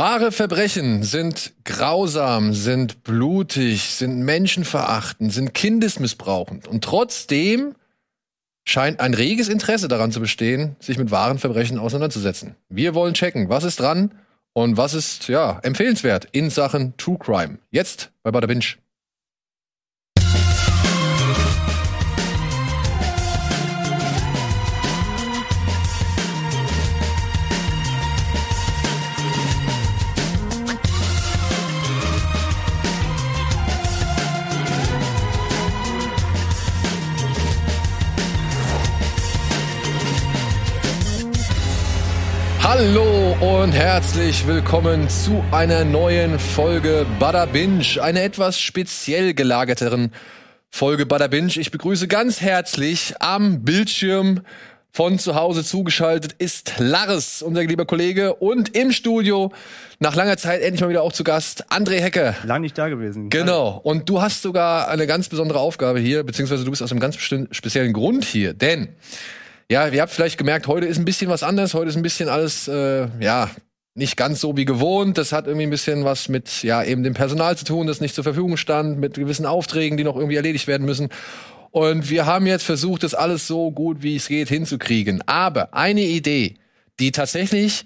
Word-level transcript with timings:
Wahre 0.00 0.32
Verbrechen 0.32 1.02
sind 1.02 1.52
grausam, 1.62 2.54
sind 2.54 3.04
blutig, 3.04 3.82
sind 3.82 4.20
menschenverachtend, 4.20 5.30
sind 5.30 5.52
kindesmissbrauchend. 5.52 6.66
Und 6.66 6.82
trotzdem 6.82 7.74
scheint 8.64 8.98
ein 8.98 9.12
reges 9.12 9.50
Interesse 9.50 9.88
daran 9.88 10.10
zu 10.10 10.20
bestehen, 10.20 10.74
sich 10.80 10.96
mit 10.96 11.10
wahren 11.10 11.36
Verbrechen 11.36 11.78
auseinanderzusetzen. 11.78 12.56
Wir 12.70 12.94
wollen 12.94 13.12
checken, 13.12 13.50
was 13.50 13.62
ist 13.62 13.78
dran 13.78 14.14
und 14.54 14.78
was 14.78 14.94
ist, 14.94 15.28
ja, 15.28 15.58
empfehlenswert 15.62 16.28
in 16.32 16.48
Sachen 16.48 16.96
True 16.96 17.18
Crime. 17.18 17.58
Jetzt 17.70 18.10
bei 18.22 18.30
Bada 18.30 18.46
Binge. 18.46 18.76
Hallo 42.72 43.36
und 43.40 43.72
herzlich 43.72 44.46
willkommen 44.46 45.08
zu 45.08 45.42
einer 45.50 45.84
neuen 45.84 46.38
Folge 46.38 47.04
Bada 47.18 47.46
Binge, 47.46 48.00
einer 48.00 48.22
etwas 48.22 48.60
speziell 48.60 49.34
gelagerteren 49.34 50.12
Folge 50.70 51.04
Bada 51.04 51.26
Binge. 51.26 51.56
Ich 51.56 51.72
begrüße 51.72 52.06
ganz 52.06 52.40
herzlich 52.40 53.14
am 53.18 53.64
Bildschirm 53.64 54.42
von 54.92 55.18
zu 55.18 55.34
Hause 55.34 55.64
zugeschaltet 55.64 56.36
ist 56.38 56.74
Lars, 56.78 57.42
unser 57.42 57.64
lieber 57.64 57.86
Kollege, 57.86 58.34
und 58.34 58.76
im 58.76 58.92
Studio 58.92 59.52
nach 59.98 60.14
langer 60.14 60.36
Zeit 60.36 60.62
endlich 60.62 60.80
mal 60.80 60.90
wieder 60.90 61.02
auch 61.02 61.12
zu 61.12 61.24
Gast 61.24 61.72
André 61.72 62.00
Hecke. 62.00 62.36
Lang 62.44 62.60
nicht 62.60 62.78
da 62.78 62.88
gewesen. 62.88 63.30
Genau. 63.30 63.80
Und 63.82 64.08
du 64.08 64.22
hast 64.22 64.42
sogar 64.42 64.86
eine 64.86 65.08
ganz 65.08 65.28
besondere 65.28 65.58
Aufgabe 65.58 65.98
hier, 65.98 66.22
beziehungsweise 66.22 66.64
du 66.64 66.70
bist 66.70 66.84
aus 66.84 66.92
einem 66.92 67.00
ganz 67.00 67.16
speziellen 67.16 67.92
Grund 67.92 68.24
hier, 68.24 68.54
denn 68.54 68.90
ja, 69.70 69.86
ihr 69.86 70.02
habt 70.02 70.12
vielleicht 70.12 70.36
gemerkt, 70.36 70.66
heute 70.66 70.86
ist 70.86 70.98
ein 70.98 71.04
bisschen 71.04 71.30
was 71.30 71.44
anderes. 71.44 71.74
Heute 71.74 71.90
ist 71.90 71.96
ein 71.96 72.02
bisschen 72.02 72.28
alles, 72.28 72.66
äh, 72.66 73.06
ja, 73.20 73.48
nicht 73.94 74.16
ganz 74.16 74.40
so 74.40 74.56
wie 74.56 74.64
gewohnt. 74.64 75.16
Das 75.16 75.30
hat 75.30 75.46
irgendwie 75.46 75.64
ein 75.64 75.70
bisschen 75.70 76.04
was 76.04 76.28
mit, 76.28 76.64
ja, 76.64 76.82
eben 76.82 77.04
dem 77.04 77.14
Personal 77.14 77.56
zu 77.56 77.64
tun, 77.64 77.86
das 77.86 78.00
nicht 78.00 78.16
zur 78.16 78.24
Verfügung 78.24 78.56
stand, 78.56 78.98
mit 78.98 79.14
gewissen 79.14 79.46
Aufträgen, 79.46 79.96
die 79.96 80.02
noch 80.02 80.16
irgendwie 80.16 80.34
erledigt 80.34 80.66
werden 80.66 80.84
müssen. 80.84 81.08
Und 81.70 82.10
wir 82.10 82.26
haben 82.26 82.48
jetzt 82.48 82.64
versucht, 82.64 83.04
das 83.04 83.14
alles 83.14 83.46
so 83.46 83.70
gut 83.70 84.02
wie 84.02 84.16
es 84.16 84.26
geht 84.26 84.48
hinzukriegen. 84.48 85.22
Aber 85.26 85.72
eine 85.72 86.02
Idee, 86.02 86.56
die 86.98 87.12
tatsächlich 87.12 87.84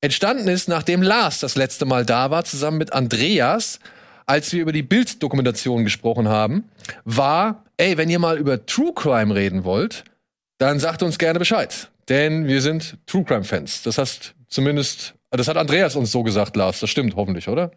entstanden 0.00 0.46
ist, 0.46 0.68
nachdem 0.68 1.02
Lars 1.02 1.40
das 1.40 1.56
letzte 1.56 1.86
Mal 1.86 2.06
da 2.06 2.30
war, 2.30 2.44
zusammen 2.44 2.78
mit 2.78 2.92
Andreas, 2.92 3.80
als 4.26 4.52
wir 4.52 4.62
über 4.62 4.72
die 4.72 4.84
Bilddokumentation 4.84 5.82
gesprochen 5.82 6.28
haben, 6.28 6.66
war, 7.04 7.64
ey, 7.78 7.96
wenn 7.96 8.10
ihr 8.10 8.20
mal 8.20 8.38
über 8.38 8.64
True 8.64 8.92
Crime 8.94 9.34
reden 9.34 9.64
wollt, 9.64 10.04
dann 10.60 10.78
sagt 10.78 11.02
uns 11.02 11.18
gerne 11.18 11.38
Bescheid. 11.38 11.90
Denn 12.08 12.46
wir 12.46 12.60
sind 12.60 12.98
True 13.06 13.24
Crime 13.24 13.44
Fans. 13.44 13.82
Das 13.82 13.96
heißt 13.98 14.34
zumindest, 14.48 15.14
das 15.30 15.48
hat 15.48 15.56
Andreas 15.56 15.96
uns 15.96 16.12
so 16.12 16.22
gesagt, 16.22 16.54
Lars. 16.54 16.80
Das 16.80 16.90
stimmt 16.90 17.16
hoffentlich, 17.16 17.48
oder? 17.48 17.70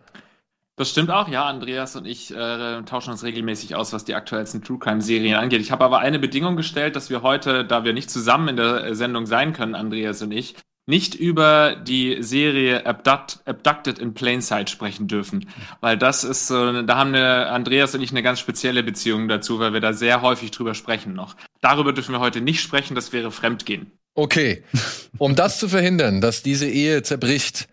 Das 0.75 0.89
stimmt 0.89 1.09
auch, 1.09 1.29
ja. 1.29 1.45
Andreas 1.45 1.95
und 1.95 2.05
ich 2.05 2.31
äh, 2.35 2.81
tauschen 2.83 3.11
uns 3.11 3.23
regelmäßig 3.23 3.75
aus, 3.75 3.93
was 3.93 4.03
die 4.05 4.15
aktuellsten 4.15 4.63
True 4.63 4.79
Crime 4.79 5.01
Serien 5.01 5.35
angeht. 5.35 5.61
Ich 5.61 5.71
habe 5.71 5.85
aber 5.85 5.99
eine 5.99 6.19
Bedingung 6.19 6.57
gestellt, 6.57 6.95
dass 6.95 7.09
wir 7.09 7.21
heute, 7.21 7.63
da 7.63 7.85
wir 7.85 7.93
nicht 7.93 8.09
zusammen 8.09 8.49
in 8.49 8.57
der 8.57 8.95
Sendung 8.95 9.27
sein 9.27 9.53
können, 9.53 9.75
Andreas 9.75 10.21
und 10.21 10.31
ich, 10.31 10.55
nicht 10.85 11.15
über 11.15 11.75
die 11.75 12.17
Serie 12.21 12.85
Abduct, 12.85 13.39
Abducted 13.45 13.99
in 13.99 14.13
Plain 14.13 14.41
Sight 14.41 14.69
sprechen 14.69 15.07
dürfen. 15.07 15.49
Weil 15.79 15.97
das 15.97 16.23
ist 16.23 16.47
so, 16.47 16.81
da 16.81 16.97
haben 16.97 17.15
eine, 17.15 17.47
Andreas 17.47 17.95
und 17.95 18.01
ich 18.01 18.11
eine 18.11 18.23
ganz 18.23 18.39
spezielle 18.39 18.83
Beziehung 18.83 19.27
dazu, 19.27 19.59
weil 19.59 19.73
wir 19.73 19.79
da 19.79 19.93
sehr 19.93 20.21
häufig 20.21 20.51
drüber 20.51 20.73
sprechen 20.73 21.13
noch. 21.13 21.35
Darüber 21.61 21.93
dürfen 21.93 22.13
wir 22.13 22.19
heute 22.19 22.41
nicht 22.41 22.61
sprechen, 22.61 22.95
das 22.95 23.13
wäre 23.13 23.31
Fremdgehen. 23.31 23.91
Okay. 24.15 24.63
Um 25.17 25.35
das 25.35 25.57
zu 25.59 25.69
verhindern, 25.69 26.21
dass 26.21 26.43
diese 26.43 26.67
Ehe 26.67 27.01
zerbricht, 27.01 27.67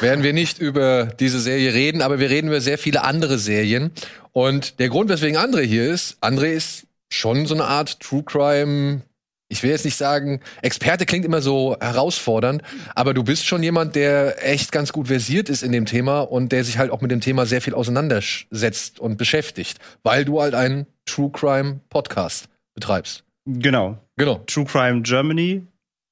werden 0.00 0.22
wir 0.22 0.32
nicht 0.32 0.58
über 0.58 1.06
diese 1.06 1.40
Serie 1.40 1.74
reden, 1.74 2.00
aber 2.00 2.20
wir 2.20 2.30
reden 2.30 2.48
über 2.48 2.60
sehr 2.60 2.78
viele 2.78 3.02
andere 3.02 3.38
Serien. 3.38 3.90
Und 4.32 4.78
der 4.78 4.88
Grund, 4.88 5.10
weswegen 5.10 5.36
André 5.36 5.62
hier 5.62 5.90
ist, 5.90 6.22
André 6.22 6.52
ist 6.52 6.86
schon 7.08 7.46
so 7.46 7.54
eine 7.54 7.64
Art 7.64 7.98
True 8.00 8.22
Crime 8.22 9.02
ich 9.48 9.62
will 9.62 9.70
jetzt 9.70 9.84
nicht 9.84 9.96
sagen, 9.96 10.40
Experte 10.62 11.06
klingt 11.06 11.24
immer 11.24 11.40
so 11.40 11.76
herausfordernd, 11.80 12.62
aber 12.94 13.14
du 13.14 13.22
bist 13.22 13.46
schon 13.46 13.62
jemand, 13.62 13.94
der 13.94 14.44
echt 14.46 14.72
ganz 14.72 14.92
gut 14.92 15.08
versiert 15.08 15.48
ist 15.48 15.62
in 15.62 15.72
dem 15.72 15.86
Thema 15.86 16.20
und 16.20 16.52
der 16.52 16.64
sich 16.64 16.78
halt 16.78 16.90
auch 16.90 17.00
mit 17.00 17.10
dem 17.10 17.20
Thema 17.20 17.46
sehr 17.46 17.60
viel 17.60 17.74
auseinandersetzt 17.74 18.98
und 18.98 19.16
beschäftigt, 19.16 19.78
weil 20.02 20.24
du 20.24 20.40
halt 20.40 20.54
einen 20.54 20.86
True 21.04 21.30
Crime 21.30 21.80
Podcast 21.88 22.48
betreibst. 22.74 23.22
Genau. 23.46 23.98
Genau. 24.16 24.42
True 24.46 24.64
Crime 24.64 25.02
Germany 25.02 25.64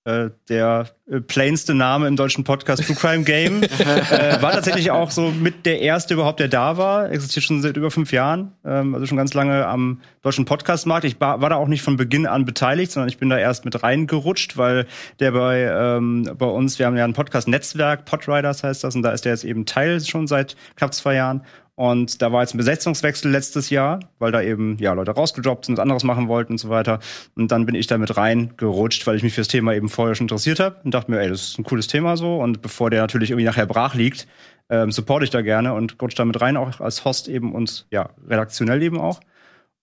äh, 0.05 0.31
der 0.51 0.87
äh, 1.07 1.21
plainste 1.21 1.75
Name 1.75 2.07
im 2.09 2.17
deutschen 2.17 2.45
Podcast 2.45 2.85
True 2.85 2.95
Crime 2.95 3.25
Game. 3.25 3.63
äh, 3.79 4.43
war 4.43 4.53
tatsächlich 4.53 4.91
auch 4.91 5.11
so 5.11 5.31
mit 5.31 5.65
der 5.65 5.81
erste 5.81 6.15
überhaupt, 6.15 6.41
der 6.41 6.49
da 6.49 6.77
war. 6.77 7.11
Existiert 7.11 7.45
schon 7.45 7.63
seit 7.63 7.77
über 7.79 7.91
fünf 7.91 8.13
Jahren. 8.13 8.53
Ähm, 8.65 8.95
also 8.95 9.07
schon 9.07 9.17
ganz 9.17 9.33
lange 9.33 9.67
am 9.67 10.03
deutschen 10.23 10.45
Podcastmarkt. 10.45 11.05
Ich 11.05 11.19
war, 11.21 11.41
war 11.41 11.49
da 11.49 11.57
auch 11.57 11.69
nicht 11.69 11.83
von 11.83 11.97
Beginn 11.97 12.27
an 12.27 12.45
beteiligt, 12.45 12.93
sondern 12.93 13.09
ich 13.09 13.19
bin 13.19 13.31
da 13.31 13.39
erst 13.39 13.65
mit 13.65 13.83
reingerutscht, 13.83 14.59
weil 14.59 14.87
der 15.21 15.33
bei, 15.33 15.63
ähm, 15.63 16.31
bei 16.37 16.47
uns, 16.47 16.79
wir 16.79 16.85
haben 16.85 16.97
ja 16.97 17.05
ein 17.05 17.15
Podcast-Netzwerk, 17.15 18.05
Podriders 18.05 18.63
heißt 18.63 18.85
das, 18.85 18.95
und 18.95 19.03
da 19.03 19.11
ist 19.13 19.25
der 19.25 19.33
jetzt 19.33 19.45
eben 19.45 19.65
Teil 19.65 20.01
schon 20.01 20.27
seit 20.27 20.55
knapp 20.77 20.93
zwei 20.93 21.15
Jahren. 21.15 21.43
Und 21.77 22.23
da 22.23 22.31
war 22.31 22.43
jetzt 22.43 22.55
ein 22.55 22.59
Besetzungswechsel 22.59 23.31
letztes 23.31 23.69
Jahr, 23.69 23.99
weil 24.21 24.31
da 24.31 24.41
eben 24.41 24.77
ja 24.79 24.93
Leute 24.93 25.11
rausgedroppt 25.11 25.67
sind, 25.67 25.81
anderes 25.81 26.05
machen 26.05 26.29
wollten 26.29 26.53
und 26.53 26.59
so 26.59 26.69
weiter. 26.69 27.01
Und 27.35 27.51
dann 27.51 27.67
bin 27.67 27.75
ich 27.75 27.89
da 27.89 27.99
mit 27.99 28.17
reingerutscht, 28.17 29.07
weil 29.07 29.17
ich 29.17 29.25
mich 29.25 29.35
fürs 29.35 29.49
Thema 29.49 29.75
eben 29.75 29.89
vorher 29.89 30.15
schon 30.15 30.27
interessiert 30.27 30.61
habe 30.61 30.77
und 30.85 30.95
dachte 30.95 31.11
mir, 31.11 31.21
ey, 31.21 31.29
das 31.29 31.43
ist 31.43 31.59
ein 31.59 31.65
cooles 31.65 31.89
Thema 31.89 32.17
so. 32.17 32.37
Und 32.37 32.63
bevor 32.63 32.91
der 32.91 33.01
natürlich 33.01 33.31
irgendwie 33.31 33.47
nachher 33.47 33.67
brach 33.67 33.95
liegt, 33.95 34.29
ähm, 34.71 34.93
supporte 34.93 35.25
ich 35.25 35.31
da 35.31 35.43
gerne 35.43 35.75
und 35.75 36.01
rutsche 36.01 36.17
da 36.17 36.25
mit 36.25 36.41
rein, 36.41 36.57
auch 36.57 36.81
als 36.81 37.05
Host 37.05 37.29
eben 37.29 37.53
und 37.53 37.87
ja, 37.91 38.11
redaktionell 38.29 38.81
eben 38.83 39.01
auch. 39.01 39.21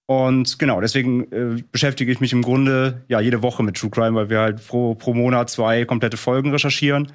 Und 0.06 0.60
genau, 0.60 0.82
deswegen 0.82 1.32
äh, 1.32 1.64
beschäftige 1.72 2.12
ich 2.12 2.20
mich 2.20 2.34
im 2.34 2.42
Grunde 2.42 3.04
ja 3.08 3.20
jede 3.20 3.42
Woche 3.44 3.64
mit 3.64 3.78
True 3.78 3.90
Crime, 3.90 4.16
weil 4.16 4.30
wir 4.30 4.40
halt 4.40 4.66
pro, 4.66 4.96
pro 4.96 5.14
Monat 5.14 5.50
zwei 5.50 5.86
komplette 5.86 6.18
Folgen 6.18 6.52
recherchieren. 6.52 7.12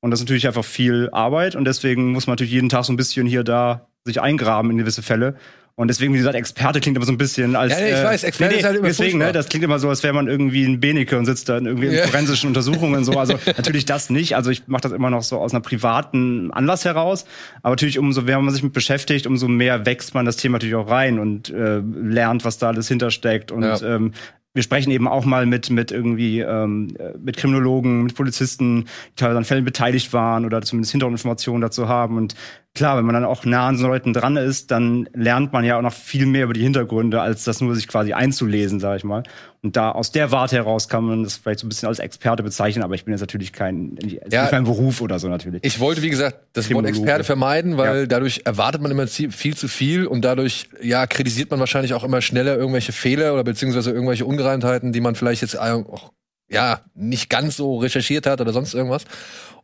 Und 0.00 0.10
das 0.10 0.20
ist 0.20 0.26
natürlich 0.26 0.46
einfach 0.46 0.64
viel 0.64 1.08
Arbeit 1.12 1.56
und 1.56 1.64
deswegen 1.64 2.12
muss 2.12 2.28
man 2.28 2.34
natürlich 2.34 2.52
jeden 2.52 2.68
Tag 2.68 2.84
so 2.84 2.92
ein 2.92 2.96
bisschen 2.96 3.26
hier 3.26 3.42
da 3.42 3.87
sich 4.04 4.20
eingraben 4.20 4.70
in 4.70 4.78
gewisse 4.78 5.02
Fälle. 5.02 5.36
Und 5.78 5.86
deswegen, 5.86 6.12
wie 6.12 6.18
gesagt, 6.18 6.34
Experte 6.34 6.80
klingt 6.80 6.96
immer 6.96 7.06
so 7.06 7.12
ein 7.12 7.18
bisschen 7.18 7.54
als. 7.54 7.72
Ja, 7.72 7.86
ich 7.86 7.94
äh, 7.94 8.04
weiß, 8.04 8.24
Experte 8.24 8.52
nee, 8.52 8.58
ist 8.58 8.66
halt 8.66 8.78
immer 8.78 8.88
Deswegen, 8.88 9.18
ne, 9.18 9.30
das 9.30 9.48
klingt 9.48 9.64
immer 9.64 9.78
so, 9.78 9.88
als 9.88 10.02
wäre 10.02 10.12
man 10.12 10.26
irgendwie 10.26 10.64
ein 10.64 10.80
Beneke 10.80 11.16
und 11.16 11.24
sitzt 11.24 11.48
da 11.48 11.56
in 11.56 11.66
irgendwie 11.66 11.86
in 11.86 12.08
forensischen 12.08 12.48
Untersuchungen 12.48 12.96
und 12.96 13.04
so. 13.04 13.12
Also 13.12 13.34
natürlich 13.46 13.84
das 13.84 14.10
nicht. 14.10 14.34
Also 14.34 14.50
ich 14.50 14.66
mache 14.66 14.82
das 14.82 14.90
immer 14.90 15.08
noch 15.08 15.22
so 15.22 15.38
aus 15.38 15.54
einer 15.54 15.60
privaten 15.60 16.50
Anlass 16.50 16.84
heraus. 16.84 17.26
Aber 17.62 17.74
natürlich, 17.74 18.00
umso 18.00 18.22
mehr 18.22 18.40
man 18.40 18.52
sich 18.52 18.64
mit 18.64 18.72
beschäftigt, 18.72 19.28
umso 19.28 19.46
mehr 19.46 19.86
wächst 19.86 20.14
man 20.14 20.26
das 20.26 20.36
Thema 20.36 20.56
natürlich 20.56 20.74
auch 20.74 20.90
rein 20.90 21.20
und 21.20 21.50
äh, 21.50 21.78
lernt, 21.78 22.44
was 22.44 22.58
da 22.58 22.66
alles 22.66 22.88
hintersteckt 22.88 23.52
und 23.52 23.62
ja. 23.62 23.80
ähm, 23.82 24.14
wir 24.54 24.62
sprechen 24.64 24.90
eben 24.90 25.06
auch 25.06 25.24
mal 25.24 25.46
mit, 25.46 25.70
mit 25.70 25.92
irgendwie, 25.92 26.40
ähm, 26.40 26.96
mit 27.22 27.36
Kriminologen, 27.36 28.02
mit 28.02 28.16
Polizisten, 28.16 28.86
die 29.10 29.14
teilweise 29.14 29.38
an 29.38 29.44
Fällen 29.44 29.64
beteiligt 29.64 30.12
waren 30.12 30.44
oder 30.44 30.62
zumindest 30.62 30.90
Hintergrundinformationen 30.90 31.60
dazu 31.60 31.86
haben. 31.86 32.16
Und 32.16 32.34
klar, 32.74 32.96
wenn 32.96 33.04
man 33.04 33.14
dann 33.14 33.24
auch 33.24 33.44
nah 33.44 33.66
an 33.66 33.76
so 33.76 33.86
Leuten 33.86 34.12
dran 34.12 34.36
ist, 34.36 34.70
dann 34.70 35.08
lernt 35.12 35.52
man 35.52 35.64
ja 35.64 35.78
auch 35.78 35.82
noch 35.82 35.92
viel 35.92 36.26
mehr 36.26 36.44
über 36.44 36.52
die 36.52 36.62
Hintergründe, 36.62 37.20
als 37.20 37.44
das 37.44 37.60
nur 37.60 37.74
sich 37.74 37.88
quasi 37.88 38.12
einzulesen, 38.12 38.78
sage 38.78 38.98
ich 38.98 39.04
mal. 39.04 39.24
Und 39.62 39.76
da 39.76 39.90
aus 39.90 40.12
der 40.12 40.30
Warte 40.30 40.56
heraus 40.56 40.88
kann 40.88 41.04
man 41.04 41.24
das 41.24 41.36
vielleicht 41.36 41.58
so 41.60 41.66
ein 41.66 41.68
bisschen 41.68 41.88
als 41.88 41.98
Experte 41.98 42.44
bezeichnen, 42.44 42.84
aber 42.84 42.94
ich 42.94 43.04
bin 43.04 43.12
jetzt 43.12 43.20
natürlich 43.20 43.52
kein, 43.52 43.98
ja, 44.30 44.42
nicht 44.42 44.52
mein 44.52 44.64
Beruf 44.64 45.00
oder 45.00 45.18
so 45.18 45.28
natürlich. 45.28 45.64
Ich 45.64 45.80
wollte, 45.80 46.02
wie 46.02 46.10
gesagt, 46.10 46.38
das 46.52 46.72
Wort 46.72 46.86
Experte 46.86 47.24
vermeiden, 47.24 47.76
weil 47.76 48.00
ja. 48.00 48.06
dadurch 48.06 48.42
erwartet 48.44 48.80
man 48.80 48.92
immer 48.92 49.08
viel 49.08 49.56
zu 49.56 49.66
viel 49.66 50.06
und 50.06 50.24
dadurch, 50.24 50.68
ja, 50.80 51.06
kritisiert 51.08 51.50
man 51.50 51.58
wahrscheinlich 51.58 51.94
auch 51.94 52.04
immer 52.04 52.22
schneller 52.22 52.56
irgendwelche 52.56 52.92
Fehler 52.92 53.34
oder 53.34 53.42
beziehungsweise 53.42 53.90
irgendwelche 53.90 54.24
Ungereimtheiten, 54.24 54.92
die 54.92 55.00
man 55.00 55.16
vielleicht 55.16 55.42
jetzt 55.42 55.58
auch, 55.58 56.12
ja, 56.48 56.80
nicht 56.94 57.28
ganz 57.28 57.56
so 57.56 57.78
recherchiert 57.78 58.26
hat 58.26 58.40
oder 58.40 58.52
sonst 58.52 58.74
irgendwas. 58.74 59.04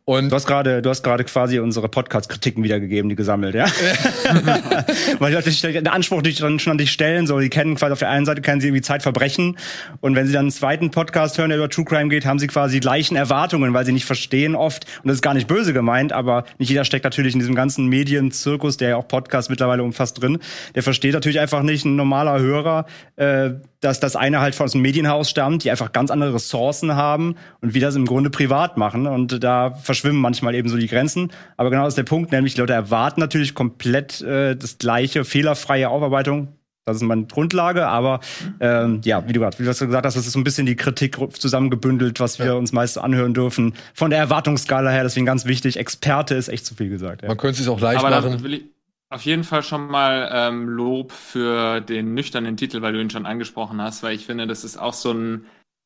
Und 0.07 0.29
du 0.29 0.35
hast 0.35 0.45
gerade, 0.45 0.83
du 0.83 0.91
hast 0.91 1.01
gerade 1.01 1.23
quasi 1.23 1.57
unsere 1.57 1.89
Podcast-Kritiken 1.89 2.63
wiedergegeben, 2.63 3.09
die 3.09 3.15
gesammelt, 3.15 3.55
ja? 3.55 3.65
Weil 5.17 5.31
die 5.31 5.35
Leute 5.35 5.73
den 5.73 5.87
Anspruch 5.87 6.21
die 6.21 6.31
dann 6.35 6.59
schon 6.59 6.71
an 6.71 6.77
dich 6.77 6.91
stellen, 6.91 7.25
so, 7.25 7.39
die 7.39 7.49
kennen 7.49 7.73
quasi 7.73 7.91
auf 7.91 7.97
der 7.97 8.11
einen 8.11 8.27
Seite 8.27 8.41
kennen 8.41 8.61
sie 8.61 8.67
irgendwie 8.67 8.83
Zeitverbrechen 8.83 9.57
und 10.01 10.15
wenn 10.15 10.27
sie 10.27 10.33
dann 10.33 10.41
einen 10.41 10.51
zweiten 10.51 10.91
Podcast 10.91 11.39
hören, 11.39 11.49
der 11.49 11.57
über 11.57 11.71
True 11.71 11.85
Crime 11.85 12.09
geht, 12.09 12.23
haben 12.27 12.37
sie 12.37 12.45
quasi 12.45 12.75
die 12.75 12.81
gleichen 12.81 13.15
Erwartungen, 13.15 13.73
weil 13.73 13.83
sie 13.83 13.93
nicht 13.93 14.05
verstehen 14.05 14.53
oft 14.53 14.85
und 15.01 15.07
das 15.07 15.15
ist 15.15 15.21
gar 15.23 15.33
nicht 15.33 15.47
böse 15.47 15.73
gemeint, 15.73 16.13
aber 16.13 16.43
nicht 16.59 16.69
jeder 16.69 16.85
steckt 16.85 17.03
natürlich 17.03 17.33
in 17.33 17.39
diesem 17.39 17.55
ganzen 17.55 17.87
Medienzirkus, 17.87 18.77
der 18.77 18.89
ja 18.89 18.97
auch 18.97 19.07
Podcast 19.07 19.49
mittlerweile 19.49 19.81
umfasst 19.81 20.21
drin. 20.21 20.37
Der 20.75 20.83
versteht 20.83 21.15
natürlich 21.15 21.39
einfach 21.39 21.63
nicht 21.63 21.83
ein 21.83 21.95
normaler 21.95 22.39
Hörer, 22.39 22.85
äh, 23.15 23.53
dass 23.85 23.99
das 23.99 24.15
eine 24.15 24.41
halt 24.41 24.59
aus 24.59 24.71
dem 24.71 24.81
Medienhaus 24.81 25.29
stammt, 25.29 25.63
die 25.63 25.71
einfach 25.71 25.91
ganz 25.91 26.09
andere 26.09 26.33
Ressourcen 26.33 26.95
haben 26.95 27.35
und 27.61 27.73
wie 27.75 27.79
das 27.79 27.95
im 27.95 28.05
Grunde 28.05 28.31
privat 28.31 28.77
machen 28.77 29.05
und 29.05 29.43
da 29.43 29.75
verschwimmen 29.95 30.21
manchmal 30.21 30.55
eben 30.55 30.67
so 30.67 30.77
die 30.77 30.87
Grenzen. 30.87 31.31
Aber 31.57 31.69
genau 31.69 31.83
das 31.83 31.93
ist 31.93 31.97
der 31.97 32.03
Punkt, 32.03 32.31
nämlich 32.31 32.55
die 32.55 32.61
Leute 32.61 32.73
erwarten 32.73 33.21
natürlich 33.21 33.55
komplett 33.55 34.21
äh, 34.21 34.55
das 34.55 34.77
gleiche, 34.77 35.23
fehlerfreie 35.23 35.89
Aufarbeitung. 35.89 36.49
Das 36.85 36.97
ist 36.97 37.03
meine 37.03 37.25
Grundlage, 37.25 37.87
aber 37.87 38.19
ähm, 38.59 39.01
ja, 39.03 39.27
wie 39.27 39.33
du 39.33 39.39
gerade 39.39 39.57
wie 39.57 39.63
du 39.63 39.69
gesagt 39.69 40.05
hast, 40.05 40.15
das 40.15 40.27
ist 40.27 40.33
so 40.33 40.39
ein 40.39 40.43
bisschen 40.43 40.67
die 40.67 40.75
Kritik 40.75 41.17
zusammengebündelt, 41.33 42.19
was 42.19 42.37
wir 42.37 42.45
ja. 42.47 42.53
uns 42.53 42.73
meist 42.73 42.99
anhören 42.99 43.33
dürfen. 43.33 43.73
Von 43.95 44.11
der 44.11 44.19
Erwartungsskala 44.19 44.91
her, 44.91 45.01
deswegen 45.01 45.25
ganz 45.25 45.45
wichtig, 45.45 45.77
Experte 45.77 46.35
ist 46.35 46.47
echt 46.47 46.63
zu 46.63 46.75
viel 46.75 46.89
gesagt. 46.89 47.23
Ja. 47.23 47.29
Man 47.29 47.37
könnte 47.37 47.59
es 47.59 47.67
auch 47.67 47.79
leicht 47.79 48.03
aber 48.03 48.21
machen. 48.21 48.43
Will 48.43 48.53
ich 48.53 48.63
auf 49.09 49.23
jeden 49.23 49.43
Fall 49.43 49.63
schon 49.63 49.87
mal 49.87 50.29
ähm, 50.31 50.67
Lob 50.67 51.11
für 51.11 51.81
den 51.81 52.13
nüchternen 52.13 52.55
Titel, 52.55 52.83
weil 52.83 52.93
du 52.93 53.01
ihn 53.01 53.09
schon 53.09 53.25
angesprochen 53.25 53.81
hast, 53.81 54.03
weil 54.03 54.13
ich 54.13 54.25
finde, 54.25 54.45
das 54.45 54.63
ist 54.63 54.77
auch 54.77 54.93
so 54.93 55.11
ein 55.11 55.45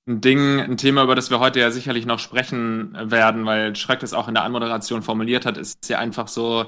ein 0.10 0.22
Ding, 0.22 0.60
ein 0.60 0.78
Thema, 0.78 1.04
über 1.04 1.16
das 1.16 1.30
wir 1.30 1.40
heute 1.40 1.60
ja 1.60 1.72
sicherlich 1.72 2.06
noch 2.06 2.20
sprechen 2.20 2.98
werden, 3.00 3.46
weil 3.46 3.76
Schreck 3.76 4.00
das 4.00 4.14
auch 4.14 4.28
in 4.28 4.34
der 4.34 4.44
Anmoderation 4.44 5.04
formuliert 5.04 5.46
hat, 5.46 5.58
ist 5.58 5.88
ja 5.88 6.00
einfach 6.00 6.28
so, 6.28 6.66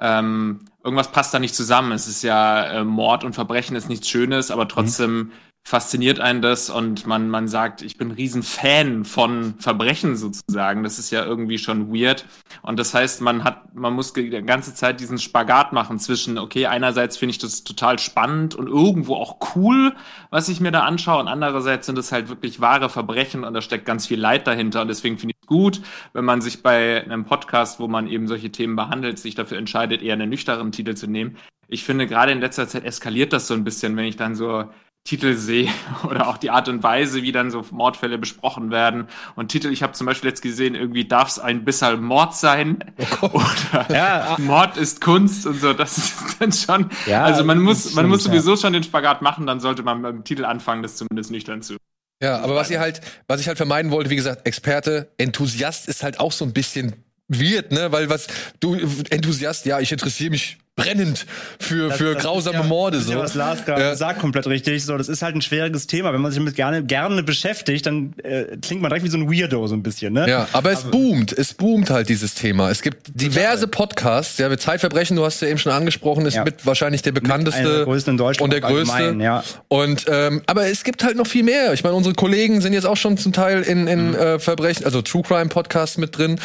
ähm, 0.00 0.66
irgendwas 0.84 1.10
passt 1.12 1.34
da 1.34 1.38
nicht 1.38 1.54
zusammen. 1.54 1.92
Es 1.92 2.06
ist 2.06 2.22
ja 2.22 2.64
äh, 2.64 2.84
Mord 2.84 3.24
und 3.24 3.34
Verbrechen 3.34 3.76
ist 3.76 3.88
nichts 3.88 4.08
Schönes, 4.08 4.50
aber 4.50 4.68
trotzdem 4.68 5.16
mhm 5.16 5.32
fasziniert 5.66 6.20
einen 6.20 6.42
das 6.42 6.70
und 6.70 7.08
man, 7.08 7.28
man 7.28 7.48
sagt, 7.48 7.82
ich 7.82 7.98
bin 7.98 8.10
ein 8.10 8.12
Riesenfan 8.12 9.04
von 9.04 9.56
Verbrechen 9.58 10.14
sozusagen. 10.14 10.84
Das 10.84 11.00
ist 11.00 11.10
ja 11.10 11.24
irgendwie 11.24 11.58
schon 11.58 11.92
weird. 11.92 12.24
Und 12.62 12.78
das 12.78 12.94
heißt, 12.94 13.20
man 13.20 13.42
hat, 13.42 13.74
man 13.74 13.92
muss 13.92 14.12
die 14.12 14.30
ganze 14.30 14.74
Zeit 14.74 15.00
diesen 15.00 15.18
Spagat 15.18 15.72
machen 15.72 15.98
zwischen, 15.98 16.38
okay, 16.38 16.66
einerseits 16.66 17.16
finde 17.16 17.32
ich 17.32 17.38
das 17.38 17.64
total 17.64 17.98
spannend 17.98 18.54
und 18.54 18.68
irgendwo 18.68 19.16
auch 19.16 19.38
cool, 19.56 19.96
was 20.30 20.48
ich 20.48 20.60
mir 20.60 20.70
da 20.70 20.82
anschaue, 20.82 21.18
und 21.18 21.26
andererseits 21.26 21.86
sind 21.86 21.98
es 21.98 22.12
halt 22.12 22.28
wirklich 22.28 22.60
wahre 22.60 22.88
Verbrechen 22.88 23.42
und 23.42 23.52
da 23.52 23.60
steckt 23.60 23.86
ganz 23.86 24.06
viel 24.06 24.20
Leid 24.20 24.46
dahinter. 24.46 24.82
Und 24.82 24.88
deswegen 24.88 25.18
finde 25.18 25.34
ich 25.34 25.42
es 25.42 25.48
gut, 25.48 25.80
wenn 26.12 26.24
man 26.24 26.42
sich 26.42 26.62
bei 26.62 27.02
einem 27.02 27.24
Podcast, 27.24 27.80
wo 27.80 27.88
man 27.88 28.06
eben 28.06 28.28
solche 28.28 28.52
Themen 28.52 28.76
behandelt, 28.76 29.18
sich 29.18 29.34
dafür 29.34 29.58
entscheidet, 29.58 30.00
eher 30.00 30.12
einen 30.12 30.30
nüchteren 30.30 30.70
Titel 30.70 30.94
zu 30.94 31.08
nehmen. 31.08 31.36
Ich 31.66 31.82
finde, 31.82 32.06
gerade 32.06 32.30
in 32.30 32.38
letzter 32.38 32.68
Zeit 32.68 32.84
eskaliert 32.84 33.32
das 33.32 33.48
so 33.48 33.54
ein 33.54 33.64
bisschen, 33.64 33.96
wenn 33.96 34.04
ich 34.04 34.16
dann 34.16 34.36
so 34.36 34.66
Titel 35.06 35.36
sehe 35.36 35.70
oder 36.04 36.28
auch 36.28 36.36
die 36.36 36.50
Art 36.50 36.68
und 36.68 36.82
Weise, 36.82 37.22
wie 37.22 37.32
dann 37.32 37.50
so 37.50 37.64
Mordfälle 37.70 38.18
besprochen 38.18 38.70
werden. 38.70 39.08
Und 39.36 39.48
Titel, 39.48 39.72
ich 39.72 39.82
habe 39.82 39.94
zum 39.94 40.06
Beispiel 40.06 40.28
jetzt 40.28 40.42
gesehen, 40.42 40.74
irgendwie 40.74 41.06
darf 41.06 41.28
es 41.28 41.38
ein 41.38 41.64
bisschen 41.64 42.02
Mord 42.02 42.34
sein 42.34 42.84
oder 43.22 43.86
ja. 43.88 44.36
Mord 44.38 44.76
ist 44.76 45.00
Kunst 45.00 45.46
und 45.46 45.60
so. 45.60 45.72
Das 45.72 45.96
ist 45.96 46.14
dann 46.40 46.52
schon. 46.52 46.90
Ja, 47.06 47.24
also 47.24 47.44
man 47.44 47.60
muss, 47.60 47.94
man 47.94 48.08
muss 48.08 48.24
sowieso 48.24 48.52
ja. 48.52 48.56
schon 48.56 48.72
den 48.72 48.82
Spagat 48.82 49.22
machen, 49.22 49.46
dann 49.46 49.60
sollte 49.60 49.82
man 49.82 50.02
beim 50.02 50.24
Titel 50.24 50.44
anfangen, 50.44 50.82
das 50.82 50.96
zumindest 50.96 51.30
nüchtern 51.30 51.62
zu. 51.62 51.76
Ja, 52.22 52.40
aber 52.40 52.54
was 52.54 52.70
ihr 52.70 52.80
halt, 52.80 53.00
was 53.28 53.40
ich 53.40 53.48
halt 53.48 53.58
vermeiden 53.58 53.90
wollte, 53.90 54.10
wie 54.10 54.16
gesagt, 54.16 54.46
Experte, 54.46 55.12
Enthusiast 55.18 55.86
ist 55.86 56.02
halt 56.02 56.18
auch 56.18 56.32
so 56.32 56.44
ein 56.44 56.52
bisschen 56.52 56.96
wird, 57.28 57.72
ne? 57.72 57.92
Weil 57.92 58.08
was 58.08 58.26
du 58.60 58.74
Enthusiast, 59.10 59.66
ja, 59.66 59.80
ich 59.80 59.92
interessiere 59.92 60.30
mich 60.30 60.58
brennend 60.76 61.24
für, 61.58 61.88
das, 61.88 61.96
für 61.96 62.14
das 62.14 62.22
grausame 62.22 62.58
ja, 62.58 62.62
Morde. 62.62 63.00
So. 63.00 63.12
Ja, 63.12 63.18
was 63.18 63.34
Lars 63.34 63.64
gerade 63.64 63.82
ja. 63.82 63.96
sagt, 63.96 64.20
komplett 64.20 64.46
richtig. 64.46 64.84
So, 64.84 64.96
das 64.98 65.08
ist 65.08 65.22
halt 65.22 65.34
ein 65.34 65.40
schwieriges 65.40 65.86
Thema. 65.86 66.12
Wenn 66.12 66.20
man 66.20 66.30
sich 66.30 66.38
damit 66.38 66.54
gerne, 66.54 66.84
gerne 66.84 67.22
beschäftigt, 67.22 67.86
dann 67.86 68.12
äh, 68.22 68.56
klingt 68.60 68.82
man 68.82 68.90
direkt 68.90 69.04
wie 69.04 69.08
so 69.08 69.16
ein 69.16 69.30
Weirdo 69.30 69.66
so 69.66 69.74
ein 69.74 69.82
bisschen, 69.82 70.12
ne? 70.12 70.28
Ja, 70.28 70.46
aber 70.52 70.70
es 70.70 70.82
aber, 70.82 70.90
boomt. 70.90 71.32
Es 71.32 71.54
boomt 71.54 71.88
halt 71.88 72.10
dieses 72.10 72.34
Thema. 72.34 72.70
Es 72.70 72.82
gibt 72.82 73.08
diverse 73.14 73.68
Podcasts. 73.68 74.36
Ja, 74.36 74.50
mit 74.50 74.60
Zeitverbrechen, 74.60 75.16
du 75.16 75.24
hast 75.24 75.40
ja 75.40 75.48
eben 75.48 75.58
schon 75.58 75.72
angesprochen, 75.72 76.26
ist 76.26 76.34
ja. 76.34 76.44
mit 76.44 76.66
wahrscheinlich 76.66 77.00
der 77.00 77.12
bekannteste 77.12 77.62
der 77.62 77.84
größten 77.84 78.12
in 78.12 78.18
Deutschland 78.18 78.44
und 78.44 78.50
der 78.52 78.60
größte. 78.60 79.16
Ja. 79.18 79.42
Und 79.68 80.04
ähm, 80.08 80.42
aber 80.46 80.66
es 80.66 80.84
gibt 80.84 81.02
halt 81.02 81.16
noch 81.16 81.26
viel 81.26 81.42
mehr. 81.42 81.72
Ich 81.72 81.84
meine, 81.84 81.96
unsere 81.96 82.14
Kollegen 82.14 82.60
sind 82.60 82.74
jetzt 82.74 82.86
auch 82.86 82.98
schon 82.98 83.16
zum 83.16 83.32
Teil 83.32 83.62
in, 83.62 83.86
in 83.86 84.08
mhm. 84.08 84.14
äh, 84.14 84.38
Verbrechen, 84.38 84.84
also 84.84 85.00
True 85.00 85.22
Crime 85.22 85.48
Podcasts 85.48 85.96
mit 85.96 86.18
drin. 86.18 86.38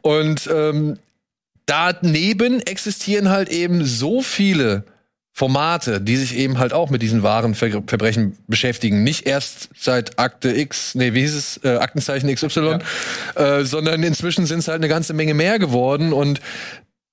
Und 0.00 0.48
ähm, 0.52 0.98
daneben 1.66 2.60
existieren 2.60 3.30
halt 3.30 3.48
eben 3.48 3.84
so 3.84 4.22
viele 4.22 4.84
Formate, 5.36 6.00
die 6.00 6.16
sich 6.16 6.36
eben 6.36 6.58
halt 6.58 6.72
auch 6.72 6.90
mit 6.90 7.02
diesen 7.02 7.24
wahren 7.24 7.56
Ver 7.56 7.82
Verbrechen 7.84 8.38
beschäftigen. 8.46 9.02
Nicht 9.02 9.26
erst 9.26 9.68
seit 9.76 10.18
Akte 10.18 10.56
X, 10.56 10.94
nee, 10.94 11.12
wie 11.12 11.22
hieß 11.22 11.34
es, 11.34 11.60
äh, 11.64 11.76
Aktenzeichen 11.76 12.32
XY, 12.32 12.78
ja. 13.36 13.58
äh, 13.58 13.64
sondern 13.64 14.04
inzwischen 14.04 14.46
sind 14.46 14.60
es 14.60 14.68
halt 14.68 14.76
eine 14.76 14.88
ganze 14.88 15.12
Menge 15.12 15.34
mehr 15.34 15.58
geworden 15.58 16.12
und 16.12 16.40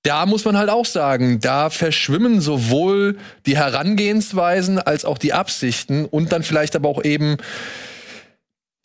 da 0.04 0.26
muss 0.26 0.44
man 0.44 0.56
halt 0.56 0.68
auch 0.68 0.86
sagen, 0.86 1.40
da 1.40 1.70
verschwimmen 1.70 2.40
sowohl 2.40 3.18
die 3.46 3.56
Herangehensweisen 3.56 4.78
als 4.78 5.04
auch 5.04 5.18
die 5.18 5.32
Absichten 5.32 6.06
und 6.06 6.32
dann 6.32 6.42
vielleicht 6.42 6.74
aber 6.74 6.88
auch 6.88 7.04
eben 7.04 7.36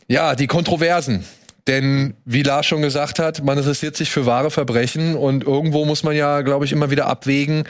ja, 0.07 0.35
die 0.35 0.47
Kontroversen. 0.47 1.25
Denn 1.67 2.15
wie 2.23 2.43
Lars 2.43 2.65
schon 2.65 2.81
gesagt 2.81 3.19
hat, 3.19 3.43
man 3.43 3.57
interessiert 3.57 3.97
sich 3.97 4.09
für 4.09 4.25
wahre 4.25 4.51
Verbrechen 4.51 5.15
und 5.15 5.43
irgendwo 5.43 5.85
muss 5.85 6.03
man 6.03 6.15
ja, 6.15 6.41
glaube 6.41 6.65
ich, 6.65 6.71
immer 6.71 6.89
wieder 6.89 7.07
abwägen, 7.07 7.65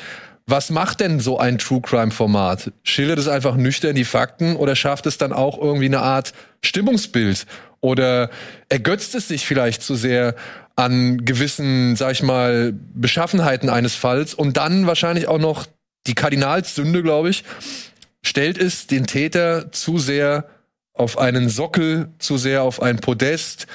was 0.45 0.69
macht 0.69 1.01
denn 1.01 1.19
so 1.19 1.39
ein 1.39 1.57
True 1.57 1.81
Crime 1.81 2.11
Format? 2.11 2.71
Schildert 2.83 3.19
es 3.19 3.27
einfach 3.27 3.55
nüchtern 3.57 3.95
die 3.95 4.05
Fakten 4.05 4.55
oder 4.55 4.77
schafft 4.77 5.05
es 5.05 5.17
dann 5.17 5.33
auch 5.33 5.59
irgendwie 5.59 5.87
eine 5.87 5.99
Art 5.99 6.33
Stimmungsbild? 6.63 7.45
Oder 7.81 8.29
ergötzt 8.69 9.13
es 9.13 9.27
sich 9.27 9.45
vielleicht 9.45 9.83
zu 9.83 9.95
sehr 9.95 10.35
an 10.77 11.25
gewissen, 11.25 11.95
sag 11.95 12.13
ich 12.13 12.23
mal, 12.23 12.73
Beschaffenheiten 12.93 13.69
eines 13.69 13.95
Falls 13.95 14.33
und 14.33 14.57
dann 14.57 14.87
wahrscheinlich 14.87 15.27
auch 15.27 15.39
noch 15.39 15.65
die 16.05 16.15
Kardinalssünde, 16.15 17.03
glaube 17.03 17.29
ich, 17.29 17.43
stellt 18.23 18.57
es 18.57 18.87
den 18.87 19.05
Täter 19.05 19.71
zu 19.71 19.97
sehr 19.97 20.45
auf 20.93 21.17
einen 21.17 21.49
Sockel, 21.49 22.09
zu 22.19 22.37
sehr 22.37 22.63
auf 22.63 22.81
ein 22.81 22.97
Podest 22.99 23.67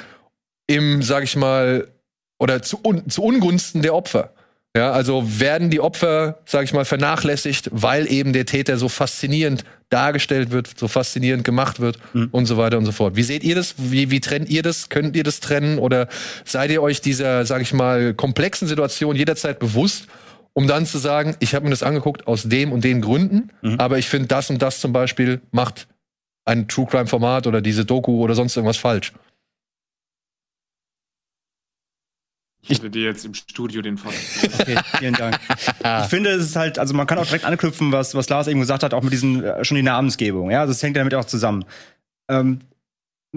im, 0.73 1.03
sag 1.03 1.25
ich 1.25 1.37
mal, 1.37 1.89
oder 2.39 2.63
zu, 2.63 2.79
un, 2.85 3.09
zu 3.09 3.23
Ungunsten 3.23 3.83
der 3.83 3.95
Opfer. 3.95 4.33
Ja, 4.75 4.91
also 4.93 5.39
werden 5.39 5.69
die 5.69 5.81
Opfer, 5.81 6.39
sag 6.47 6.65
ich 6.65 6.73
mal, 6.73 6.87
vernachlässigt, 6.87 7.69
weil 7.73 8.11
eben 8.11 8.33
der 8.33 8.47
Täter 8.47 8.79
so 8.79 8.89
faszinierend 8.89 9.65
dargestellt 9.91 10.51
wird, 10.51 10.79
so 10.79 10.89
faszinierend 10.89 11.45
gemacht 11.45 11.79
wird 11.79 11.99
mhm. 12.15 12.29
und 12.33 12.47
so 12.47 12.57
weiter 12.57 12.79
und 12.79 12.87
so 12.87 12.93
fort. 12.93 13.15
Wie 13.15 13.23
seht 13.23 13.45
ihr 13.45 13.55
das? 13.55 13.75
Wie, 13.77 14.11
wie 14.11 14.21
trennt 14.21 14.49
ihr 14.49 14.63
das? 14.63 14.89
Könnt 14.89 15.15
ihr 15.15 15.25
das 15.25 15.41
trennen? 15.41 15.79
Oder 15.79 16.09
seid 16.47 16.71
ihr 16.71 16.83
euch 16.83 17.03
dieser, 17.03 17.45
sag 17.45 17.61
ich 17.61 17.75
mal, 17.75 18.15
komplexen 18.15 18.67
Situation 18.67 19.15
jederzeit 19.15 19.59
bewusst, 19.59 20.07
um 20.55 20.67
dann 20.67 20.87
zu 20.87 20.97
sagen, 20.97 21.37
ich 21.41 21.55
habe 21.55 21.65
mir 21.65 21.71
das 21.71 21.83
angeguckt 21.83 22.27
aus 22.27 22.45
dem 22.45 22.73
und 22.73 22.83
den 22.83 23.03
Gründen, 23.03 23.51
mhm. 23.61 23.79
aber 23.79 23.99
ich 23.99 24.09
finde 24.09 24.29
das 24.29 24.49
und 24.49 24.63
das 24.63 24.81
zum 24.81 24.95
Beispiel 24.95 25.43
macht 25.51 25.87
ein 26.47 26.67
True 26.67 26.87
Crime 26.87 27.07
Format 27.07 27.47
oder 27.47 27.61
diese 27.61 27.85
Doku 27.85 28.23
oder 28.23 28.35
sonst 28.35 28.57
irgendwas 28.57 28.79
falsch? 28.79 29.13
Ich 32.69 32.79
hätte 32.79 32.91
dir 32.91 33.03
jetzt 33.03 33.25
im 33.25 33.35
Studio 33.35 33.83
den 33.83 33.99
Fall. 33.99 34.13
Okay, 34.59 34.79
vielen 34.99 35.15
Dank. 35.15 35.39
ich 36.05 36.09
finde, 36.09 36.31
es 36.31 36.45
ist 36.45 36.57
halt, 36.57 36.79
also 36.79 36.95
man 36.95 37.07
kann 37.07 37.19
auch 37.19 37.27
direkt 37.27 37.45
anknüpfen, 37.45 37.91
was, 37.91 38.15
was 38.15 38.29
Lars 38.29 38.47
eben 38.47 38.61
gesagt 38.61 38.85
hat, 38.85 38.95
auch 38.95 39.03
mit 39.03 39.13
diesen, 39.13 39.43
äh, 39.43 39.65
schon 39.65 39.77
die 39.77 39.83
Namensgebung. 39.83 40.51
Ja, 40.51 40.61
also 40.61 40.71
es 40.71 40.83
hängt 40.83 40.97
damit 40.97 41.15
auch 41.15 41.25
zusammen. 41.25 41.65
Ähm, 42.29 42.61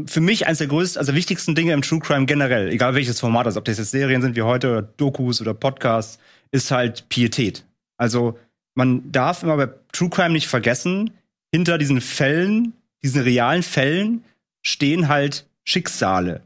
für 0.06 0.22
mich 0.22 0.46
eines 0.46 0.60
der 0.60 0.68
größten, 0.68 1.00
also 1.00 1.16
wichtigsten 1.16 1.56
Dinge 1.56 1.74
im 1.74 1.82
True 1.82 2.00
Crime 2.00 2.26
generell, 2.26 2.70
egal 2.70 2.94
welches 2.94 3.20
Format, 3.20 3.46
also 3.48 3.60
ob 3.60 3.66
das 3.66 3.78
jetzt 3.78 3.92
Serien 3.92 4.22
sind 4.22 4.36
wie 4.36 4.42
heute 4.44 4.70
oder 4.72 4.82
Dokus 4.84 5.42
oder 5.42 5.54
Podcasts, 5.54 6.20
ist 6.52 6.70
halt 6.70 7.10
Pietät. 7.10 7.66
Also 7.98 8.38
man 8.76 9.12
darf 9.12 9.42
immer 9.42 9.58
bei 9.58 9.70
True 9.92 10.10
Crime 10.10 10.32
nicht 10.32 10.48
vergessen, 10.48 11.12
hinter 11.52 11.78
diesen 11.78 12.02
Fällen, 12.02 12.74
diesen 13.02 13.22
realen 13.22 13.64
Fällen 13.64 14.24
stehen 14.62 15.08
halt 15.08 15.48
Schicksale. 15.64 16.42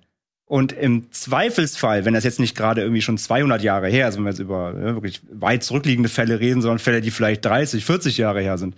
Und 0.49 0.71
im 0.71 1.11
Zweifelsfall, 1.11 2.05
wenn 2.05 2.15
das 2.15 2.23
jetzt 2.23 2.39
nicht 2.39 2.57
gerade 2.57 2.81
irgendwie 2.81 3.03
schon 3.03 3.19
200 3.19 3.61
Jahre 3.61 3.87
her 3.87 4.09
ist, 4.09 4.17
wenn 4.17 4.23
wir 4.23 4.31
jetzt 4.31 4.39
über 4.39 4.73
ja, 4.73 4.95
wirklich 4.95 5.21
weit 5.31 5.63
zurückliegende 5.63 6.09
Fälle 6.09 6.39
reden, 6.39 6.63
sondern 6.63 6.79
Fälle, 6.79 7.01
die 7.01 7.11
vielleicht 7.11 7.45
30, 7.45 7.85
40 7.85 8.17
Jahre 8.17 8.41
her 8.41 8.57
sind, 8.57 8.75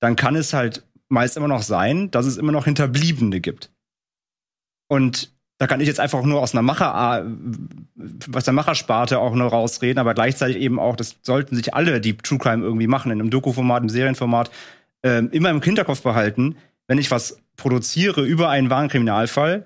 dann 0.00 0.16
kann 0.16 0.34
es 0.34 0.52
halt 0.52 0.82
meist 1.08 1.36
immer 1.36 1.46
noch 1.46 1.62
sein, 1.62 2.10
dass 2.10 2.26
es 2.26 2.36
immer 2.36 2.50
noch 2.50 2.64
Hinterbliebene 2.64 3.40
gibt. 3.40 3.70
Und 4.88 5.32
da 5.58 5.68
kann 5.68 5.80
ich 5.80 5.86
jetzt 5.86 6.00
einfach 6.00 6.24
nur 6.24 6.40
aus 6.42 6.52
einer 6.52 6.62
Macher, 6.62 7.24
was 7.94 8.44
der 8.44 8.52
Machersparte 8.52 9.20
auch 9.20 9.36
nur 9.36 9.50
rausreden, 9.50 10.00
aber 10.00 10.14
gleichzeitig 10.14 10.56
eben 10.56 10.80
auch, 10.80 10.96
das 10.96 11.18
sollten 11.22 11.54
sich 11.54 11.74
alle, 11.74 12.00
die 12.00 12.16
True 12.16 12.38
Crime 12.38 12.64
irgendwie 12.64 12.88
machen, 12.88 13.12
in 13.12 13.20
einem 13.20 13.30
Doku-Format, 13.30 13.84
im 13.84 13.88
Serienformat, 13.88 14.50
äh, 15.02 15.24
immer 15.26 15.50
im 15.50 15.62
Hinterkopf 15.62 16.02
behalten, 16.02 16.56
wenn 16.88 16.98
ich 16.98 17.12
was 17.12 17.38
produziere 17.56 18.22
über 18.22 18.48
einen 18.48 18.68
wahren 18.68 18.88
Kriminalfall, 18.88 19.64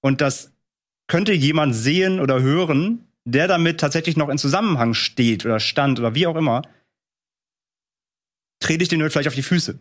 und 0.00 0.20
das 0.20 0.52
könnte 1.08 1.32
jemand 1.32 1.74
sehen 1.74 2.20
oder 2.20 2.40
hören, 2.40 3.06
der 3.24 3.48
damit 3.48 3.80
tatsächlich 3.80 4.16
noch 4.16 4.28
in 4.28 4.38
Zusammenhang 4.38 4.94
steht 4.94 5.44
oder 5.44 5.60
stand 5.60 5.98
oder 5.98 6.14
wie 6.14 6.26
auch 6.26 6.36
immer, 6.36 6.62
trete 8.60 8.82
ich 8.82 8.88
den 8.88 9.00
vielleicht 9.10 9.28
auf 9.28 9.34
die 9.34 9.42
Füße. 9.42 9.78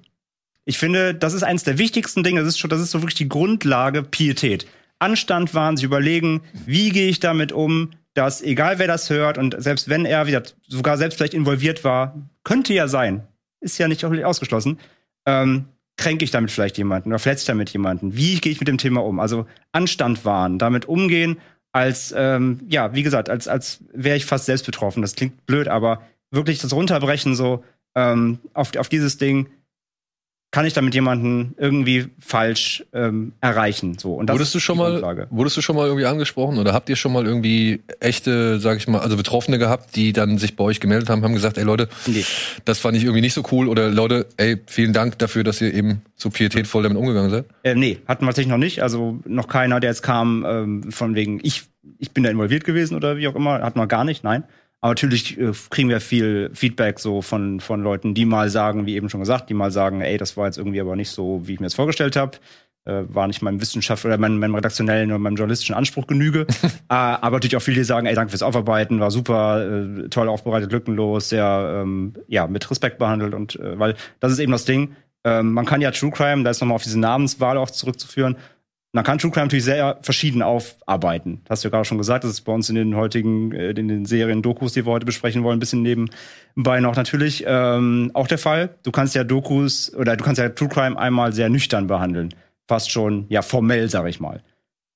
Ich 0.66 0.78
finde, 0.78 1.16
das 1.16 1.34
ist 1.34 1.44
eines 1.44 1.64
der 1.64 1.78
wichtigsten 1.78 2.24
Dinge. 2.24 2.42
Das 2.42 2.50
ist 2.50 2.60
schon, 2.60 2.70
das 2.70 2.82
ist 2.82 2.92
so 2.92 3.02
wirklich 3.02 3.16
die 3.16 3.30
Grundlage 3.30 4.04
Pietät. 4.04 4.68
Anstand 5.00 5.54
waren, 5.54 5.78
sich 5.78 5.86
überlegen, 5.86 6.42
wie 6.66 6.90
gehe 6.90 7.10
ich 7.10 7.20
damit 7.20 7.52
um, 7.52 7.92
dass 8.14 8.42
egal 8.42 8.80
wer 8.80 8.88
das 8.88 9.10
hört 9.10 9.38
und 9.38 9.56
selbst 9.58 9.88
wenn 9.88 10.06
er 10.06 10.28
wieder 10.28 10.44
sogar 10.68 10.98
selbst 10.98 11.18
vielleicht 11.18 11.34
involviert 11.34 11.84
war, 11.84 12.30
könnte 12.44 12.74
ja 12.74 12.88
sein, 12.88 13.26
ist 13.62 13.78
ja 13.78 13.88
nicht 13.88 14.04
ausgeschlossen, 14.04 14.80
ähm, 15.26 15.66
kränke 16.00 16.26
ich 16.26 16.32
damit 16.32 16.50
vielleicht 16.50 16.78
jemanden 16.78 17.10
oder 17.10 17.20
verletze 17.20 17.44
ich 17.44 17.48
damit 17.48 17.70
jemanden? 17.72 18.16
Wie 18.16 18.40
gehe 18.40 18.52
ich 18.52 18.60
mit 18.60 18.68
dem 18.68 18.78
Thema 18.78 19.04
um? 19.04 19.20
Also 19.20 19.46
Anstand 19.74 20.26
wahren, 20.26 20.58
damit 20.58 20.86
umgehen 20.88 21.38
als, 21.72 22.14
ähm, 22.18 22.62
ja, 22.68 22.96
wie 22.96 23.04
gesagt, 23.04 23.30
als, 23.30 23.48
als 23.48 23.84
wäre 23.94 24.18
ich 24.18 24.26
fast 24.26 24.46
selbst 24.46 24.66
betroffen. 24.66 25.02
Das 25.02 25.16
klingt 25.16 25.46
blöd, 25.46 25.68
aber 25.68 26.02
wirklich 26.32 26.60
das 26.60 26.74
Runterbrechen 26.74 27.36
so 27.36 27.64
ähm, 27.96 28.40
auf, 28.54 28.76
auf 28.78 28.90
dieses 28.90 29.18
Ding, 29.18 29.50
kann 30.52 30.66
ich 30.66 30.74
damit 30.74 30.96
jemanden 30.96 31.54
irgendwie 31.58 32.08
falsch 32.20 32.84
ähm, 32.92 33.34
erreichen. 33.40 34.00
So. 34.00 34.16
Und 34.16 34.28
das 34.28 34.34
wurdest 34.34 34.56
du 34.56 34.60
schon 34.60 34.78
mal, 34.78 35.28
wurdest 35.30 35.58
du 35.58 35.62
schon 35.62 35.76
mal 35.76 35.86
irgendwie 35.86 36.08
angesprochen 36.08 36.58
oder 36.58 36.74
habt 36.74 36.90
ihr 36.90 36.96
schon 36.96 37.14
mal 37.14 37.26
irgendwie 37.26 37.82
echte, 38.00 38.60
sag 38.60 38.78
ich 38.78 38.88
mal, 38.88 39.00
also 39.00 39.16
Betroffene 39.16 39.60
gehabt, 39.60 39.96
die 39.96 40.12
dann 40.12 40.40
sich 40.40 40.56
bei 40.56 40.64
euch 40.64 40.80
gemeldet 40.80 41.10
haben, 41.10 41.24
haben 41.24 41.34
gesagt, 41.34 41.60
ey 41.60 41.64
Leute, 41.64 41.88
nee. 42.08 42.26
das 42.66 42.80
fand 42.80 42.98
ich 42.98 43.04
irgendwie 43.04 43.22
nicht 43.22 43.36
so 43.36 43.44
cool 43.52 43.68
oder 43.68 43.90
Leute, 43.90 44.26
ey, 44.38 44.58
vielen 44.66 44.92
Dank 44.94 45.20
dafür, 45.20 45.44
dass 45.44 45.62
ihr 45.62 45.72
eben 45.72 46.02
so 46.16 46.32
pietätvoll 46.32 46.82
damit 46.82 46.98
umgegangen 46.98 47.30
seid? 47.30 47.46
Äh, 47.64 47.76
nee, 47.76 48.00
hatten 48.08 48.24
wir 48.24 48.30
tatsächlich 48.30 48.52
noch 48.52 48.58
nicht. 48.58 48.82
Also 48.82 49.20
noch 49.26 49.48
keiner, 49.48 49.80
der 49.80 49.92
jetzt 49.92 50.02
kam, 50.02 50.46
ähm, 50.48 50.92
von 50.92 51.14
wegen, 51.14 51.40
ich, 51.44 51.64
ich 52.00 52.12
bin 52.12 52.24
da 52.24 52.32
involviert 52.32 52.64
gewesen 52.64 52.96
oder 52.96 53.18
wie 53.18 53.28
auch 53.28 53.36
immer, 53.36 53.62
hatten 53.62 53.80
wir 53.80 53.88
gar 53.88 54.04
nicht, 54.04 54.24
nein. 54.24 54.44
Aber 54.82 54.92
natürlich 54.92 55.38
äh, 55.38 55.52
kriegen 55.70 55.90
wir 55.90 56.00
viel 56.00 56.52
Feedback 56.54 57.00
so 57.00 57.22
von, 57.22 57.60
von 57.60 57.82
Leuten, 57.82 58.14
die 58.14 58.26
mal 58.26 58.50
sagen, 58.50 58.86
wie 58.86 58.96
eben 58.96 59.10
schon 59.10 59.20
gesagt, 59.20 59.50
die 59.50 59.54
mal 59.54 59.72
sagen, 59.72 60.02
ey, 60.02 60.18
das 60.18 60.38
war 60.38 60.46
jetzt 60.46 60.58
irgendwie 60.58 60.80
aber 60.80 60.96
nicht 60.96 61.10
so, 61.10 61.42
wie 61.46 61.54
ich 61.54 61.60
mir 61.60 61.66
das 61.66 61.76
vorgestellt 61.76 62.16
habe. 62.16 62.38
Äh, 62.86 63.04
war 63.14 63.28
nicht 63.28 63.42
meinem 63.42 63.60
Wissenschaft 63.60 64.06
oder 64.06 64.18
meinem, 64.18 64.40
meinem 64.40 64.56
redaktionellen 64.56 65.12
oder 65.12 65.20
meinem 65.20 65.36
journalistischen 65.36 65.76
Anspruch 65.76 66.08
genüge. 66.08 66.48
äh, 66.64 66.70
aber 66.88 67.38
natürlich 67.38 67.58
auch 67.58 67.62
viele, 67.62 67.84
sagen, 67.84 68.08
ey, 68.08 68.16
danke 68.16 68.32
fürs 68.32 68.42
Aufarbeiten, 68.42 69.02
war 69.02 69.12
super, 69.12 69.66
äh, 69.66 70.08
toll 70.10 70.30
aufbereitet, 70.30 70.72
lückenlos, 70.72 71.30
sehr 71.30 71.82
ähm, 71.82 72.14
ja, 72.28 72.48
mit 72.48 72.70
Respekt 72.72 72.98
behandelt 72.98 73.34
und 73.34 73.60
äh, 73.60 73.78
weil 73.78 73.96
das 74.22 74.32
ist 74.32 74.40
eben 74.40 74.54
das 74.54 74.64
Ding. 74.64 74.96
Ähm, 75.26 75.52
man 75.52 75.66
kann 75.66 75.82
ja 75.82 75.92
True 75.92 76.12
Crime, 76.12 76.44
da 76.44 76.52
ist 76.52 76.62
nochmal 76.62 76.76
auf 76.76 76.84
diese 76.84 77.00
Namenswahl 77.00 77.58
auch 77.58 77.70
zurückzuführen, 77.70 78.38
man 78.92 79.04
kann 79.04 79.20
True 79.20 79.32
Crime 79.32 79.46
natürlich 79.46 79.66
sehr 79.66 80.00
verschieden 80.02 80.42
aufarbeiten. 80.42 81.42
Das 81.44 81.58
hast 81.58 81.64
du 81.64 81.68
ja 81.68 81.72
gerade 81.72 81.86
schon 81.86 82.00
gesagt, 82.00 82.24
das 82.24 82.32
ist 82.32 82.42
bei 82.42 82.52
uns 82.52 82.70
in 82.70 82.76
den 82.76 82.96
heutigen, 82.96 83.52
äh, 83.52 83.72
in 83.72 83.88
den 83.88 84.06
Serien, 84.06 84.42
Dokus, 84.42 84.74
die 84.74 84.86
wir 84.86 84.92
heute 84.92 85.06
besprechen 85.06 85.44
wollen, 85.44 85.58
ein 85.58 85.60
bisschen 85.60 85.84
nebenbei 85.84 86.80
noch 86.80 86.96
natürlich 86.96 87.44
ähm, 87.46 88.12
auch 88.14 88.28
der 88.28 88.40
Fall. 88.40 88.76
Du 88.84 88.92
kannst 88.92 89.14
ja 89.16 89.24
Dokus 89.24 89.94
oder 89.94 90.18
du 90.18 90.24
kannst 90.24 90.40
ja 90.40 90.50
True 90.50 90.70
Crime 90.70 90.98
einmal 90.98 91.34
sehr 91.34 91.50
nüchtern 91.50 91.88
behandeln. 91.88 92.34
Fast 92.68 92.92
schon, 92.92 93.26
ja, 93.30 93.42
formell, 93.42 93.90
sag 93.90 94.08
ich 94.08 94.20
mal. 94.20 94.44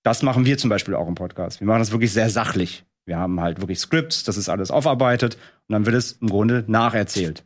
Das 0.03 0.23
machen 0.23 0.45
wir 0.45 0.57
zum 0.57 0.69
Beispiel 0.69 0.95
auch 0.95 1.07
im 1.07 1.15
Podcast. 1.15 1.59
Wir 1.59 1.67
machen 1.67 1.79
das 1.79 1.91
wirklich 1.91 2.12
sehr 2.12 2.29
sachlich. 2.29 2.83
Wir 3.05 3.17
haben 3.17 3.39
halt 3.41 3.62
wirklich 3.62 3.79
Scripts, 3.79 4.23
das 4.23 4.38
ist 4.38 4.50
alles 4.50 4.71
aufarbeitet 4.71 5.35
und 5.67 5.73
dann 5.73 5.85
wird 5.85 5.95
es 5.95 6.13
im 6.13 6.29
Grunde 6.29 6.63
nacherzählt. 6.67 7.43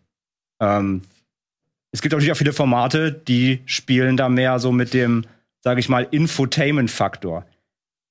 Ähm, 0.61 1.01
es 1.91 2.01
gibt 2.01 2.13
natürlich 2.13 2.31
auch 2.31 2.37
viele 2.37 2.53
Formate, 2.53 3.11
die 3.11 3.61
spielen 3.65 4.17
da 4.17 4.29
mehr 4.29 4.59
so 4.59 4.71
mit 4.71 4.93
dem, 4.93 5.25
sage 5.67 5.81
ich 5.81 5.89
mal, 5.89 6.07
Infotainment-Faktor. 6.09 7.45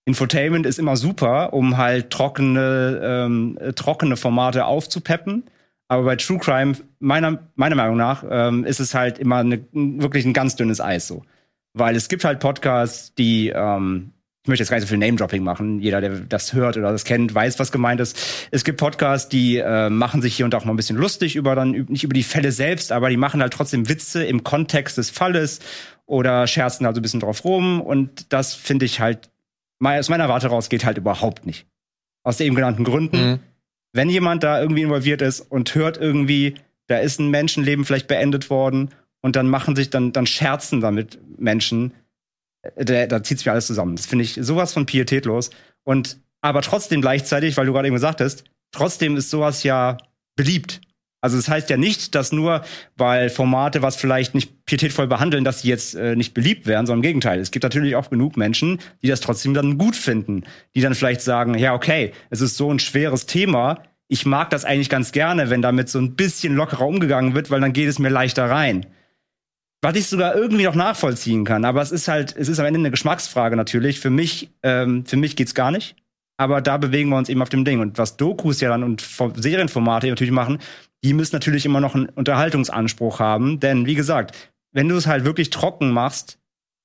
Infotainment 0.05 0.67
ist 0.67 0.79
immer 0.79 0.95
super, 0.95 1.55
um 1.55 1.79
halt 1.79 2.11
trockene, 2.11 3.01
ähm, 3.03 3.59
trockene 3.75 4.19
Formate 4.19 4.67
aufzupeppen. 4.67 5.45
Aber 5.89 6.03
bei 6.03 6.17
True 6.17 6.37
Crime, 6.39 6.75
meiner, 6.99 7.49
meiner 7.55 7.75
Meinung 7.75 7.97
nach, 7.97 8.25
ähm, 8.29 8.65
ist 8.65 8.79
es 8.79 8.95
halt 8.95 9.19
immer 9.19 9.39
eine, 9.39 9.65
wirklich 9.73 10.27
ein 10.27 10.35
ganz 10.35 10.57
dünnes 10.57 10.83
Eis 10.83 11.09
so. 11.09 11.23
Weil 11.73 11.97
es 11.97 12.11
gibt 12.11 12.27
halt 12.27 12.41
Podcasts, 12.41 13.15
die, 13.15 13.49
ähm, 13.49 14.13
ich 14.43 14.49
möchte 14.49 14.65
jetzt 14.65 14.69
gar 14.69 14.77
nicht 14.77 14.87
so 14.87 14.91
viel 14.91 14.99
Name-Dropping 14.99 15.43
machen. 15.43 15.81
Jeder, 15.81 16.03
der 16.03 16.11
das 16.11 16.53
hört 16.53 16.77
oder 16.77 16.93
das 16.93 17.05
kennt, 17.07 17.35
weiß, 17.35 17.59
was 17.59 17.73
gemeint 17.73 18.03
ist. 18.03 18.49
Es 18.51 18.65
gibt 18.65 18.79
Podcasts, 18.79 19.31
die 19.31 19.57
äh, 19.57 19.89
machen 19.89 20.21
sich 20.21 20.37
hier 20.37 20.45
und 20.45 20.53
da 20.53 20.59
auch 20.59 20.67
mal 20.67 20.75
ein 20.75 20.77
bisschen 20.77 20.99
lustig 20.99 21.37
über 21.37 21.55
dann, 21.55 21.71
nicht 21.71 22.05
über 22.05 22.13
die 22.13 22.23
Fälle 22.23 22.53
selbst, 22.53 22.93
aber 22.93 23.09
die 23.09 23.17
machen 23.17 23.41
halt 23.41 23.55
trotzdem 23.55 23.89
Witze 23.89 24.25
im 24.25 24.45
Kontext 24.45 24.99
des 24.99 25.09
Falles 25.09 25.61
oder 26.07 26.47
scherzen 26.47 26.87
halt 26.87 26.95
so 26.95 27.01
ein 27.01 27.03
bisschen 27.03 27.21
drauf 27.21 27.45
rum. 27.45 27.81
Und 27.81 28.33
das 28.33 28.55
finde 28.55 28.87
ich 28.87 29.01
halt, 29.01 29.31
aus 29.81 30.09
meiner 30.09 30.29
Warte 30.29 30.47
raus, 30.49 30.69
geht 30.69 30.85
halt 30.85 30.99
überhaupt 30.99 31.47
nicht. 31.47 31.67
Aus 32.23 32.39
den 32.39 32.47
eben 32.49 32.57
genannten 32.57 32.85
Gründen. 32.85 33.31
Mhm. 33.31 33.39
Wenn 33.93 34.09
jemand 34.09 34.43
da 34.43 34.61
irgendwie 34.61 34.83
involviert 34.83 35.23
ist 35.23 35.41
und 35.41 35.75
hört 35.75 35.97
irgendwie, 35.97 36.55
da 36.87 36.99
ist 36.99 37.19
ein 37.19 37.31
Menschenleben 37.31 37.85
vielleicht 37.85 38.09
beendet 38.09 38.51
worden 38.51 38.91
und 39.21 39.37
dann 39.37 39.49
machen 39.49 39.75
sich, 39.77 39.91
dann, 39.91 40.13
dann 40.13 40.27
scherzen 40.27 40.81
damit 40.81 41.19
Menschen, 41.39 41.93
äh, 42.63 42.85
da, 42.85 43.07
da 43.07 43.23
zieht 43.23 43.39
sich 43.39 43.47
mir 43.47 43.53
alles 43.53 43.67
zusammen. 43.67 43.97
Das 43.97 44.07
finde 44.07 44.25
ich 44.25 44.39
sowas 44.41 44.73
von 44.73 44.87
pietätlos. 44.87 45.51
Und 45.85 46.19
aber 46.41 46.63
trotzdem 46.63 47.01
gleichzeitig, 47.01 47.57
weil 47.57 47.67
du 47.67 47.73
gerade 47.73 47.89
eben 47.89 47.97
gesagt 47.97 48.21
hast, 48.21 48.45
trotzdem 48.71 49.17
ist 49.17 49.31
sowas 49.31 49.63
ja 49.63 49.97
beliebt. 50.37 50.81
Also 51.27 51.39
das 51.39 51.49
heißt 51.49 51.69
ja 51.71 51.77
nicht, 51.77 52.15
dass 52.15 52.31
nur, 52.31 52.63
weil 52.97 53.31
Formate 53.31 53.83
was 53.83 53.97
vielleicht 53.97 54.37
nicht 54.37 54.65
pietätvoll 54.65 55.09
behandeln, 55.09 55.43
dass 55.43 55.63
sie 55.63 55.69
jetzt 55.69 55.97
äh, 55.97 56.15
nicht 56.15 56.35
beliebt 56.35 56.69
werden, 56.69 56.87
sondern 56.87 57.01
im 57.01 57.09
Gegenteil. 57.09 57.41
Es 57.41 57.51
gibt 57.51 57.65
natürlich 57.65 57.97
auch 57.97 58.11
genug 58.11 58.37
Menschen, 58.37 58.79
die 59.03 59.09
das 59.09 59.21
trotzdem 59.21 59.53
dann 59.53 59.77
gut 59.77 59.97
finden, 59.97 60.45
die 60.77 60.83
dann 60.83 60.95
vielleicht 60.95 61.21
sagen, 61.21 61.59
ja, 61.59 61.75
okay, 61.75 62.13
es 62.31 62.41
ist 62.41 62.57
so 62.57 62.73
ein 62.73 62.79
schweres 62.79 63.27
Thema, 63.27 63.83
ich 64.07 64.25
mag 64.25 64.51
das 64.51 64.65
eigentlich 64.65 64.89
ganz 64.89 65.11
gerne, 65.11 65.51
wenn 65.51 65.63
damit 65.63 65.89
so 65.89 65.99
ein 65.99 66.15
bisschen 66.15 66.55
lockerer 66.55 66.87
umgegangen 66.87 67.35
wird, 67.35 67.51
weil 67.51 67.61
dann 67.61 67.73
geht 67.73 67.89
es 67.89 67.99
mir 67.99 68.09
leichter 68.09 68.49
rein. 68.49 68.87
Was 69.83 69.97
ich 69.97 70.07
sogar 70.07 70.37
irgendwie 70.37 70.63
noch 70.63 70.77
nachvollziehen 70.77 71.45
kann, 71.45 71.65
aber 71.65 71.83
es 71.83 71.91
ist 71.91 72.07
halt, 72.07 72.37
es 72.37 72.49
ist 72.49 72.61
am 72.61 72.67
Ende 72.67 72.79
eine 72.79 72.93
Geschmacksfrage 72.93 73.57
natürlich. 73.57 73.99
Für 73.99 74.11
mich, 74.11 74.51
ähm, 74.63 75.05
für 75.07 75.17
mich 75.17 75.35
geht's 75.35 75.57
gar 75.57 75.73
nicht. 75.73 75.97
Aber 76.37 76.61
da 76.61 76.77
bewegen 76.77 77.09
wir 77.11 77.17
uns 77.17 77.29
eben 77.29 77.43
auf 77.43 77.49
dem 77.49 77.65
Ding. 77.65 77.81
Und 77.81 77.99
was 77.99 78.17
Dokus 78.17 78.61
ja 78.61 78.69
dann 78.69 78.83
und 78.83 79.01
Serienformate 79.37 80.09
natürlich 80.09 80.33
machen, 80.33 80.59
die 81.03 81.15
müssen 81.15 81.35
natürlich 81.35 81.65
immer 81.65 81.81
noch 81.81 81.95
einen 81.95 82.09
Unterhaltungsanspruch 82.09 83.21
haben. 83.21 83.61
Denn 83.61 83.87
wie 83.87 83.95
gesagt, 83.95 84.37
wenn 84.73 84.89
du 84.89 84.97
es 84.97 85.07
halt 85.07 85.25
wirklich 85.25 85.51
trocken 85.51 85.91
machst, 85.91 86.39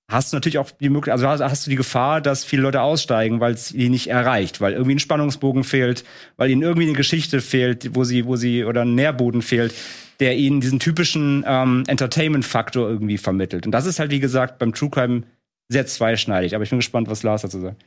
hast 0.09 0.31
du 0.31 0.37
natürlich 0.37 0.57
auch 0.57 0.71
die 0.71 0.89
Möglichkeit, 0.89 1.23
also 1.23 1.43
hast, 1.43 1.65
du 1.65 1.69
die 1.69 1.75
Gefahr, 1.75 2.21
dass 2.21 2.43
viele 2.43 2.61
Leute 2.61 2.81
aussteigen, 2.81 3.39
weil 3.39 3.53
es 3.53 3.71
ihnen 3.71 3.91
nicht 3.91 4.07
erreicht, 4.07 4.61
weil 4.61 4.73
irgendwie 4.73 4.95
ein 4.95 4.99
Spannungsbogen 4.99 5.63
fehlt, 5.63 6.03
weil 6.37 6.49
ihnen 6.51 6.61
irgendwie 6.61 6.87
eine 6.87 6.97
Geschichte 6.97 7.41
fehlt, 7.41 7.95
wo 7.95 8.03
sie, 8.03 8.25
wo 8.25 8.35
sie 8.35 8.65
oder 8.65 8.81
ein 8.81 8.95
Nährboden 8.95 9.41
fehlt, 9.41 9.73
der 10.19 10.37
ihnen 10.37 10.61
diesen 10.61 10.79
typischen 10.79 11.43
ähm, 11.47 11.83
Entertainment-Faktor 11.87 12.89
irgendwie 12.89 13.17
vermittelt. 13.17 13.65
Und 13.65 13.71
das 13.71 13.85
ist 13.85 13.99
halt, 13.99 14.11
wie 14.11 14.19
gesagt, 14.19 14.59
beim 14.59 14.73
True 14.73 14.89
Crime 14.89 15.23
sehr 15.69 15.87
zweischneidig. 15.87 16.53
Aber 16.53 16.63
ich 16.63 16.69
bin 16.69 16.79
gespannt, 16.79 17.09
was 17.09 17.23
Lars 17.23 17.41
dazu 17.41 17.59
sagt. 17.59 17.83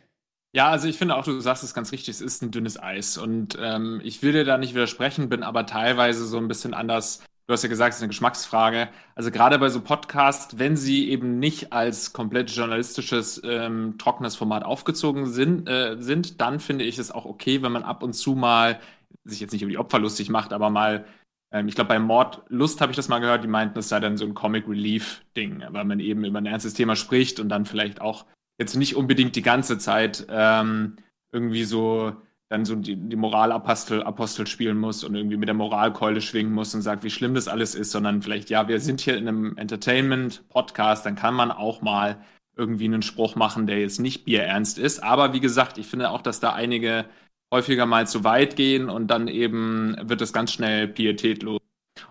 Ja, 0.55 0.69
also 0.69 0.87
ich 0.87 0.97
finde 0.97 1.17
auch, 1.17 1.25
du 1.25 1.41
sagst 1.41 1.65
es 1.65 1.75
ganz 1.75 1.91
richtig, 1.91 2.11
es 2.11 2.21
ist 2.21 2.41
ein 2.43 2.53
dünnes 2.53 2.81
Eis. 2.81 3.19
Und 3.19 3.59
ähm, 3.61 4.01
ich 4.05 4.23
will 4.23 4.33
dir 4.33 4.45
da 4.45 4.57
nicht 4.57 4.73
widersprechen, 4.75 5.29
bin 5.29 5.43
aber 5.43 5.67
teilweise 5.67 6.25
so 6.27 6.39
ein 6.39 6.47
bisschen 6.47 6.75
anders. 6.75 7.25
Du 7.49 7.53
hast 7.53 7.65
ja 7.65 7.69
gesagt, 7.69 7.91
es 7.91 7.97
ist 7.97 8.03
eine 8.03 8.09
Geschmacksfrage. 8.11 8.89
Also 9.17 9.33
gerade 9.33 9.59
bei 9.59 9.69
so 9.69 9.81
Podcasts, 9.81 10.57
wenn 10.57 10.77
sie 10.77 11.11
eben 11.11 11.41
nicht 11.41 11.73
als 11.73 12.13
komplett 12.13 12.51
journalistisches, 12.53 13.43
ähm, 13.45 13.97
trockenes 13.99 14.37
Format 14.37 14.65
aufgezogen 14.65 15.27
sind, 15.27 15.69
äh, 15.69 15.97
sind, 15.99 16.41
dann 16.41 16.61
finde 16.61 16.85
ich 16.85 16.99
es 16.99 17.11
auch 17.11 17.25
okay, 17.25 17.63
wenn 17.63 17.73
man 17.73 17.83
ab 17.83 18.05
und 18.05 18.13
zu 18.13 18.37
mal 18.37 18.79
sich 19.25 19.41
jetzt 19.41 19.53
nicht 19.53 19.63
über 19.63 19.71
die 19.73 19.79
Opfer 19.79 19.99
lustig 19.99 20.31
macht, 20.31 20.53
aber 20.53 20.71
mal 20.71 21.05
ähm, 21.53 21.67
ich 21.69 21.75
glaube, 21.75 21.89
bei 21.89 21.99
Mordlust 21.99 22.81
habe 22.81 22.93
ich 22.93 22.97
das 22.97 23.09
mal 23.09 23.19
gehört, 23.19 23.43
die 23.43 23.49
meinten, 23.49 23.79
es 23.79 23.89
sei 23.89 24.01
dann 24.01 24.17
so 24.17 24.25
ein 24.25 24.35
Comic 24.35 24.69
Relief-Ding, 24.69 25.65
weil 25.71 25.85
man 25.85 26.01
eben 26.01 26.25
über 26.25 26.39
ein 26.41 26.47
ernstes 26.47 26.75
Thema 26.75 26.97
spricht 26.97 27.41
und 27.41 27.49
dann 27.49 27.67
vielleicht 27.67 28.01
auch 28.01 28.25
jetzt 28.59 28.77
nicht 28.77 28.97
unbedingt 28.97 29.37
die 29.37 29.43
ganze 29.43 29.79
Zeit 29.79 30.27
ähm, 30.31 30.97
irgendwie 31.33 31.65
so 31.65 32.17
dann 32.49 32.65
so 32.65 32.77
die, 32.77 32.97
die 32.97 33.17
Moralapostel 33.17 34.03
Apostel 34.03 34.47
spielen 34.47 34.79
muss 34.79 35.03
und 35.03 35.15
irgendwie 35.15 35.37
mit 35.37 35.49
der 35.49 35.55
Moralkeule 35.55 36.21
schwingen 36.21 36.53
muss 36.53 36.75
und 36.75 36.83
sagt, 36.83 37.03
wie 37.03 37.11
schlimm 37.11 37.35
das 37.35 37.49
alles 37.49 37.75
ist, 37.75 37.91
sondern 37.91 38.23
vielleicht, 38.23 38.51
ja, 38.51 38.69
wir 38.69 38.81
sind 38.81 39.01
hier 39.01 39.17
in 39.17 39.27
einem 39.27 39.57
Entertainment-Podcast, 39.57 41.07
dann 41.07 41.17
kann 41.17 41.35
man 41.35 41.51
auch 41.51 41.83
mal 41.83 42.23
irgendwie 42.57 42.85
einen 42.85 43.03
Spruch 43.03 43.35
machen, 43.35 43.67
der 43.67 43.81
jetzt 43.81 43.99
nicht 43.99 44.25
bierernst 44.25 44.79
ist. 44.79 45.03
Aber 45.03 45.33
wie 45.33 45.41
gesagt, 45.41 45.79
ich 45.79 45.87
finde 45.87 46.11
auch, 46.11 46.23
dass 46.23 46.39
da 46.39 46.53
einige 46.53 47.07
häufiger 47.53 47.87
mal 47.87 48.07
zu 48.07 48.25
weit 48.25 48.57
gehen 48.57 48.89
und 48.89 49.09
dann 49.09 49.27
eben 49.27 49.97
wird 50.03 50.21
es 50.21 50.33
ganz 50.33 50.53
schnell 50.53 50.87
pietätlos. 50.87 51.61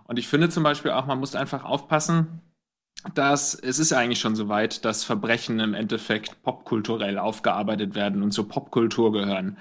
Und 0.06 0.20
ich 0.20 0.28
finde 0.28 0.50
zum 0.50 0.64
Beispiel 0.64 0.92
auch, 0.92 1.06
man 1.06 1.20
muss 1.20 1.36
einfach 1.36 1.64
aufpassen, 1.64 2.42
dass 3.14 3.54
es 3.56 3.80
ist 3.80 3.94
eigentlich 3.94 4.20
schon 4.20 4.36
so 4.36 4.48
weit, 4.50 4.86
dass 4.86 5.04
Verbrechen 5.04 5.60
im 5.60 5.74
Endeffekt 5.74 6.42
popkulturell 6.44 7.18
aufgearbeitet 7.18 7.96
werden 7.96 8.24
und 8.24 8.32
zur 8.32 8.48
Popkultur 8.48 9.12
gehören. 9.12 9.58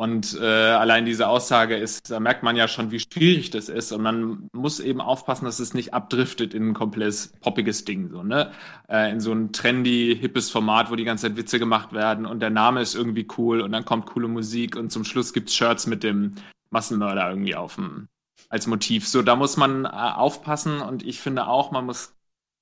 Und 0.00 0.38
äh, 0.40 0.46
allein 0.46 1.04
diese 1.04 1.28
Aussage 1.28 1.76
ist, 1.76 2.10
da 2.10 2.20
merkt 2.20 2.42
man 2.42 2.56
ja 2.56 2.68
schon, 2.68 2.90
wie 2.90 3.00
schwierig 3.00 3.50
das 3.50 3.68
ist. 3.68 3.92
Und 3.92 4.00
man 4.00 4.48
muss 4.54 4.80
eben 4.80 5.02
aufpassen, 5.02 5.44
dass 5.44 5.58
es 5.58 5.74
nicht 5.74 5.92
abdriftet 5.92 6.54
in 6.54 6.70
ein 6.70 6.74
komplettes 6.74 7.34
poppiges 7.42 7.84
Ding, 7.84 8.08
so, 8.08 8.22
ne? 8.22 8.50
Äh, 8.88 9.12
in 9.12 9.20
so 9.20 9.30
ein 9.30 9.52
trendy, 9.52 10.16
hippes 10.18 10.48
Format, 10.50 10.90
wo 10.90 10.96
die 10.96 11.04
ganze 11.04 11.26
Zeit 11.26 11.36
Witze 11.36 11.58
gemacht 11.58 11.92
werden 11.92 12.24
und 12.24 12.40
der 12.40 12.48
Name 12.48 12.80
ist 12.80 12.94
irgendwie 12.94 13.28
cool 13.36 13.60
und 13.60 13.72
dann 13.72 13.84
kommt 13.84 14.06
coole 14.06 14.26
Musik 14.26 14.74
und 14.74 14.90
zum 14.90 15.04
Schluss 15.04 15.34
gibt's 15.34 15.54
Shirts 15.54 15.86
mit 15.86 16.02
dem 16.02 16.34
Massenmörder 16.70 17.28
irgendwie 17.28 17.54
auf 17.54 17.74
dem, 17.74 18.08
als 18.48 18.66
Motiv. 18.66 19.06
So, 19.06 19.20
da 19.20 19.36
muss 19.36 19.58
man 19.58 19.84
äh, 19.84 19.88
aufpassen 19.88 20.80
und 20.80 21.02
ich 21.02 21.20
finde 21.20 21.46
auch, 21.46 21.72
man 21.72 21.84
muss 21.84 22.14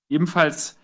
ebenfalls 0.09 0.79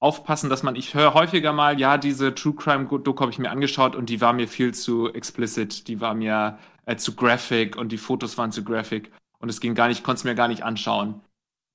aufpassen, 0.00 0.48
dass 0.48 0.62
man, 0.62 0.76
ich 0.76 0.94
höre 0.94 1.14
häufiger 1.14 1.52
mal, 1.52 1.78
ja, 1.78 1.98
diese 1.98 2.34
True 2.34 2.54
Crime 2.54 2.86
Doku 2.86 3.20
habe 3.20 3.30
ich 3.30 3.38
mir 3.38 3.50
angeschaut 3.50 3.94
und 3.94 4.08
die 4.08 4.20
war 4.20 4.32
mir 4.32 4.48
viel 4.48 4.72
zu 4.72 5.12
explicit, 5.12 5.88
die 5.88 6.00
war 6.00 6.14
mir 6.14 6.58
äh, 6.86 6.96
zu 6.96 7.14
graphic 7.14 7.76
und 7.76 7.92
die 7.92 7.98
Fotos 7.98 8.38
waren 8.38 8.50
zu 8.50 8.64
graphic 8.64 9.12
und 9.38 9.48
es 9.50 9.60
ging 9.60 9.74
gar 9.74 9.88
nicht, 9.88 10.02
konnte 10.02 10.20
es 10.20 10.24
mir 10.24 10.34
gar 10.34 10.48
nicht 10.48 10.64
anschauen. 10.64 11.20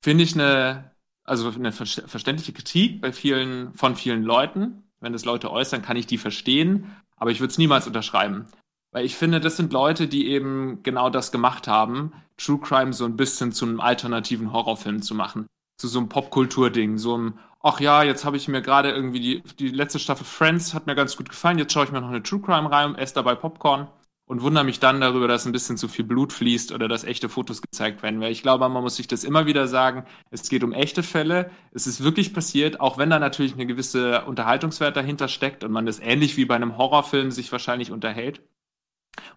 Finde 0.04 0.24
ich 0.24 0.34
eine, 0.34 0.92
also 1.24 1.50
eine 1.50 1.72
ver 1.72 1.86
verständliche 1.86 2.54
Kritik 2.54 3.02
bei 3.02 3.12
vielen, 3.12 3.74
von 3.74 3.96
vielen 3.96 4.24
Leuten. 4.24 4.84
Wenn 5.00 5.14
das 5.14 5.25
Leute 5.25 5.52
äußern, 5.52 5.82
kann 5.82 5.98
ich 5.98 6.08
die 6.08 6.18
verstehen. 6.18 6.96
aber 7.18 7.32
ich 7.32 7.40
würde 7.40 7.52
es 7.52 7.58
niemals 7.58 7.88
unterschreiben. 7.88 8.48
Weil 8.92 9.06
ich 9.06 9.16
finde, 9.16 9.40
das 9.40 9.58
sind 9.58 9.74
Leute, 9.74 10.08
die 10.08 10.28
eben 10.28 10.82
genau 10.84 11.10
das 11.10 11.32
gemacht 11.32 11.68
haben, 11.68 12.14
True 12.38 12.60
Crime 12.60 12.94
so 12.94 13.06
ein 13.06 13.18
bisschen 13.18 13.52
zu 13.52 13.66
einem 13.66 13.80
alternativen 13.80 14.52
Horrorfilm 14.52 15.02
zu 15.02 15.16
machen. 15.16 15.48
Zu 15.77 15.88
so 15.88 16.00
einem 16.00 16.10
Popkultur-Ding, 16.10 16.98
so 16.98 17.15
einem, 17.15 17.39
ach 17.62 17.79
ja, 17.79 18.03
jetzt 18.03 18.25
habe 18.25 18.38
ich 18.38 18.48
mir 18.48 18.62
gerade 18.62 18.91
irgendwie 18.91 19.20
die, 19.20 19.44
die 19.60 19.70
letzte 19.70 20.00
Staffel 20.00 20.25
Friends 20.25 20.74
hat 20.74 20.88
mir 20.88 20.96
ganz 20.96 21.17
gut 21.17 21.29
gefallen, 21.29 21.58
jetzt 21.58 21.74
schaue 21.74 21.86
ich 21.86 21.91
mir 21.91 22.01
noch 22.01 22.10
eine 22.10 22.24
True 22.24 22.41
Crime 22.41 22.72
rein, 22.72 22.96
esse 22.96 23.15
dabei 23.15 23.36
Popcorn 23.36 23.88
und 24.27 24.41
wundere 24.41 24.63
mich 24.63 24.79
dann 24.79 25.01
darüber, 25.01 25.27
dass 25.27 25.46
ein 25.46 25.51
bisschen 25.51 25.77
zu 25.77 25.88
viel 25.88 26.05
Blut 26.05 26.34
fließt 26.34 26.72
oder 26.72 26.88
dass 26.88 27.03
echte 27.03 27.29
Fotos 27.29 27.62
gezeigt 27.62 28.01
werden. 28.03 28.20
Weil 28.22 28.32
ich 28.32 28.41
glaube, 28.41 28.67
man 28.67 28.82
muss 28.82 28.96
sich 28.96 29.08
das 29.08 29.24
immer 29.24 29.46
wieder 29.46 29.67
sagen, 29.67 30.05
es 30.32 30.50
geht 30.50 30.63
um 30.63 30.74
echte 30.74 31.03
Fälle, 31.03 31.51
es 31.72 31.88
ist 31.88 32.03
wirklich 32.03 32.34
passiert, 32.34 32.79
auch 32.79 32.98
wenn 32.98 33.10
da 33.10 33.20
natürlich 33.20 33.53
eine 33.53 33.67
gewisse 33.67 34.25
Unterhaltungswert 34.25 34.98
dahinter 34.98 35.27
steckt 35.27 35.63
und 35.63 35.72
man 35.72 35.86
das 35.86 36.00
ähnlich 36.00 36.38
wie 36.38 36.46
bei 36.46 36.55
einem 36.55 36.77
Horrorfilm 36.77 37.32
sich 37.32 37.51
wahrscheinlich 37.51 37.91
unterhält 37.91 38.41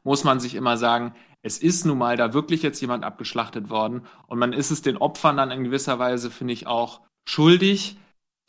muss 0.04 0.25
man 0.25 0.40
sich 0.40 0.54
immer 0.54 0.76
sagen, 0.76 1.14
es 1.42 1.58
ist 1.58 1.87
nun 1.87 1.99
mal 1.99 2.16
da 2.16 2.35
wirklich 2.35 2.62
jetzt 2.62 2.80
jemand 2.80 3.04
abgeschlachtet 3.04 3.70
worden 3.70 4.02
und 4.26 4.38
man 4.38 4.52
ist 4.52 4.70
es 4.70 4.82
den 4.82 4.97
Opfern 4.97 5.37
dann 5.37 5.50
in 5.50 5.64
gewisser 5.64 5.99
Weise, 5.99 6.30
finde 6.30 6.52
ich, 6.52 6.66
auch 6.66 7.00
schuldig, 7.28 7.97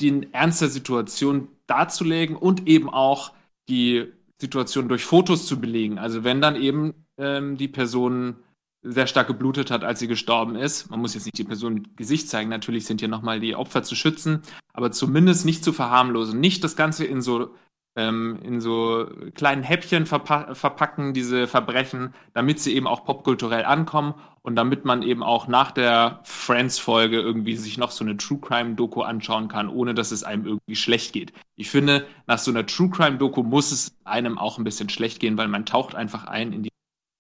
die 0.02 0.28
Ernst 0.32 0.62
der 0.62 0.70
Situation 0.70 1.50
darzulegen 1.68 2.36
und 2.36 2.68
eben 2.68 2.90
auch 2.90 3.34
die 3.68 4.12
Situation 4.42 4.88
durch 4.88 5.04
Fotos 5.04 5.46
zu 5.46 5.60
belegen. 5.60 6.00
Also 6.00 6.24
wenn 6.24 6.42
dann 6.42 6.56
eben 6.56 7.06
ähm, 7.18 7.58
die 7.58 7.68
Person 7.68 8.38
sehr 8.82 9.08
stark 9.08 9.28
geblutet 9.28 9.72
hat, 9.72 9.84
als 9.84 10.00
sie 10.00 10.08
gestorben 10.08 10.56
ist. 10.56 10.90
Man 10.90 11.02
muss 11.02 11.14
jetzt 11.14 11.26
nicht 11.26 11.38
die 11.38 11.44
Person 11.44 11.74
mit 11.74 11.98
Gesicht 11.98 12.30
zeigen, 12.30 12.50
natürlich 12.50 12.86
sind 12.86 13.02
hier 13.02 13.10
nochmal 13.10 13.40
die 13.40 13.56
Opfer 13.56 13.84
zu 13.84 13.96
schützen, 13.96 14.42
aber 14.74 14.92
zumindest 14.92 15.46
nicht 15.46 15.64
zu 15.64 15.74
verharmlosen. 15.74 16.40
Nicht 16.40 16.64
das 16.64 16.76
Ganze 16.78 17.06
in 17.06 17.22
so 17.22 17.54
ähm, 18.00 18.40
in 18.44 18.62
so 18.62 19.08
kleinen 19.36 19.62
Häppchen 19.62 20.06
verpa 20.06 20.56
verpacken, 20.56 21.14
diese 21.14 21.48
Verbrechen, 21.48 22.14
damit 22.34 22.62
sie 22.62 22.74
eben 22.74 22.88
auch 22.88 23.04
popkulturell 23.04 23.66
ankommen 23.66 24.14
und 24.42 24.56
damit 24.56 24.86
man 24.86 25.02
eben 25.04 25.22
auch 25.22 25.48
nach 25.48 25.72
der 25.72 26.22
Friends-Folge 26.24 27.20
irgendwie 27.20 27.58
sich 27.58 27.78
noch 27.78 27.92
so 27.92 28.06
eine 28.06 28.16
True 28.16 28.40
Crime-Doku 28.40 29.02
anschauen 29.02 29.50
kann, 29.50 29.68
ohne 29.68 29.94
dass 29.94 30.12
es 30.12 30.24
einem 30.24 30.46
irgendwie 30.46 30.78
schlecht 30.78 31.12
geht. 31.12 31.34
Ich 31.58 31.70
finde, 31.70 32.06
nach 32.26 32.40
so 32.40 32.52
einer 32.52 32.66
True 32.66 32.90
Crime-Doku 32.90 33.44
muss 33.44 33.72
es 33.72 33.94
einem 34.06 34.38
auch 34.38 34.58
ein 34.58 34.64
bisschen 34.64 34.90
schlecht 34.90 35.20
gehen, 35.20 35.38
weil 35.38 35.50
man 35.50 35.66
taucht 35.66 35.94
einfach 35.94 36.26
ein 36.26 36.54
in 36.54 36.64
die 36.64 36.70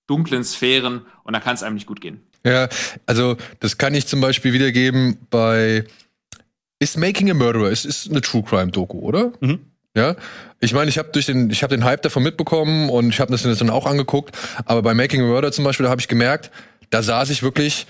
dunklen 0.07 0.45
Sphären 0.45 1.01
und 1.24 1.33
da 1.33 1.41
kann 1.41 1.55
es 1.55 1.63
einem 1.63 1.75
nicht 1.75 1.88
gut 1.88 2.00
gehen. 2.00 2.21
Ja, 2.45 2.69
also 3.05 3.36
das 3.59 3.77
kann 3.77 3.93
ich 3.93 4.07
zum 4.07 4.21
Beispiel 4.21 4.53
wiedergeben 4.53 5.17
bei 5.29 5.83
ist 6.79 6.98
Making 6.98 7.31
a 7.31 7.33
Murderer, 7.33 7.69
es 7.69 7.83
ist 7.83 8.09
eine 8.09 8.21
True 8.21 8.43
Crime 8.43 8.71
Doku, 8.71 9.00
oder? 9.00 9.33
Mhm. 9.41 9.68
Ja, 9.96 10.15
ich 10.60 10.74
meine, 10.74 10.89
ich 10.89 10.98
habe 10.98 11.10
durch 11.12 11.25
den, 11.25 11.50
ich 11.50 11.63
habe 11.63 11.75
den 11.75 11.84
Hype 11.84 12.01
davon 12.03 12.22
mitbekommen 12.22 12.89
und 12.89 13.10
ich 13.10 13.19
habe 13.19 13.31
das 13.31 13.41
dann 13.41 13.69
auch 13.69 13.86
angeguckt. 13.86 14.38
Aber 14.65 14.81
bei 14.81 14.93
Making 14.93 15.22
a 15.22 15.25
Murder 15.25 15.51
zum 15.51 15.63
Beispiel, 15.63 15.86
da 15.86 15.89
habe 15.89 16.01
ich 16.01 16.08
gemerkt, 16.08 16.51
da 16.89 17.01
saß 17.01 17.29
ich 17.31 17.43
wirklich 17.43 17.88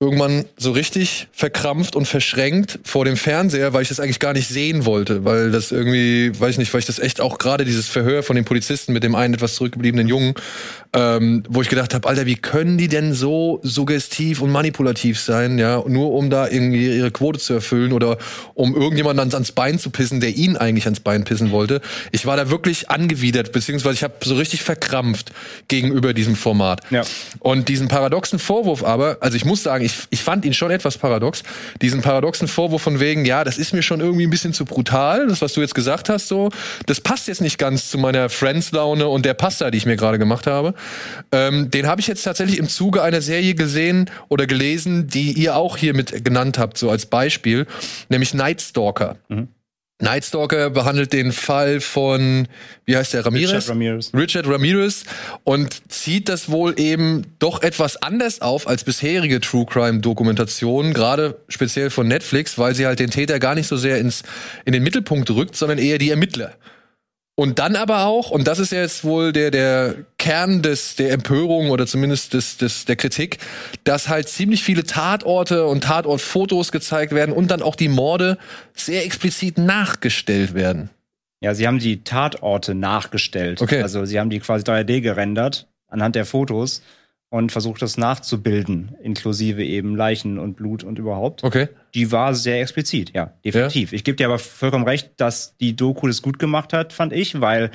irgendwann 0.00 0.44
so 0.56 0.70
richtig 0.70 1.26
verkrampft 1.32 1.96
und 1.96 2.06
verschränkt 2.06 2.78
vor 2.84 3.04
dem 3.04 3.16
Fernseher, 3.16 3.72
weil 3.72 3.82
ich 3.82 3.88
das 3.88 3.98
eigentlich 3.98 4.20
gar 4.20 4.32
nicht 4.32 4.46
sehen 4.46 4.84
wollte, 4.84 5.24
weil 5.24 5.50
das 5.50 5.72
irgendwie, 5.72 6.30
weiß 6.38 6.52
ich 6.52 6.58
nicht, 6.58 6.72
weil 6.72 6.80
ich 6.80 6.86
das 6.86 7.00
echt 7.00 7.20
auch 7.20 7.38
gerade 7.38 7.64
dieses 7.64 7.88
Verhör 7.88 8.22
von 8.22 8.36
den 8.36 8.44
Polizisten 8.44 8.92
mit 8.92 9.02
dem 9.02 9.16
einen 9.16 9.34
etwas 9.34 9.56
zurückgebliebenen 9.56 10.06
Jungen, 10.06 10.34
ähm, 10.94 11.42
wo 11.48 11.60
ich 11.60 11.68
gedacht 11.68 11.94
habe, 11.94 12.08
Alter, 12.08 12.26
wie 12.26 12.36
können 12.36 12.78
die 12.78 12.88
denn 12.88 13.12
so 13.12 13.60
suggestiv 13.62 14.40
und 14.40 14.50
manipulativ 14.50 15.20
sein, 15.20 15.58
ja, 15.58 15.82
nur 15.86 16.12
um 16.12 16.30
da 16.30 16.48
irgendwie 16.48 16.96
ihre 16.96 17.10
Quote 17.10 17.38
zu 17.38 17.54
erfüllen 17.54 17.92
oder 17.92 18.18
um 18.54 18.74
irgendjemanden 18.74 19.20
ans, 19.20 19.34
ans 19.34 19.52
Bein 19.52 19.78
zu 19.78 19.90
pissen, 19.90 20.20
der 20.20 20.36
ihn 20.36 20.56
eigentlich 20.56 20.86
ans 20.86 21.00
Bein 21.00 21.24
pissen 21.24 21.50
wollte. 21.50 21.80
Ich 22.10 22.26
war 22.26 22.36
da 22.36 22.50
wirklich 22.50 22.90
angewidert, 22.90 23.52
beziehungsweise 23.52 23.94
ich 23.94 24.02
habe 24.02 24.14
so 24.24 24.36
richtig 24.36 24.62
verkrampft 24.62 25.32
gegenüber 25.68 26.14
diesem 26.14 26.36
Format. 26.36 26.80
Ja. 26.90 27.02
Und 27.40 27.68
diesen 27.68 27.88
paradoxen 27.88 28.38
Vorwurf 28.38 28.82
aber, 28.82 29.18
also 29.20 29.36
ich 29.36 29.44
muss 29.44 29.62
sagen, 29.62 29.84
ich, 29.84 29.94
ich 30.10 30.22
fand 30.22 30.44
ihn 30.44 30.54
schon 30.54 30.70
etwas 30.70 30.96
paradox. 30.96 31.42
Diesen 31.82 32.00
paradoxen 32.00 32.48
Vorwurf 32.48 32.82
von 32.82 33.00
wegen, 33.00 33.26
ja, 33.26 33.44
das 33.44 33.58
ist 33.58 33.74
mir 33.74 33.82
schon 33.82 34.00
irgendwie 34.00 34.26
ein 34.26 34.30
bisschen 34.30 34.54
zu 34.54 34.64
brutal, 34.64 35.26
das, 35.26 35.42
was 35.42 35.52
du 35.52 35.60
jetzt 35.60 35.74
gesagt 35.74 36.08
hast, 36.08 36.28
so, 36.28 36.50
das 36.86 37.00
passt 37.00 37.28
jetzt 37.28 37.42
nicht 37.42 37.58
ganz 37.58 37.90
zu 37.90 37.98
meiner 37.98 38.30
Friends-Laune 38.30 39.06
und 39.06 39.26
der 39.26 39.34
Pasta, 39.34 39.70
die 39.70 39.78
ich 39.78 39.86
mir 39.86 39.96
gerade 39.96 40.18
gemacht 40.18 40.46
habe. 40.46 40.74
Ähm, 41.32 41.70
den 41.70 41.86
habe 41.86 42.00
ich 42.00 42.06
jetzt 42.06 42.22
tatsächlich 42.22 42.58
im 42.58 42.68
Zuge 42.68 43.02
einer 43.02 43.20
Serie 43.20 43.54
gesehen 43.54 44.10
oder 44.28 44.46
gelesen, 44.46 45.08
die 45.08 45.32
ihr 45.32 45.56
auch 45.56 45.76
hier 45.76 45.94
mit 45.94 46.24
genannt 46.24 46.58
habt, 46.58 46.78
so 46.78 46.90
als 46.90 47.06
Beispiel, 47.06 47.66
nämlich 48.08 48.34
Night 48.34 48.60
Stalker. 48.60 49.16
Mhm. 49.28 49.48
Night 50.00 50.24
Stalker 50.24 50.70
behandelt 50.70 51.12
den 51.12 51.32
Fall 51.32 51.80
von, 51.80 52.46
wie 52.84 52.96
heißt 52.96 53.14
der, 53.14 53.26
Ramirez? 53.26 53.50
Richard 53.50 53.68
Ramirez. 53.68 54.14
Richard 54.14 54.46
Ramirez 54.46 55.04
und 55.42 55.90
zieht 55.90 56.28
das 56.28 56.50
wohl 56.50 56.78
eben 56.78 57.26
doch 57.40 57.62
etwas 57.62 58.00
anders 58.00 58.40
auf 58.40 58.68
als 58.68 58.84
bisherige 58.84 59.40
True 59.40 59.66
Crime 59.66 59.98
Dokumentationen, 59.98 60.94
gerade 60.94 61.40
speziell 61.48 61.90
von 61.90 62.06
Netflix, 62.06 62.58
weil 62.58 62.76
sie 62.76 62.86
halt 62.86 63.00
den 63.00 63.10
Täter 63.10 63.40
gar 63.40 63.56
nicht 63.56 63.66
so 63.66 63.76
sehr 63.76 63.98
ins, 63.98 64.22
in 64.64 64.72
den 64.72 64.84
Mittelpunkt 64.84 65.30
rückt, 65.30 65.56
sondern 65.56 65.78
eher 65.78 65.98
die 65.98 66.10
Ermittler. 66.10 66.54
Und 67.38 67.60
dann 67.60 67.76
aber 67.76 68.06
auch, 68.06 68.32
und 68.32 68.48
das 68.48 68.58
ist 68.58 68.72
jetzt 68.72 69.04
wohl 69.04 69.32
der, 69.32 69.52
der 69.52 69.94
Kern 70.18 70.60
des, 70.60 70.96
der 70.96 71.12
Empörung 71.12 71.70
oder 71.70 71.86
zumindest 71.86 72.34
des, 72.34 72.56
des, 72.56 72.84
der 72.84 72.96
Kritik, 72.96 73.38
dass 73.84 74.08
halt 74.08 74.28
ziemlich 74.28 74.64
viele 74.64 74.82
Tatorte 74.82 75.64
und 75.66 75.84
Tatortfotos 75.84 76.72
gezeigt 76.72 77.14
werden 77.14 77.32
und 77.32 77.52
dann 77.52 77.62
auch 77.62 77.76
die 77.76 77.86
Morde 77.86 78.38
sehr 78.74 79.04
explizit 79.04 79.56
nachgestellt 79.56 80.54
werden. 80.54 80.90
Ja, 81.40 81.54
sie 81.54 81.68
haben 81.68 81.78
die 81.78 82.02
Tatorte 82.02 82.74
nachgestellt. 82.74 83.62
Okay. 83.62 83.82
Also 83.82 84.04
sie 84.04 84.18
haben 84.18 84.30
die 84.30 84.40
quasi 84.40 84.64
3D 84.64 85.00
gerendert 85.00 85.68
anhand 85.86 86.16
der 86.16 86.24
Fotos 86.24 86.82
und 87.30 87.52
versucht 87.52 87.82
das 87.82 87.98
nachzubilden, 87.98 88.96
inklusive 89.02 89.62
eben 89.62 89.96
Leichen 89.96 90.38
und 90.38 90.54
Blut 90.54 90.82
und 90.82 90.98
überhaupt. 90.98 91.44
Okay. 91.44 91.68
Die 91.94 92.10
war 92.10 92.34
sehr 92.34 92.60
explizit, 92.60 93.12
ja, 93.14 93.34
definitiv. 93.44 93.92
Ja. 93.92 93.96
Ich 93.96 94.04
gebe 94.04 94.16
dir 94.16 94.26
aber 94.26 94.38
vollkommen 94.38 94.84
recht, 94.84 95.12
dass 95.18 95.56
die 95.58 95.76
Doku 95.76 96.06
das 96.06 96.22
gut 96.22 96.38
gemacht 96.38 96.72
hat, 96.72 96.92
fand 96.92 97.12
ich, 97.12 97.40
weil 97.40 97.70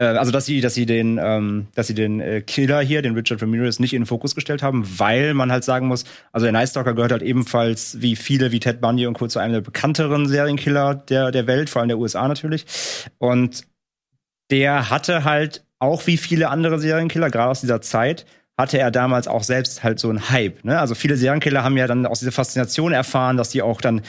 äh, 0.00 0.04
also 0.04 0.32
dass 0.32 0.46
sie, 0.46 0.60
dass 0.60 0.74
sie 0.74 0.84
den, 0.84 1.18
ähm, 1.22 1.68
dass 1.74 1.86
sie 1.86 1.94
den 1.94 2.20
äh, 2.20 2.42
Killer 2.42 2.80
hier, 2.80 3.00
den 3.00 3.14
Richard 3.14 3.40
Ramirez, 3.40 3.78
nicht 3.78 3.94
in 3.94 4.02
den 4.02 4.06
Fokus 4.06 4.34
gestellt 4.34 4.62
haben, 4.62 4.84
weil 4.98 5.32
man 5.34 5.52
halt 5.52 5.64
sagen 5.64 5.86
muss, 5.86 6.04
also 6.32 6.44
der 6.44 6.52
Night 6.52 6.68
Stalker 6.70 6.94
gehört 6.94 7.12
halt 7.12 7.22
ebenfalls 7.22 8.00
wie 8.02 8.16
viele, 8.16 8.52
wie 8.52 8.60
Ted 8.60 8.80
Bundy 8.80 9.06
und 9.06 9.14
Co. 9.14 9.28
zu 9.28 9.38
einem 9.38 9.54
der 9.54 9.60
bekannteren 9.60 10.26
Serienkiller 10.26 10.94
der 10.94 11.30
der 11.30 11.46
Welt, 11.46 11.70
vor 11.70 11.80
allem 11.80 11.88
der 11.88 11.98
USA 11.98 12.26
natürlich. 12.28 12.66
Und 13.18 13.62
der 14.50 14.90
hatte 14.90 15.24
halt 15.24 15.64
auch 15.78 16.06
wie 16.06 16.16
viele 16.16 16.50
andere 16.50 16.78
Serienkiller, 16.78 17.30
gerade 17.30 17.50
aus 17.50 17.62
dieser 17.62 17.80
Zeit, 17.80 18.26
hatte 18.60 18.78
er 18.78 18.90
damals 18.90 19.26
auch 19.26 19.42
selbst 19.42 19.82
halt 19.82 19.98
so 19.98 20.08
einen 20.08 20.30
Hype. 20.30 20.64
Ne? 20.64 20.78
Also 20.78 20.94
viele 20.94 21.16
Serienkiller 21.16 21.64
haben 21.64 21.76
ja 21.76 21.86
dann 21.86 22.06
aus 22.06 22.20
dieser 22.20 22.32
Faszination 22.32 22.92
erfahren, 22.92 23.36
dass 23.36 23.48
die 23.50 23.62
auch 23.62 23.80
dann 23.80 24.02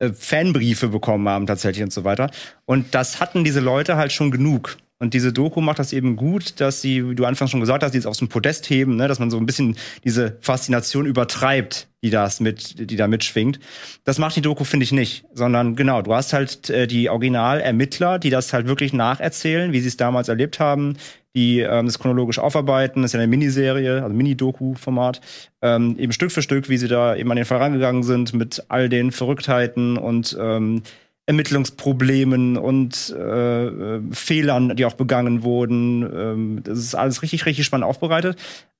äh, 0.00 0.10
Fanbriefe 0.12 0.88
bekommen 0.88 1.28
haben 1.28 1.46
tatsächlich 1.46 1.84
und 1.84 1.92
so 1.92 2.02
weiter. 2.04 2.30
Und 2.64 2.94
das 2.94 3.20
hatten 3.20 3.44
diese 3.44 3.60
Leute 3.60 3.96
halt 3.96 4.12
schon 4.12 4.30
genug. 4.30 4.78
Und 5.02 5.14
diese 5.14 5.32
Doku 5.32 5.62
macht 5.62 5.78
das 5.78 5.94
eben 5.94 6.14
gut, 6.14 6.60
dass 6.60 6.82
sie, 6.82 7.08
wie 7.08 7.14
du 7.14 7.24
anfangs 7.24 7.50
schon 7.50 7.60
gesagt 7.60 7.82
hast, 7.82 7.92
die 7.92 7.98
es 7.98 8.04
aus 8.04 8.18
dem 8.18 8.28
Podest 8.28 8.68
heben, 8.68 8.96
ne, 8.96 9.08
dass 9.08 9.18
man 9.18 9.30
so 9.30 9.38
ein 9.38 9.46
bisschen 9.46 9.76
diese 10.04 10.36
Faszination 10.42 11.06
übertreibt, 11.06 11.88
die 12.02 12.10
das 12.10 12.38
mit, 12.38 12.90
die 12.90 12.96
da 12.96 13.08
mitschwingt. 13.08 13.58
Das 14.04 14.18
macht 14.18 14.36
die 14.36 14.42
Doku, 14.42 14.64
finde 14.64 14.84
ich, 14.84 14.92
nicht. 14.92 15.24
Sondern 15.32 15.74
genau, 15.74 16.02
du 16.02 16.14
hast 16.14 16.34
halt 16.34 16.68
äh, 16.68 16.86
die 16.86 17.08
Original-Ermittler, 17.08 18.18
die 18.18 18.28
das 18.28 18.52
halt 18.52 18.66
wirklich 18.66 18.92
nacherzählen, 18.92 19.72
wie 19.72 19.80
sie 19.80 19.88
es 19.88 19.96
damals 19.96 20.28
erlebt 20.28 20.60
haben, 20.60 20.98
die 21.34 21.60
ähm, 21.60 21.86
das 21.86 21.98
chronologisch 21.98 22.38
aufarbeiten. 22.38 23.00
Das 23.00 23.10
ist 23.10 23.14
ja 23.14 23.20
eine 23.20 23.28
Miniserie, 23.28 24.02
also 24.02 24.14
Mini-Doku-Format. 24.14 25.22
Ähm, 25.62 25.96
eben 25.98 26.12
Stück 26.12 26.30
für 26.30 26.42
Stück, 26.42 26.68
wie 26.68 26.76
sie 26.76 26.88
da 26.88 27.16
eben 27.16 27.30
an 27.30 27.36
den 27.36 27.46
Fall 27.46 27.58
rangegangen 27.58 28.02
sind 28.02 28.34
mit 28.34 28.64
all 28.68 28.90
den 28.90 29.12
Verrücktheiten 29.12 29.96
und 29.96 30.36
ähm, 30.38 30.82
Ermittlungsproblemen 31.30 32.56
und 32.56 33.10
äh, 33.10 34.00
Fehlern, 34.10 34.74
die 34.74 34.84
auch 34.84 34.94
begangen 34.94 35.44
wurden. 35.44 36.02
Ähm, 36.02 36.60
das 36.64 36.78
ist 36.78 36.96
alles 36.96 37.22
richtig, 37.22 37.46
richtig 37.46 37.64
spannend 37.64 37.86
aufbereitet. 37.86 38.36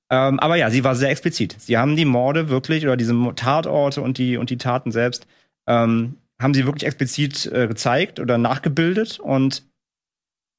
Ähm, 0.09 0.37
aber 0.41 0.57
ja, 0.57 0.69
sie 0.69 0.83
war 0.83 0.95
sehr 0.95 1.11
explizit. 1.11 1.55
Sie 1.57 1.77
haben 1.77 1.95
die 1.95 2.03
Morde 2.03 2.49
wirklich 2.49 2.83
oder 2.83 2.97
diese 2.97 3.15
Tatorte 3.35 4.01
und 4.01 4.17
die 4.17 4.35
und 4.35 4.49
die 4.49 4.57
Taten 4.57 4.91
selbst 4.91 5.27
ähm, 5.65 6.17
haben 6.41 6.53
sie 6.53 6.65
wirklich 6.65 6.85
explizit 6.85 7.45
äh, 7.45 7.67
gezeigt 7.67 8.19
oder 8.19 8.37
nachgebildet 8.37 9.19
und 9.19 9.63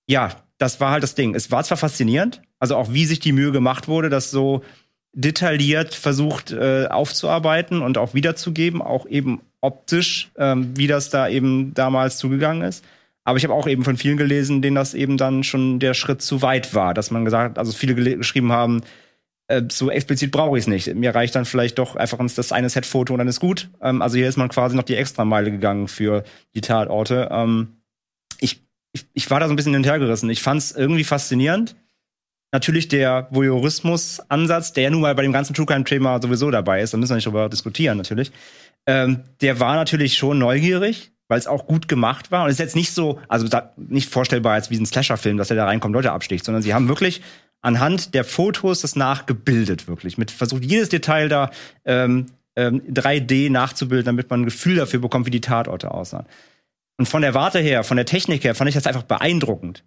ja, 0.09 0.31
das 0.57 0.81
war 0.81 0.93
halt 0.93 1.03
das 1.03 1.15
Ding. 1.15 1.35
Es 1.35 1.51
war 1.51 1.63
zwar 1.63 1.77
faszinierend, 1.77 2.41
also 2.59 2.77
auch 2.77 2.93
wie 2.95 3.05
sich 3.05 3.21
die 3.21 3.33
Mühe 3.33 3.53
gemacht 3.53 3.87
wurde, 3.87 4.09
das 4.09 4.31
so 4.31 4.63
detailliert 5.13 5.95
versucht 5.95 6.53
äh, 6.53 6.87
aufzuarbeiten 6.87 7.83
und 7.83 7.99
auch 7.99 8.15
wiederzugeben, 8.15 8.81
auch 8.81 9.07
eben 9.07 9.41
optisch, 9.61 10.31
ähm, 10.37 10.77
wie 10.77 10.87
das 10.87 11.11
da 11.11 11.29
eben 11.29 11.75
damals 11.75 12.19
zugegangen 12.19 12.63
ist. 12.63 12.85
Aber 13.25 13.39
ich 13.39 13.45
habe 13.45 13.55
auch 13.55 13.69
eben 13.69 13.85
von 13.85 13.97
vielen 13.97 14.17
gelesen, 14.17 14.63
denen 14.63 14.75
das 14.75 14.95
eben 14.95 15.17
dann 15.17 15.45
schon 15.45 15.79
der 15.79 15.95
Schritt 15.95 16.23
zu 16.23 16.43
weit 16.43 16.75
war, 16.75 16.95
dass 16.95 17.11
man 17.11 17.25
gesagt, 17.25 17.59
also 17.59 17.73
viele 17.73 17.95
geschrieben 18.17 18.51
haben, 18.51 18.83
äh, 19.47 19.63
so 19.71 19.91
explizit 19.91 20.33
brauche 20.33 20.59
ich 20.59 20.65
es 20.65 20.69
nicht. 20.69 20.93
Mir 20.95 21.15
reicht 21.15 21.35
dann 21.35 21.45
vielleicht 21.45 21.79
doch 21.79 21.95
einfach 21.95 22.19
das 22.35 22.53
eine 22.53 22.69
Set-Foto 22.69 23.13
und 23.13 23.19
dann 23.19 23.29
ist 23.29 23.39
gut. 23.39 23.71
Ähm, 23.81 24.03
also 24.03 24.17
hier 24.17 24.29
ist 24.29 24.39
man 24.39 24.49
quasi 24.49 24.75
noch 24.75 24.83
die 24.83 24.97
Extrameile 24.97 25.51
gegangen 25.51 25.89
für 25.89 26.25
die 26.55 26.63
Tatorte. 26.63 27.29
Ähm, 27.31 27.77
ich 28.41 28.63
ich, 28.93 29.07
ich 29.15 29.31
war 29.31 29.41
da 29.41 29.47
so 29.47 29.53
ein 29.53 29.57
bisschen 29.57 29.75
hinterhergerissen. 29.75 30.31
Ich 30.31 30.43
fand 30.43 30.61
es 30.61 30.73
irgendwie 30.73 31.05
faszinierend. 31.05 31.75
Natürlich 32.53 32.89
der 32.89 33.29
Voyeurismus-Ansatz, 33.31 34.75
der 34.75 34.91
nun 34.91 35.01
mal 35.01 35.15
bei 35.15 35.23
dem 35.23 35.33
ganzen 35.33 35.55
True 35.55 35.65
Crime-Thema 35.65 36.21
sowieso 36.21 36.51
dabei 36.51 36.83
ist, 36.83 36.93
da 36.93 36.99
müssen 36.99 37.13
wir 37.13 37.17
nicht 37.17 37.27
drüber 37.27 37.49
diskutieren, 37.49 37.97
natürlich. 37.97 38.31
Ähm, 38.87 39.21
der 39.41 39.59
war 39.59 39.75
natürlich 39.75 40.17
schon 40.17 40.39
neugierig, 40.39 41.13
weil 41.29 41.39
es 41.39 41.47
auch 41.47 41.67
gut 41.67 41.89
gemacht 41.89 42.31
war. 42.31 42.45
Und 42.45 42.51
es 42.51 42.57
ist 42.57 42.61
jetzt 42.61 42.77
nicht 42.77 42.93
so, 42.93 43.21
also 43.29 43.49
nicht 43.77 44.11
vorstellbar 44.11 44.53
als 44.53 44.71
wie 44.71 44.77
ein 44.77 44.85
Slasher-Film, 44.85 45.39
dass 45.39 45.49
er 45.49 45.57
da 45.57 45.65
reinkommt, 45.65 45.95
Leute 45.95 46.13
absticht, 46.13 46.45
sondern 46.45 46.63
sie 46.63 46.75
haben 46.75 46.89
wirklich 46.89 47.23
anhand 47.63 48.13
der 48.13 48.25
Fotos 48.25 48.83
das 48.83 48.97
nachgebildet, 48.97 49.89
wirklich. 49.89 50.19
Mit 50.19 50.31
versucht, 50.31 50.65
jedes 50.65 50.91
Detail 50.91 51.31
da 51.31 51.51
ähm, 51.87 52.27
ähm, 52.55 52.83
3D 52.83 53.51
nachzubilden, 53.51 54.05
damit 54.05 54.29
man 54.29 54.43
ein 54.43 54.45
Gefühl 54.45 54.77
dafür 54.77 55.01
bekommt, 55.01 55.25
wie 55.25 55.31
die 55.31 55.41
Tatorte 55.41 55.91
aussahen. 55.91 56.27
Und 56.99 57.07
von 57.07 57.23
der 57.23 57.33
Warte 57.33 57.61
her, 57.61 57.83
von 57.83 57.97
der 57.97 58.05
Technik 58.05 58.45
her, 58.45 58.55
fand 58.55 58.69
ich 58.69 58.75
das 58.75 58.87
einfach 58.87 59.05
beeindruckend. 59.05 59.85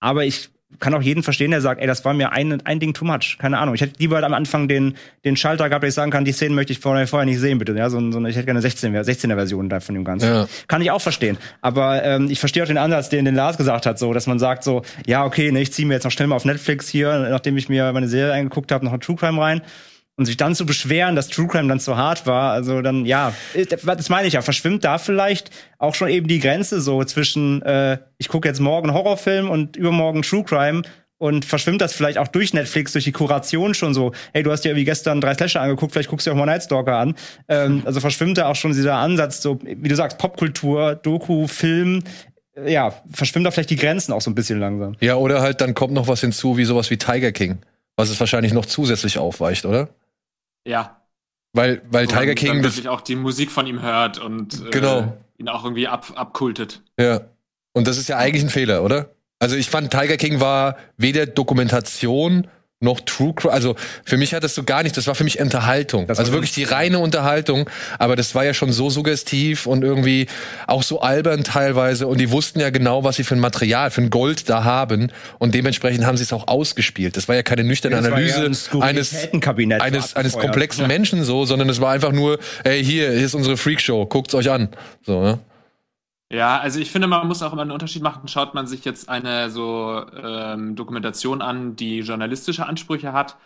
Aber 0.00 0.24
ich 0.24 0.50
kann 0.80 0.92
auch 0.94 1.00
jeden 1.00 1.22
verstehen, 1.22 1.50
der 1.50 1.60
sagt, 1.60 1.80
ey, 1.80 1.86
das 1.86 2.04
war 2.04 2.12
mir 2.12 2.32
ein, 2.32 2.60
ein 2.66 2.78
Ding 2.78 2.92
too 2.92 3.04
much. 3.04 3.38
Keine 3.38 3.58
Ahnung. 3.58 3.74
Ich 3.74 3.80
hätte 3.80 3.94
lieber 3.98 4.22
am 4.22 4.34
Anfang 4.34 4.68
den, 4.68 4.94
den 5.24 5.34
Schalter 5.36 5.68
gehabt, 5.68 5.82
dass 5.82 5.88
ich 5.88 5.94
sagen 5.94 6.10
kann, 6.10 6.26
die 6.26 6.32
Szenen 6.32 6.54
möchte 6.54 6.72
ich 6.72 6.78
vorher, 6.78 7.06
vorher 7.06 7.24
nicht 7.24 7.40
sehen, 7.40 7.58
bitte. 7.58 7.72
Ja, 7.72 7.88
so, 7.88 7.98
so, 8.12 8.24
ich 8.26 8.36
hätte 8.36 8.44
gerne 8.44 8.58
eine 8.58 8.62
16, 8.62 8.94
16er 8.94 9.34
Version 9.34 9.70
von 9.80 9.94
dem 9.94 10.04
Ganzen. 10.04 10.26
Ja. 10.26 10.48
Kann 10.66 10.82
ich 10.82 10.90
auch 10.90 11.00
verstehen. 11.00 11.38
Aber 11.62 12.04
ähm, 12.04 12.28
ich 12.30 12.38
verstehe 12.38 12.62
auch 12.62 12.68
den 12.68 12.78
Ansatz, 12.78 13.08
den, 13.08 13.24
den 13.24 13.34
Lars 13.34 13.56
gesagt 13.56 13.86
hat, 13.86 13.98
so, 13.98 14.12
dass 14.12 14.26
man 14.26 14.38
sagt 14.38 14.62
so, 14.62 14.82
ja, 15.06 15.24
okay, 15.24 15.50
ne, 15.50 15.62
ich 15.62 15.72
ziehe 15.72 15.88
mir 15.88 15.94
jetzt 15.94 16.04
noch 16.04 16.10
schnell 16.10 16.28
mal 16.28 16.36
auf 16.36 16.44
Netflix 16.44 16.88
hier, 16.88 17.28
nachdem 17.30 17.56
ich 17.56 17.68
mir 17.68 17.90
meine 17.92 18.08
Serie 18.08 18.34
eingeguckt 18.34 18.70
habe, 18.70 18.84
noch 18.84 18.92
ein 18.92 19.00
True 19.00 19.16
Crime 19.16 19.40
rein 19.40 19.62
und 20.18 20.26
sich 20.26 20.36
dann 20.36 20.54
zu 20.54 20.66
beschweren, 20.66 21.16
dass 21.16 21.28
True 21.28 21.46
Crime 21.46 21.68
dann 21.68 21.80
zu 21.80 21.96
hart 21.96 22.26
war, 22.26 22.52
also 22.52 22.82
dann 22.82 23.06
ja, 23.06 23.32
das 23.84 24.08
meine 24.10 24.28
ich 24.28 24.34
ja, 24.34 24.42
verschwimmt 24.42 24.84
da 24.84 24.98
vielleicht 24.98 25.50
auch 25.78 25.94
schon 25.94 26.08
eben 26.08 26.28
die 26.28 26.40
Grenze 26.40 26.80
so 26.80 27.02
zwischen 27.04 27.62
äh, 27.62 27.98
ich 28.18 28.28
gucke 28.28 28.46
jetzt 28.46 28.60
morgen 28.60 28.92
Horrorfilm 28.92 29.48
und 29.48 29.76
übermorgen 29.76 30.22
True 30.22 30.44
Crime 30.44 30.82
und 31.18 31.44
verschwimmt 31.44 31.80
das 31.80 31.92
vielleicht 31.92 32.18
auch 32.18 32.28
durch 32.28 32.54
Netflix, 32.54 32.92
durch 32.92 33.04
die 33.04 33.12
Kuration 33.12 33.74
schon 33.74 33.92
so, 33.92 34.12
hey, 34.32 34.42
du 34.42 34.52
hast 34.52 34.64
dir 34.64 34.76
wie 34.76 34.84
gestern 34.84 35.20
drei 35.20 35.34
Slasher 35.34 35.60
angeguckt, 35.60 35.92
vielleicht 35.92 36.08
guckst 36.08 36.26
du 36.26 36.30
auch 36.30 36.36
mal 36.36 36.46
Nightstalker 36.46 36.96
an. 36.96 37.14
Ähm, 37.48 37.82
also 37.86 38.00
verschwimmt 38.00 38.38
da 38.38 38.48
auch 38.48 38.56
schon 38.56 38.72
dieser 38.72 38.94
Ansatz, 38.94 39.42
so 39.42 39.58
wie 39.62 39.88
du 39.88 39.96
sagst, 39.96 40.18
Popkultur, 40.18 40.94
Doku, 40.94 41.46
Film, 41.48 42.02
ja, 42.66 42.92
verschwimmt 43.12 43.46
da 43.46 43.50
vielleicht 43.50 43.70
die 43.70 43.76
Grenzen 43.76 44.12
auch 44.12 44.20
so 44.20 44.30
ein 44.30 44.34
bisschen 44.34 44.58
langsam. 44.58 44.96
Ja, 45.00 45.16
oder 45.16 45.40
halt 45.40 45.60
dann 45.60 45.74
kommt 45.74 45.92
noch 45.92 46.08
was 46.08 46.20
hinzu, 46.20 46.56
wie 46.56 46.64
sowas 46.64 46.90
wie 46.90 46.96
Tiger 46.96 47.32
King, 47.32 47.58
was 47.96 48.10
es 48.10 48.18
wahrscheinlich 48.18 48.52
noch 48.52 48.66
zusätzlich 48.66 49.18
aufweicht, 49.18 49.64
oder? 49.64 49.88
Ja. 50.68 51.00
Weil, 51.54 51.82
weil 51.90 52.06
Wo 52.06 52.10
Tiger 52.10 52.34
King. 52.34 52.62
Wirklich 52.62 52.88
auch 52.88 53.00
die 53.00 53.16
Musik 53.16 53.50
von 53.50 53.66
ihm 53.66 53.80
hört 53.80 54.18
und 54.18 54.66
äh, 54.66 54.70
genau. 54.70 55.00
äh, 55.00 55.12
ihn 55.38 55.48
auch 55.48 55.64
irgendwie 55.64 55.88
ab, 55.88 56.12
abkultet. 56.14 56.82
Ja. 57.00 57.22
Und 57.72 57.86
das 57.86 57.96
ist 57.96 58.08
ja 58.08 58.18
eigentlich 58.18 58.44
ein 58.44 58.50
Fehler, 58.50 58.84
oder? 58.84 59.10
Also 59.38 59.56
ich 59.56 59.70
fand 59.70 59.90
Tiger 59.90 60.16
King 60.16 60.40
war 60.40 60.76
weder 60.96 61.26
Dokumentation 61.26 62.48
noch 62.80 63.00
True 63.00 63.32
Crime. 63.34 63.52
Also 63.52 63.74
für 64.04 64.16
mich 64.16 64.34
hat 64.34 64.44
das 64.44 64.54
so 64.54 64.62
gar 64.62 64.82
nicht, 64.82 64.96
das 64.96 65.06
war 65.08 65.14
für 65.14 65.24
mich 65.24 65.40
Unterhaltung. 65.40 66.08
also 66.08 66.32
wirklich 66.32 66.52
die 66.52 66.62
reine 66.64 67.00
Unterhaltung. 67.00 67.68
Aber 67.98 68.14
das 68.14 68.34
war 68.34 68.44
ja 68.44 68.54
schon 68.54 68.70
so 68.70 68.88
suggestiv 68.88 69.66
und 69.66 69.82
irgendwie 69.82 70.26
auch 70.66 70.84
so 70.84 71.00
albern 71.00 71.42
teilweise. 71.42 72.06
Und 72.06 72.18
die 72.18 72.30
wussten 72.30 72.60
ja 72.60 72.70
genau, 72.70 73.02
was 73.02 73.16
sie 73.16 73.24
für 73.24 73.34
ein 73.34 73.40
Material, 73.40 73.90
für 73.90 74.02
ein 74.02 74.10
Gold 74.10 74.48
da 74.48 74.62
haben. 74.62 75.10
Und 75.38 75.54
dementsprechend 75.54 76.06
haben 76.06 76.16
sie 76.16 76.22
es 76.22 76.32
auch 76.32 76.46
ausgespielt. 76.46 77.16
Das 77.16 77.26
war 77.26 77.34
ja 77.34 77.42
keine 77.42 77.64
nüchterne 77.64 77.96
ja, 77.96 78.02
Analyse 78.02 78.42
ja 78.42 78.80
ein 78.80 78.82
eines, 78.82 79.28
eines, 79.82 80.16
eines 80.16 80.32
komplexen 80.34 80.82
ja. 80.82 80.88
Menschen 80.88 81.24
so, 81.24 81.44
sondern 81.44 81.68
es 81.68 81.80
war 81.80 81.92
einfach 81.92 82.12
nur, 82.12 82.38
ey, 82.62 82.84
hier, 82.84 83.10
hier 83.10 83.26
ist 83.26 83.34
unsere 83.34 83.56
Freakshow, 83.56 84.06
guckt's 84.06 84.34
euch 84.34 84.50
an. 84.50 84.68
So, 85.04 85.20
ne? 85.20 85.28
Ja, 85.30 85.38
also 86.60 86.78
ich 86.78 86.90
finde, 86.90 87.08
man 87.08 87.26
muss 87.26 87.42
auch 87.42 87.52
immer 87.52 87.62
einen 87.62 87.70
Unterschied 87.70 88.02
machen. 88.02 88.28
Schaut 88.28 88.54
man 88.54 88.66
sich 88.66 88.84
jetzt 88.84 89.08
eine 89.08 89.50
so 89.50 90.04
ähm, 90.22 90.76
Dokumentation 90.76 91.40
an, 91.40 91.74
die 91.76 92.00
journalistische 92.00 92.66
Ansprüche 92.66 93.12
hat, 93.12 93.38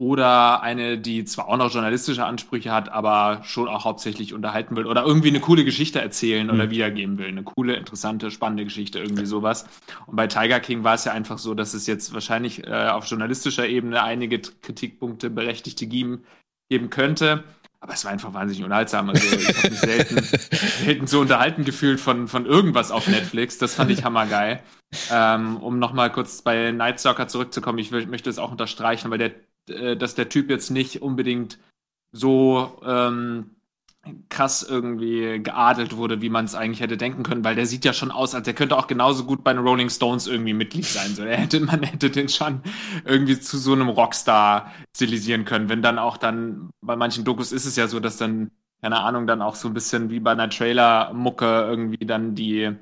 oder 0.00 0.62
eine, 0.62 0.96
die 0.96 1.26
zwar 1.26 1.48
auch 1.48 1.58
noch 1.58 1.70
journalistische 1.70 2.24
Ansprüche 2.24 2.72
hat, 2.72 2.88
aber 2.88 3.42
schon 3.44 3.68
auch 3.68 3.84
hauptsächlich 3.84 4.32
unterhalten 4.32 4.74
will 4.74 4.86
oder 4.86 5.04
irgendwie 5.04 5.28
eine 5.28 5.40
coole 5.40 5.62
Geschichte 5.62 6.00
erzählen 6.00 6.46
mhm. 6.46 6.54
oder 6.54 6.70
wiedergeben 6.70 7.18
will. 7.18 7.26
Eine 7.26 7.42
coole, 7.42 7.74
interessante, 7.74 8.30
spannende 8.30 8.64
Geschichte, 8.64 8.98
irgendwie 8.98 9.26
sowas. 9.26 9.66
Und 10.06 10.16
bei 10.16 10.26
Tiger 10.26 10.58
King 10.58 10.84
war 10.84 10.94
es 10.94 11.04
ja 11.04 11.12
einfach 11.12 11.36
so, 11.36 11.52
dass 11.52 11.74
es 11.74 11.86
jetzt 11.86 12.14
wahrscheinlich 12.14 12.66
äh, 12.66 12.88
auf 12.88 13.04
journalistischer 13.04 13.68
Ebene 13.68 14.02
einige 14.02 14.40
Kritikpunkte 14.40 15.28
berechtigte 15.28 15.86
geben, 15.86 16.24
geben 16.70 16.88
könnte. 16.88 17.44
Aber 17.82 17.94
es 17.94 18.04
war 18.04 18.12
einfach 18.12 18.34
wahnsinnig 18.34 18.62
unterhaltsam. 18.62 19.08
Also 19.08 19.36
ich 19.36 19.56
habe 19.56 19.70
mich 19.70 19.80
selten, 19.80 20.22
selten 20.84 21.06
so 21.06 21.20
unterhalten 21.20 21.64
gefühlt 21.64 21.98
von, 21.98 22.28
von 22.28 22.44
irgendwas 22.44 22.90
auf 22.90 23.08
Netflix. 23.08 23.56
Das 23.56 23.74
fand 23.74 23.90
ich 23.90 24.04
hammergeil. 24.04 24.62
Ähm, 25.10 25.56
um 25.56 25.78
nochmal 25.78 26.12
kurz 26.12 26.42
bei 26.42 26.72
Night 26.72 27.00
Stalker 27.00 27.26
zurückzukommen, 27.28 27.78
ich 27.78 27.90
möchte 27.90 28.28
es 28.28 28.38
auch 28.38 28.50
unterstreichen, 28.50 29.10
weil 29.10 29.18
der, 29.18 29.32
äh, 29.68 29.96
dass 29.96 30.14
der 30.14 30.28
Typ 30.28 30.50
jetzt 30.50 30.70
nicht 30.70 31.00
unbedingt 31.00 31.58
so 32.12 32.80
ähm, 32.84 33.56
krass 34.30 34.62
irgendwie 34.62 35.42
geadelt 35.42 35.96
wurde, 35.96 36.22
wie 36.22 36.30
man 36.30 36.46
es 36.46 36.54
eigentlich 36.54 36.80
hätte 36.80 36.96
denken 36.96 37.22
können, 37.22 37.44
weil 37.44 37.54
der 37.54 37.66
sieht 37.66 37.84
ja 37.84 37.92
schon 37.92 38.10
aus, 38.10 38.34
als 38.34 38.46
er 38.46 38.54
könnte 38.54 38.76
auch 38.76 38.86
genauso 38.86 39.24
gut 39.24 39.44
bei 39.44 39.52
den 39.52 39.62
Rolling 39.62 39.90
Stones 39.90 40.26
irgendwie 40.26 40.54
Mitglied 40.54 40.86
sein. 40.86 41.14
So, 41.14 41.24
hätte, 41.24 41.60
man 41.60 41.82
hätte 41.82 42.10
den 42.10 42.28
schon 42.28 42.62
irgendwie 43.04 43.38
zu 43.38 43.58
so 43.58 43.72
einem 43.72 43.88
Rockstar 43.88 44.72
stilisieren 44.96 45.44
können. 45.44 45.68
Wenn 45.68 45.82
dann 45.82 45.98
auch 45.98 46.16
dann, 46.16 46.70
bei 46.80 46.96
manchen 46.96 47.24
Dokus 47.24 47.52
ist 47.52 47.66
es 47.66 47.76
ja 47.76 47.88
so, 47.88 48.00
dass 48.00 48.16
dann, 48.16 48.50
keine 48.80 49.00
Ahnung, 49.00 49.26
dann 49.26 49.42
auch 49.42 49.54
so 49.54 49.68
ein 49.68 49.74
bisschen 49.74 50.08
wie 50.10 50.20
bei 50.20 50.32
einer 50.32 50.48
Trailer-Mucke 50.48 51.66
irgendwie 51.68 52.06
dann 52.06 52.34
die 52.34 52.72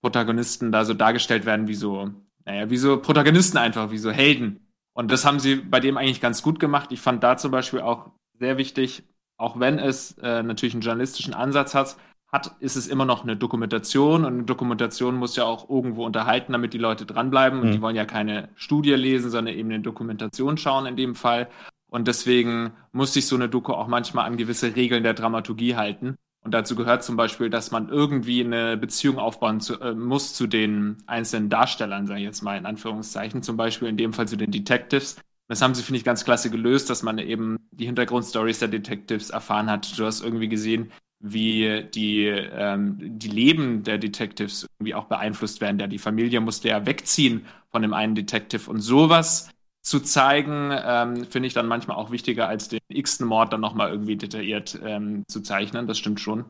Protagonisten 0.00 0.70
da 0.70 0.84
so 0.84 0.94
dargestellt 0.94 1.44
werden 1.44 1.66
wie 1.66 1.74
so, 1.74 2.10
naja, 2.44 2.70
wie 2.70 2.76
so 2.76 3.00
Protagonisten 3.00 3.58
einfach, 3.58 3.90
wie 3.90 3.98
so 3.98 4.12
Helden. 4.12 4.60
Und 4.92 5.10
das 5.10 5.24
haben 5.24 5.40
sie 5.40 5.56
bei 5.56 5.80
dem 5.80 5.96
eigentlich 5.96 6.20
ganz 6.20 6.42
gut 6.42 6.60
gemacht. 6.60 6.92
Ich 6.92 7.00
fand 7.00 7.22
da 7.24 7.36
zum 7.36 7.50
Beispiel 7.50 7.80
auch 7.80 8.10
sehr 8.38 8.58
wichtig, 8.58 9.02
auch 9.38 9.58
wenn 9.58 9.78
es 9.78 10.18
äh, 10.18 10.42
natürlich 10.42 10.74
einen 10.74 10.82
journalistischen 10.82 11.32
Ansatz 11.32 11.74
hat, 11.74 11.96
hat, 12.30 12.56
ist 12.60 12.76
es 12.76 12.88
immer 12.88 13.06
noch 13.06 13.22
eine 13.22 13.36
Dokumentation 13.36 14.24
und 14.24 14.34
eine 14.34 14.42
Dokumentation 14.42 15.16
muss 15.16 15.36
ja 15.36 15.44
auch 15.44 15.70
irgendwo 15.70 16.04
unterhalten, 16.04 16.52
damit 16.52 16.74
die 16.74 16.78
Leute 16.78 17.06
dranbleiben. 17.06 17.60
Und 17.60 17.68
mhm. 17.68 17.72
die 17.72 17.80
wollen 17.80 17.96
ja 17.96 18.04
keine 18.04 18.50
Studie 18.54 18.92
lesen, 18.92 19.30
sondern 19.30 19.54
eben 19.54 19.70
eine 19.70 19.80
Dokumentation 19.80 20.58
schauen 20.58 20.84
in 20.84 20.96
dem 20.96 21.14
Fall. 21.14 21.48
Und 21.88 22.06
deswegen 22.06 22.72
muss 22.92 23.14
sich 23.14 23.26
so 23.26 23.36
eine 23.36 23.48
Doku 23.48 23.72
auch 23.72 23.88
manchmal 23.88 24.26
an 24.26 24.36
gewisse 24.36 24.76
Regeln 24.76 25.04
der 25.04 25.14
Dramaturgie 25.14 25.76
halten. 25.76 26.16
Und 26.44 26.52
dazu 26.52 26.76
gehört 26.76 27.02
zum 27.02 27.16
Beispiel, 27.16 27.50
dass 27.50 27.70
man 27.70 27.88
irgendwie 27.88 28.44
eine 28.44 28.76
Beziehung 28.76 29.18
aufbauen 29.18 29.60
zu, 29.60 29.80
äh, 29.80 29.94
muss 29.94 30.34
zu 30.34 30.46
den 30.46 30.98
einzelnen 31.06 31.48
Darstellern, 31.48 32.06
sage 32.06 32.20
ich 32.20 32.26
jetzt 32.26 32.42
mal 32.42 32.58
in 32.58 32.66
Anführungszeichen, 32.66 33.42
zum 33.42 33.56
Beispiel 33.56 33.88
in 33.88 33.96
dem 33.96 34.12
Fall 34.12 34.28
zu 34.28 34.36
den 34.36 34.50
Detectives, 34.50 35.16
das 35.48 35.62
haben 35.62 35.74
sie, 35.74 35.82
finde 35.82 35.98
ich, 35.98 36.04
ganz 36.04 36.24
klasse 36.24 36.50
gelöst, 36.50 36.90
dass 36.90 37.02
man 37.02 37.18
eben 37.18 37.58
die 37.70 37.86
Hintergrundstories 37.86 38.58
der 38.58 38.68
Detectives 38.68 39.30
erfahren 39.30 39.70
hat. 39.70 39.98
Du 39.98 40.04
hast 40.04 40.22
irgendwie 40.22 40.48
gesehen, 40.48 40.92
wie 41.20 41.84
die, 41.94 42.26
ähm, 42.26 42.96
die 43.00 43.28
Leben 43.28 43.82
der 43.82 43.98
Detectives 43.98 44.66
irgendwie 44.78 44.94
auch 44.94 45.06
beeinflusst 45.06 45.60
werden. 45.60 45.80
Ja, 45.80 45.86
die 45.86 45.98
Familie 45.98 46.40
musste 46.40 46.68
ja 46.68 46.86
wegziehen 46.86 47.46
von 47.70 47.82
dem 47.82 47.94
einen 47.94 48.14
Detective 48.14 48.70
und 48.70 48.80
sowas 48.80 49.50
zu 49.82 50.00
zeigen, 50.00 50.70
ähm, 50.72 51.24
finde 51.24 51.46
ich 51.46 51.54
dann 51.54 51.66
manchmal 51.66 51.96
auch 51.96 52.10
wichtiger, 52.10 52.46
als 52.46 52.68
den 52.68 52.80
x-ten 52.88 53.26
Mord 53.26 53.52
dann 53.52 53.62
nochmal 53.62 53.90
irgendwie 53.90 54.16
detailliert 54.16 54.78
ähm, 54.84 55.24
zu 55.28 55.40
zeichnen. 55.40 55.86
Das 55.86 55.96
stimmt 55.96 56.20
schon. 56.20 56.44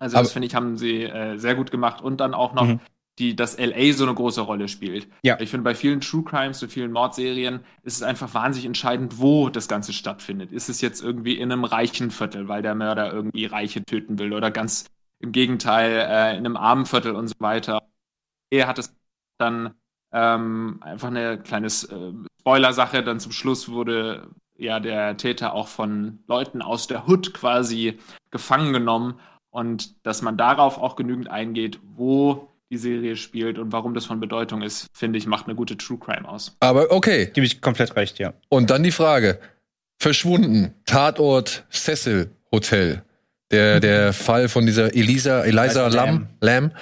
Also, 0.00 0.16
Aber 0.16 0.24
das 0.24 0.32
finde 0.32 0.48
ich, 0.48 0.54
haben 0.54 0.76
sie 0.76 1.04
äh, 1.04 1.38
sehr 1.38 1.54
gut 1.54 1.70
gemacht 1.70 2.02
und 2.02 2.20
dann 2.20 2.34
auch 2.34 2.54
noch 2.54 2.64
mhm 2.64 2.80
die 3.18 3.34
das 3.34 3.58
LA 3.58 3.92
so 3.92 4.04
eine 4.04 4.14
große 4.14 4.42
Rolle 4.42 4.68
spielt. 4.68 5.08
Ja. 5.22 5.40
Ich 5.40 5.50
finde, 5.50 5.64
bei 5.64 5.74
vielen 5.74 6.00
True 6.00 6.22
Crimes, 6.22 6.60
bei 6.60 6.68
vielen 6.68 6.92
Mordserien 6.92 7.60
ist 7.82 7.96
es 7.96 8.02
einfach 8.02 8.34
wahnsinnig 8.34 8.66
entscheidend, 8.66 9.18
wo 9.18 9.48
das 9.48 9.68
Ganze 9.68 9.92
stattfindet. 9.92 10.52
Ist 10.52 10.68
es 10.68 10.80
jetzt 10.80 11.02
irgendwie 11.02 11.38
in 11.38 11.50
einem 11.50 11.64
reichen 11.64 12.10
Viertel, 12.10 12.48
weil 12.48 12.62
der 12.62 12.74
Mörder 12.74 13.12
irgendwie 13.12 13.46
Reiche 13.46 13.84
töten 13.84 14.18
will 14.18 14.32
oder 14.32 14.50
ganz 14.50 14.84
im 15.18 15.32
Gegenteil 15.32 15.92
äh, 15.92 16.36
in 16.36 16.44
einem 16.44 16.56
armen 16.56 16.84
Viertel 16.84 17.14
und 17.16 17.28
so 17.28 17.34
weiter. 17.38 17.88
Er 18.50 18.66
hat 18.66 18.78
es 18.78 18.94
dann 19.38 19.74
ähm, 20.12 20.78
einfach 20.82 21.08
eine 21.08 21.38
kleine 21.38 21.68
äh, 21.68 22.12
Spoiler-Sache. 22.40 23.02
Dann 23.02 23.18
zum 23.18 23.32
Schluss 23.32 23.70
wurde 23.70 24.30
ja 24.58 24.78
der 24.78 25.16
Täter 25.16 25.54
auch 25.54 25.68
von 25.68 26.20
Leuten 26.26 26.60
aus 26.62 26.86
der 26.86 27.08
Hood 27.08 27.32
quasi 27.34 27.98
gefangen 28.30 28.72
genommen 28.72 29.20
und 29.50 30.06
dass 30.06 30.22
man 30.22 30.36
darauf 30.36 30.78
auch 30.78 30.96
genügend 30.96 31.28
eingeht, 31.28 31.80
wo 31.94 32.48
die 32.70 32.76
Serie 32.78 33.16
spielt 33.16 33.58
und 33.58 33.72
warum 33.72 33.94
das 33.94 34.06
von 34.06 34.18
Bedeutung 34.18 34.62
ist, 34.62 34.86
finde 34.92 35.18
ich, 35.18 35.26
macht 35.26 35.46
eine 35.46 35.54
gute 35.54 35.76
True 35.76 35.98
Crime 35.98 36.28
aus. 36.28 36.56
Aber 36.60 36.90
okay. 36.90 37.30
Gebe 37.32 37.46
ich 37.46 37.60
komplett 37.60 37.94
recht, 37.96 38.18
ja. 38.18 38.34
Und 38.48 38.70
dann 38.70 38.82
die 38.82 38.92
Frage: 38.92 39.38
Verschwunden, 39.98 40.74
Tatort 40.84 41.64
Cecil 41.70 42.30
Hotel. 42.50 43.02
Der, 43.52 43.78
der 43.80 44.12
Fall 44.12 44.48
von 44.48 44.66
dieser 44.66 44.94
Elisa, 44.94 45.42
Eliza 45.42 45.86
Lam, 45.88 46.26
Lam. 46.40 46.72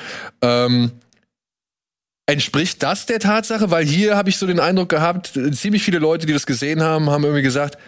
Ähm, 0.41 0.93
entspricht 2.27 2.83
das 2.83 3.05
der 3.05 3.21
Tatsache? 3.21 3.71
Weil 3.71 3.85
hier 3.85 4.17
habe 4.17 4.31
ich 4.31 4.39
so 4.39 4.47
den 4.47 4.61
Eindruck 4.61 4.89
gehabt, 4.89 5.39
ziemlich 5.53 5.83
viele 5.83 5.99
Leute, 5.99 6.27
die 6.27 6.33
das 6.33 6.47
gesehen 6.47 6.83
haben, 6.83 7.11
haben 7.11 7.25
irgendwie 7.25 7.43
gesagt, 7.43 7.79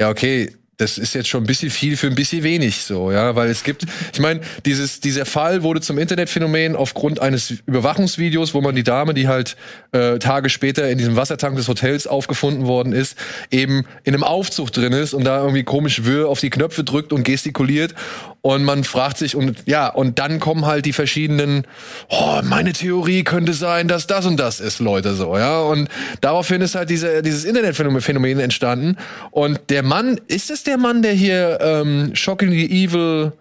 ja, 0.00 0.10
okay, 0.10 0.54
das 0.78 0.96
ist 0.96 1.14
jetzt 1.14 1.28
schon 1.28 1.42
ein 1.42 1.46
bisschen 1.46 1.70
viel 1.70 1.96
für 1.96 2.06
ein 2.06 2.14
bisschen 2.14 2.44
wenig 2.44 2.82
so, 2.82 3.10
ja, 3.12 3.34
weil 3.36 3.50
es 3.50 3.64
gibt, 3.64 3.84
ich 4.12 4.20
meine, 4.20 4.40
dieses 4.64 5.00
dieser 5.00 5.26
Fall 5.26 5.62
wurde 5.62 5.80
zum 5.80 5.98
Internetphänomen 5.98 6.76
aufgrund 6.76 7.20
eines 7.20 7.50
Überwachungsvideos, 7.66 8.54
wo 8.54 8.60
man 8.60 8.76
die 8.76 8.84
Dame, 8.84 9.12
die 9.12 9.28
halt 9.28 9.56
äh, 9.92 10.18
Tage 10.18 10.48
später 10.48 10.88
in 10.88 10.96
diesem 10.96 11.16
Wassertank 11.16 11.56
des 11.56 11.68
Hotels 11.68 12.06
aufgefunden 12.06 12.66
worden 12.66 12.92
ist, 12.92 13.16
eben 13.50 13.84
in 14.04 14.14
einem 14.14 14.22
Aufzug 14.22 14.72
drin 14.72 14.92
ist 14.92 15.14
und 15.14 15.24
da 15.24 15.40
irgendwie 15.40 15.64
komisch 15.64 16.04
wirr 16.04 16.28
auf 16.28 16.38
die 16.38 16.50
Knöpfe 16.50 16.84
drückt 16.84 17.12
und 17.12 17.24
gestikuliert 17.24 17.94
und 18.40 18.64
man 18.64 18.84
fragt 18.84 19.18
sich 19.18 19.34
und 19.34 19.64
ja, 19.66 19.88
und 19.88 20.18
dann 20.18 20.40
kommen 20.40 20.66
halt 20.66 20.86
die 20.86 20.92
verschiedenen, 20.92 21.66
oh, 22.08 22.40
meine 22.44 22.72
Theorie 22.72 23.24
könnte 23.24 23.52
sein, 23.52 23.88
dass 23.88 24.06
das 24.06 24.26
und 24.26 24.38
das 24.38 24.60
ist, 24.60 24.78
Leute, 24.78 25.14
so, 25.14 25.36
ja. 25.36 25.60
Und 25.60 25.88
daraufhin 26.20 26.60
ist 26.60 26.74
halt 26.74 26.90
diese, 26.90 27.22
dieses 27.22 27.44
Internetphänomen 27.44 28.40
entstanden. 28.40 28.96
Und 29.30 29.60
der 29.70 29.82
Mann, 29.82 30.20
ist 30.28 30.50
es 30.50 30.62
der 30.62 30.78
Mann, 30.78 31.02
der 31.02 31.12
hier 31.12 31.58
ähm, 31.60 32.14
Shockingly 32.14 32.66
Evil 32.66 33.32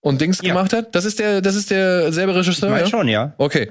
und 0.00 0.20
Dings 0.20 0.40
ja. 0.42 0.48
gemacht 0.48 0.72
hat? 0.72 0.94
Das 0.94 1.04
ist 1.04 1.18
der, 1.18 1.42
das 1.42 1.54
ist 1.54 1.70
der 1.70 2.12
selbe 2.12 2.34
Regisseur? 2.34 2.68
Ich 2.70 2.74
mein 2.74 2.84
ja? 2.84 2.90
schon, 2.90 3.08
ja. 3.08 3.32
Okay 3.38 3.68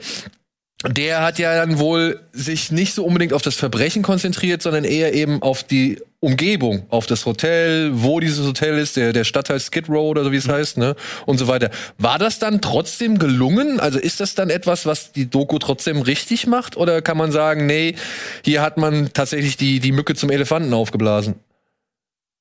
der 0.87 1.21
hat 1.21 1.39
ja 1.39 1.55
dann 1.55 1.77
wohl 1.77 2.21
sich 2.31 2.71
nicht 2.71 2.93
so 2.93 3.03
unbedingt 3.03 3.33
auf 3.33 3.41
das 3.41 3.55
Verbrechen 3.55 4.01
konzentriert, 4.01 4.61
sondern 4.61 4.85
eher 4.85 5.13
eben 5.13 5.41
auf 5.41 5.63
die 5.63 5.99
Umgebung, 6.21 6.85
auf 6.89 7.07
das 7.07 7.25
Hotel, 7.25 7.91
wo 7.93 8.19
dieses 8.19 8.45
Hotel 8.45 8.77
ist, 8.77 8.97
der, 8.97 9.13
der 9.13 9.23
Stadtteil 9.23 9.59
Skid 9.59 9.87
Row 9.87 10.09
oder 10.09 10.25
so 10.25 10.33
wie 10.33 10.37
es 10.37 10.47
mhm. 10.47 10.51
heißt, 10.51 10.77
ne, 10.77 10.95
und 11.25 11.37
so 11.37 11.47
weiter. 11.47 11.69
War 11.97 12.19
das 12.19 12.39
dann 12.39 12.59
trotzdem 12.59 13.19
gelungen? 13.19 13.79
Also 13.79 13.99
ist 13.99 14.19
das 14.19 14.35
dann 14.35 14.49
etwas, 14.49 14.85
was 14.85 15.13
die 15.13 15.29
Doku 15.29 15.59
trotzdem 15.59 16.01
richtig 16.01 16.45
macht? 16.45 16.75
Oder 16.75 17.01
kann 17.01 17.17
man 17.17 17.31
sagen, 17.31 17.65
nee, 17.67 17.95
hier 18.43 18.61
hat 18.61 18.77
man 18.77 19.11
tatsächlich 19.13 19.55
die, 19.55 19.79
die 19.79 19.93
Mücke 19.93 20.13
zum 20.13 20.29
Elefanten 20.29 20.73
aufgeblasen? 20.73 21.35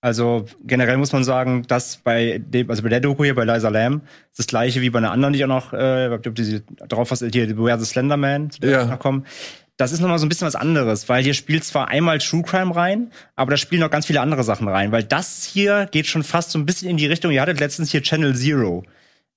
Also 0.01 0.47
generell 0.65 0.97
muss 0.97 1.13
man 1.13 1.23
sagen, 1.25 1.65
dass 1.67 1.97
bei 1.97 2.39
dem, 2.39 2.71
also 2.71 2.83
bei 2.83 2.89
der 2.89 3.01
Doku 3.01 3.25
hier 3.25 3.35
bei 3.35 3.45
Liza 3.45 3.69
Lamb 3.69 4.05
ist 4.31 4.39
das 4.39 4.47
gleiche 4.47 4.81
wie 4.81 4.91
bei 4.91 4.99
einer 4.99 5.11
anderen, 5.11 5.35
die 5.35 5.45
auch 5.45 5.49
noch, 5.49 5.73
äh, 5.73 6.09
ob 6.13 6.35
die 6.35 6.63
drauf 6.89 7.11
was 7.11 7.21
hier, 7.21 7.47
Beware 7.55 7.81
the 7.81 7.87
Slenderman, 7.87 8.51
zu 8.51 8.61
der 8.61 8.71
ja. 8.71 8.85
noch 8.85 8.99
kommen. 8.99 9.25
Das 9.79 9.93
ist 9.93 10.01
nochmal 10.01 10.19
so 10.19 10.27
ein 10.27 10.29
bisschen 10.29 10.49
was 10.49 10.57
anderes, 10.57 11.09
weil 11.09 11.23
hier 11.23 11.35
spielt 11.35 11.63
zwar 11.63 11.87
einmal 11.87 12.19
True 12.19 12.43
Crime 12.43 12.75
rein, 12.75 13.13
aber 13.37 13.53
da 13.53 13.57
spielen 13.57 13.81
noch 13.81 13.93
ganz 13.93 14.07
viele 14.07 14.21
andere 14.21 14.43
Sachen 14.43 14.67
rein, 14.67 14.91
weil 14.91 15.05
das 15.05 15.45
hier 15.45 15.87
geht 15.93 16.09
schon 16.09 16.25
fast 16.25 16.51
so 16.51 16.59
ein 16.59 16.67
bisschen 16.67 16.91
in 16.91 16.97
die 16.97 17.07
Richtung, 17.07 17.31
ihr 17.31 17.41
hattet 17.41 17.61
letztens 17.61 17.93
hier 17.93 18.03
Channel 18.03 18.35
Zero 18.35 18.83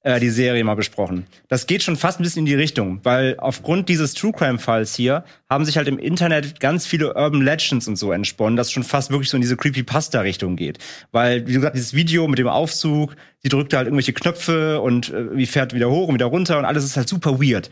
äh, 0.01 0.19
die 0.19 0.31
Serie 0.31 0.63
mal 0.63 0.73
besprochen. 0.73 1.27
Das 1.47 1.67
geht 1.67 1.83
schon 1.83 1.95
fast 1.95 2.19
ein 2.19 2.23
bisschen 2.23 2.39
in 2.39 2.45
die 2.47 2.55
Richtung, 2.55 3.01
weil 3.03 3.35
aufgrund 3.37 3.87
dieses 3.87 4.15
True 4.15 4.31
Crime 4.31 4.57
Falls 4.57 4.95
hier 4.95 5.23
haben 5.47 5.63
sich 5.63 5.77
halt 5.77 5.87
im 5.87 5.99
Internet 5.99 6.59
ganz 6.59 6.87
viele 6.87 7.13
Urban 7.13 7.43
Legends 7.43 7.87
und 7.87 7.97
so 7.97 8.11
entsponnen, 8.11 8.57
das 8.57 8.71
schon 8.71 8.81
fast 8.81 9.11
wirklich 9.11 9.29
so 9.29 9.37
in 9.37 9.41
diese 9.41 9.57
Creepypasta 9.57 10.21
Richtung 10.21 10.55
geht, 10.55 10.79
weil 11.11 11.45
wie 11.45 11.53
gesagt 11.53 11.75
dieses 11.75 11.93
Video 11.93 12.27
mit 12.27 12.39
dem 12.39 12.47
Aufzug, 12.47 13.15
sie 13.43 13.49
drückt 13.49 13.75
halt 13.75 13.85
irgendwelche 13.85 14.13
Knöpfe 14.13 14.81
und 14.81 15.11
äh, 15.11 15.37
wie 15.37 15.45
fährt 15.45 15.75
wieder 15.75 15.91
hoch 15.91 16.07
und 16.07 16.15
wieder 16.15 16.25
runter 16.25 16.57
und 16.57 16.65
alles 16.65 16.83
ist 16.83 16.97
halt 16.97 17.07
super 17.07 17.39
weird. 17.39 17.69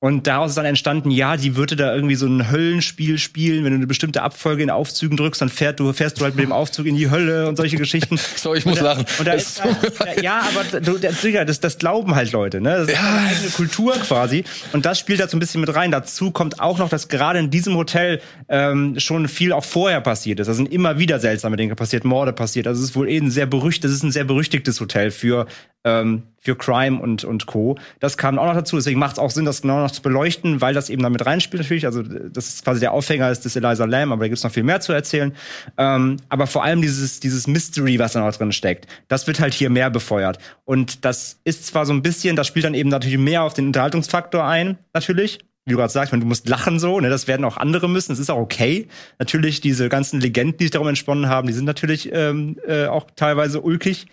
Und 0.00 0.28
daraus 0.28 0.50
ist 0.50 0.54
dann 0.56 0.64
entstanden, 0.64 1.10
ja, 1.10 1.36
die 1.36 1.56
würde 1.56 1.74
da 1.74 1.92
irgendwie 1.92 2.14
so 2.14 2.26
ein 2.26 2.52
Höllenspiel 2.52 3.18
spielen. 3.18 3.64
Wenn 3.64 3.72
du 3.72 3.78
eine 3.78 3.88
bestimmte 3.88 4.22
Abfolge 4.22 4.62
in 4.62 4.70
Aufzügen 4.70 5.16
drückst, 5.16 5.40
dann 5.40 5.48
fährt 5.48 5.80
du, 5.80 5.92
fährst 5.92 6.20
du 6.20 6.24
halt 6.24 6.36
mit 6.36 6.44
dem 6.44 6.52
Aufzug 6.52 6.86
in 6.86 6.94
die 6.94 7.10
Hölle 7.10 7.48
und 7.48 7.56
solche 7.56 7.76
Geschichten. 7.78 8.16
so, 8.36 8.54
ich 8.54 8.64
muss 8.64 8.78
da, 8.78 8.84
lachen. 8.84 9.06
Und 9.18 9.26
da 9.26 9.32
ist, 9.32 9.60
da, 9.98 10.20
ja, 10.22 10.42
aber 10.42 10.80
du, 10.80 10.98
das, 10.98 11.58
das 11.58 11.78
glauben 11.78 12.14
halt 12.14 12.30
Leute, 12.30 12.60
ne? 12.60 12.76
Das 12.76 12.88
ist 12.88 12.94
ja. 12.94 13.00
eine 13.00 13.28
eigene 13.28 13.50
Kultur 13.50 13.94
quasi. 13.94 14.44
Und 14.72 14.86
das 14.86 15.00
spielt 15.00 15.18
da 15.18 15.26
so 15.26 15.36
ein 15.36 15.40
bisschen 15.40 15.60
mit 15.60 15.74
rein. 15.74 15.90
Dazu 15.90 16.30
kommt 16.30 16.60
auch 16.60 16.78
noch, 16.78 16.88
dass 16.88 17.08
gerade 17.08 17.40
in 17.40 17.50
diesem 17.50 17.74
Hotel 17.74 18.20
ähm, 18.48 19.00
schon 19.00 19.26
viel 19.26 19.52
auch 19.52 19.64
vorher 19.64 20.00
passiert 20.00 20.38
ist. 20.38 20.46
Da 20.46 20.54
sind 20.54 20.72
immer 20.72 21.00
wieder 21.00 21.18
seltsame 21.18 21.56
Dinge 21.56 21.74
passiert, 21.74 22.04
Morde 22.04 22.32
passiert. 22.32 22.68
Also 22.68 22.80
es 22.84 22.90
ist 22.90 22.96
wohl 22.96 23.08
eh 23.08 23.18
ein 23.18 23.32
sehr 23.32 23.46
berüchtigt, 23.46 23.82
das 23.82 23.90
ist 23.90 24.04
ein 24.04 24.12
sehr 24.12 24.24
berüchtigtes 24.24 24.80
Hotel 24.80 25.10
für 25.10 25.46
ähm, 25.84 26.22
für 26.40 26.56
Crime 26.56 27.00
und, 27.00 27.24
und 27.24 27.46
Co. 27.46 27.76
Das 28.00 28.16
kam 28.16 28.38
auch 28.38 28.46
noch 28.46 28.54
dazu, 28.54 28.76
deswegen 28.76 28.98
macht 28.98 29.14
es 29.14 29.18
auch 29.18 29.30
Sinn, 29.30 29.44
das 29.44 29.62
genau 29.62 29.80
noch 29.80 29.90
zu 29.90 30.02
beleuchten, 30.02 30.60
weil 30.60 30.74
das 30.74 30.90
eben 30.90 31.02
damit 31.02 31.26
reinspielt 31.26 31.62
natürlich. 31.62 31.86
Also 31.86 32.02
das 32.02 32.48
ist 32.48 32.64
quasi 32.64 32.80
der 32.80 32.92
Aufhänger 32.92 33.28
des 33.30 33.56
Eliza 33.56 33.84
Lamb, 33.84 34.12
aber 34.12 34.24
da 34.24 34.28
gibt's 34.28 34.44
noch 34.44 34.52
viel 34.52 34.62
mehr 34.62 34.80
zu 34.80 34.92
erzählen. 34.92 35.34
Ähm, 35.76 36.16
aber 36.28 36.46
vor 36.46 36.64
allem 36.64 36.82
dieses, 36.82 37.20
dieses 37.20 37.46
Mystery, 37.46 37.98
was 37.98 38.12
da 38.12 38.20
noch 38.20 38.34
drin 38.34 38.52
steckt, 38.52 38.86
das 39.08 39.26
wird 39.26 39.40
halt 39.40 39.54
hier 39.54 39.70
mehr 39.70 39.90
befeuert. 39.90 40.38
Und 40.64 41.04
das 41.04 41.40
ist 41.44 41.66
zwar 41.66 41.86
so 41.86 41.92
ein 41.92 42.02
bisschen, 42.02 42.36
das 42.36 42.46
spielt 42.46 42.64
dann 42.64 42.74
eben 42.74 42.88
natürlich 42.88 43.18
mehr 43.18 43.42
auf 43.42 43.54
den 43.54 43.66
Unterhaltungsfaktor 43.66 44.44
ein, 44.44 44.78
natürlich, 44.94 45.40
wie 45.68 45.72
du 45.72 45.78
gerade 45.78 45.92
sagst, 45.92 46.12
du 46.12 46.16
musst 46.18 46.48
lachen 46.48 46.78
so, 46.78 46.98
ne, 46.98 47.10
das 47.10 47.28
werden 47.28 47.44
auch 47.44 47.58
andere 47.58 47.88
müssen, 47.88 48.12
das 48.12 48.18
ist 48.18 48.30
auch 48.30 48.38
okay. 48.38 48.88
Natürlich, 49.18 49.60
diese 49.60 49.88
ganzen 49.88 50.20
Legenden, 50.20 50.56
die 50.56 50.64
sich 50.64 50.70
darum 50.70 50.88
entsponnen 50.88 51.28
haben, 51.28 51.46
die 51.46 51.52
sind 51.52 51.66
natürlich 51.66 52.10
ähm, 52.12 52.56
äh, 52.66 52.86
auch 52.86 53.06
teilweise 53.14 53.60
ulkig. 53.60 54.06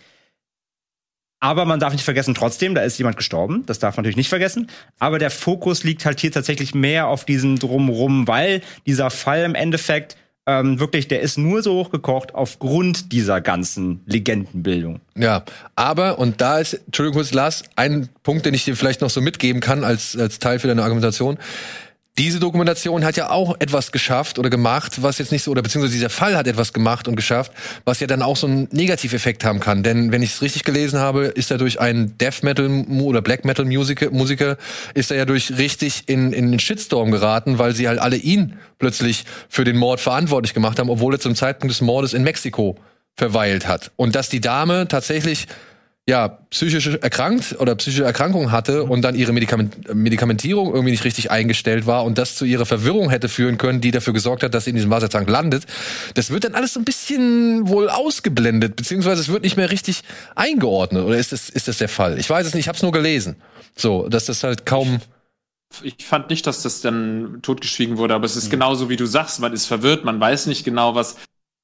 Aber 1.40 1.64
man 1.64 1.80
darf 1.80 1.92
nicht 1.92 2.04
vergessen, 2.04 2.34
trotzdem, 2.34 2.74
da 2.74 2.82
ist 2.82 2.98
jemand 2.98 3.16
gestorben. 3.16 3.64
Das 3.66 3.78
darf 3.78 3.96
man 3.96 4.02
natürlich 4.02 4.16
nicht 4.16 4.28
vergessen. 4.28 4.68
Aber 4.98 5.18
der 5.18 5.30
Fokus 5.30 5.84
liegt 5.84 6.06
halt 6.06 6.18
hier 6.18 6.32
tatsächlich 6.32 6.74
mehr 6.74 7.08
auf 7.08 7.24
diesen 7.24 7.58
Drumrum, 7.58 8.26
weil 8.26 8.62
dieser 8.86 9.10
Fall 9.10 9.44
im 9.44 9.54
Endeffekt 9.54 10.16
ähm, 10.46 10.78
wirklich, 10.78 11.08
der 11.08 11.20
ist 11.20 11.38
nur 11.38 11.62
so 11.62 11.74
hochgekocht 11.74 12.34
aufgrund 12.34 13.12
dieser 13.12 13.40
ganzen 13.40 14.00
Legendenbildung. 14.06 15.00
Ja, 15.16 15.44
aber, 15.74 16.18
und 16.18 16.40
da 16.40 16.60
ist, 16.60 16.74
Entschuldigung 16.74 17.16
kurz, 17.16 17.34
Lars, 17.34 17.64
ein 17.74 18.08
Punkt, 18.22 18.46
den 18.46 18.54
ich 18.54 18.64
dir 18.64 18.76
vielleicht 18.76 19.00
noch 19.00 19.10
so 19.10 19.20
mitgeben 19.20 19.60
kann 19.60 19.82
als, 19.82 20.16
als 20.16 20.38
Teil 20.38 20.60
für 20.60 20.68
deine 20.68 20.84
Argumentation 20.84 21.38
diese 22.18 22.40
Dokumentation 22.40 23.04
hat 23.04 23.16
ja 23.16 23.30
auch 23.30 23.56
etwas 23.58 23.92
geschafft 23.92 24.38
oder 24.38 24.48
gemacht, 24.48 25.02
was 25.02 25.18
jetzt 25.18 25.32
nicht 25.32 25.42
so, 25.42 25.50
oder 25.50 25.62
beziehungsweise 25.62 25.92
dieser 25.92 26.08
Fall 26.08 26.36
hat 26.36 26.46
etwas 26.46 26.72
gemacht 26.72 27.08
und 27.08 27.16
geschafft, 27.16 27.52
was 27.84 28.00
ja 28.00 28.06
dann 28.06 28.22
auch 28.22 28.36
so 28.36 28.46
einen 28.46 28.68
Negativeffekt 28.72 29.44
haben 29.44 29.60
kann. 29.60 29.82
Denn 29.82 30.12
wenn 30.12 30.22
ich 30.22 30.30
es 30.30 30.42
richtig 30.42 30.64
gelesen 30.64 30.98
habe, 30.98 31.26
ist 31.26 31.50
er 31.50 31.58
durch 31.58 31.78
einen 31.78 32.16
Death 32.16 32.42
Metal 32.42 32.68
oder 33.02 33.20
Black 33.20 33.44
Metal 33.44 33.66
Musiker, 33.66 34.10
Musiker 34.10 34.56
ist 34.94 35.10
er 35.10 35.18
ja 35.18 35.24
durch 35.26 35.58
richtig 35.58 36.04
in, 36.06 36.32
in 36.32 36.50
den 36.52 36.58
Shitstorm 36.58 37.10
geraten, 37.10 37.58
weil 37.58 37.74
sie 37.74 37.86
halt 37.86 37.98
alle 37.98 38.16
ihn 38.16 38.56
plötzlich 38.78 39.24
für 39.48 39.64
den 39.64 39.76
Mord 39.76 40.00
verantwortlich 40.00 40.54
gemacht 40.54 40.78
haben, 40.78 40.88
obwohl 40.88 41.14
er 41.14 41.20
zum 41.20 41.34
Zeitpunkt 41.34 41.70
des 41.70 41.82
Mordes 41.82 42.14
in 42.14 42.22
Mexiko 42.22 42.76
verweilt 43.14 43.68
hat. 43.68 43.90
Und 43.96 44.14
dass 44.14 44.28
die 44.28 44.40
Dame 44.40 44.88
tatsächlich 44.88 45.48
ja, 46.08 46.28
psychisch 46.50 46.86
erkrankt 46.86 47.56
oder 47.58 47.74
psychische 47.74 48.04
Erkrankung 48.04 48.52
hatte 48.52 48.84
und 48.84 49.02
dann 49.02 49.16
ihre 49.16 49.32
Medikament 49.32 49.92
Medikamentierung 49.92 50.68
irgendwie 50.68 50.92
nicht 50.92 51.04
richtig 51.04 51.32
eingestellt 51.32 51.86
war 51.86 52.04
und 52.04 52.16
das 52.16 52.36
zu 52.36 52.44
ihrer 52.44 52.64
Verwirrung 52.64 53.10
hätte 53.10 53.28
führen 53.28 53.58
können, 53.58 53.80
die 53.80 53.90
dafür 53.90 54.12
gesorgt 54.12 54.44
hat, 54.44 54.54
dass 54.54 54.64
sie 54.64 54.70
in 54.70 54.76
diesem 54.76 54.90
Wassertank 54.90 55.28
landet. 55.28 55.64
Das 56.14 56.30
wird 56.30 56.44
dann 56.44 56.54
alles 56.54 56.74
so 56.74 56.80
ein 56.80 56.84
bisschen 56.84 57.68
wohl 57.68 57.88
ausgeblendet, 57.90 58.76
beziehungsweise 58.76 59.20
es 59.20 59.28
wird 59.28 59.42
nicht 59.42 59.56
mehr 59.56 59.72
richtig 59.72 60.02
eingeordnet. 60.36 61.04
Oder 61.04 61.16
ist 61.16 61.32
das, 61.32 61.50
ist 61.50 61.66
das 61.66 61.78
der 61.78 61.88
Fall? 61.88 62.20
Ich 62.20 62.30
weiß 62.30 62.46
es 62.46 62.54
nicht, 62.54 62.66
ich 62.66 62.68
habe 62.68 62.76
es 62.76 62.82
nur 62.82 62.92
gelesen. 62.92 63.34
So, 63.74 64.08
dass 64.08 64.26
das 64.26 64.44
halt 64.44 64.64
kaum. 64.64 65.00
Ich 65.82 66.06
fand 66.06 66.30
nicht, 66.30 66.46
dass 66.46 66.62
das 66.62 66.82
dann 66.82 67.40
totgeschwiegen 67.42 67.96
wurde, 67.96 68.14
aber 68.14 68.26
es 68.26 68.36
ist 68.36 68.46
mhm. 68.46 68.50
genauso 68.50 68.88
wie 68.88 68.96
du 68.96 69.06
sagst, 69.06 69.40
man 69.40 69.52
ist 69.52 69.66
verwirrt, 69.66 70.04
man 70.04 70.20
weiß 70.20 70.46
nicht 70.46 70.64
genau, 70.64 70.94
was 70.94 71.16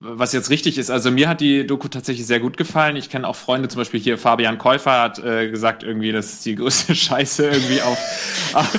was 0.03 0.33
jetzt 0.33 0.51
richtig 0.51 0.79
ist. 0.79 0.91
Also 0.91 1.11
mir 1.11 1.29
hat 1.29 1.41
die 1.41 1.67
Doku 1.67 1.88
tatsächlich 1.88 2.27
sehr 2.27 2.41
gut 2.41 2.57
gefallen. 2.57 2.97
Ich 2.97 3.09
kenne 3.09 3.27
auch 3.27 3.37
Freunde, 3.37 3.69
zum 3.69 3.81
Beispiel 3.81 4.01
hier 4.01 4.19
Fabian 4.19 4.59
Käufer 4.59 5.01
hat 5.01 5.19
äh, 5.21 5.49
gesagt, 5.51 5.83
irgendwie, 5.83 6.12
dass 6.12 6.33
es 6.33 6.41
die 6.43 6.57
größte 6.57 6.95
Scheiße 6.97 7.47
irgendwie 7.47 7.81
auf, 7.83 7.99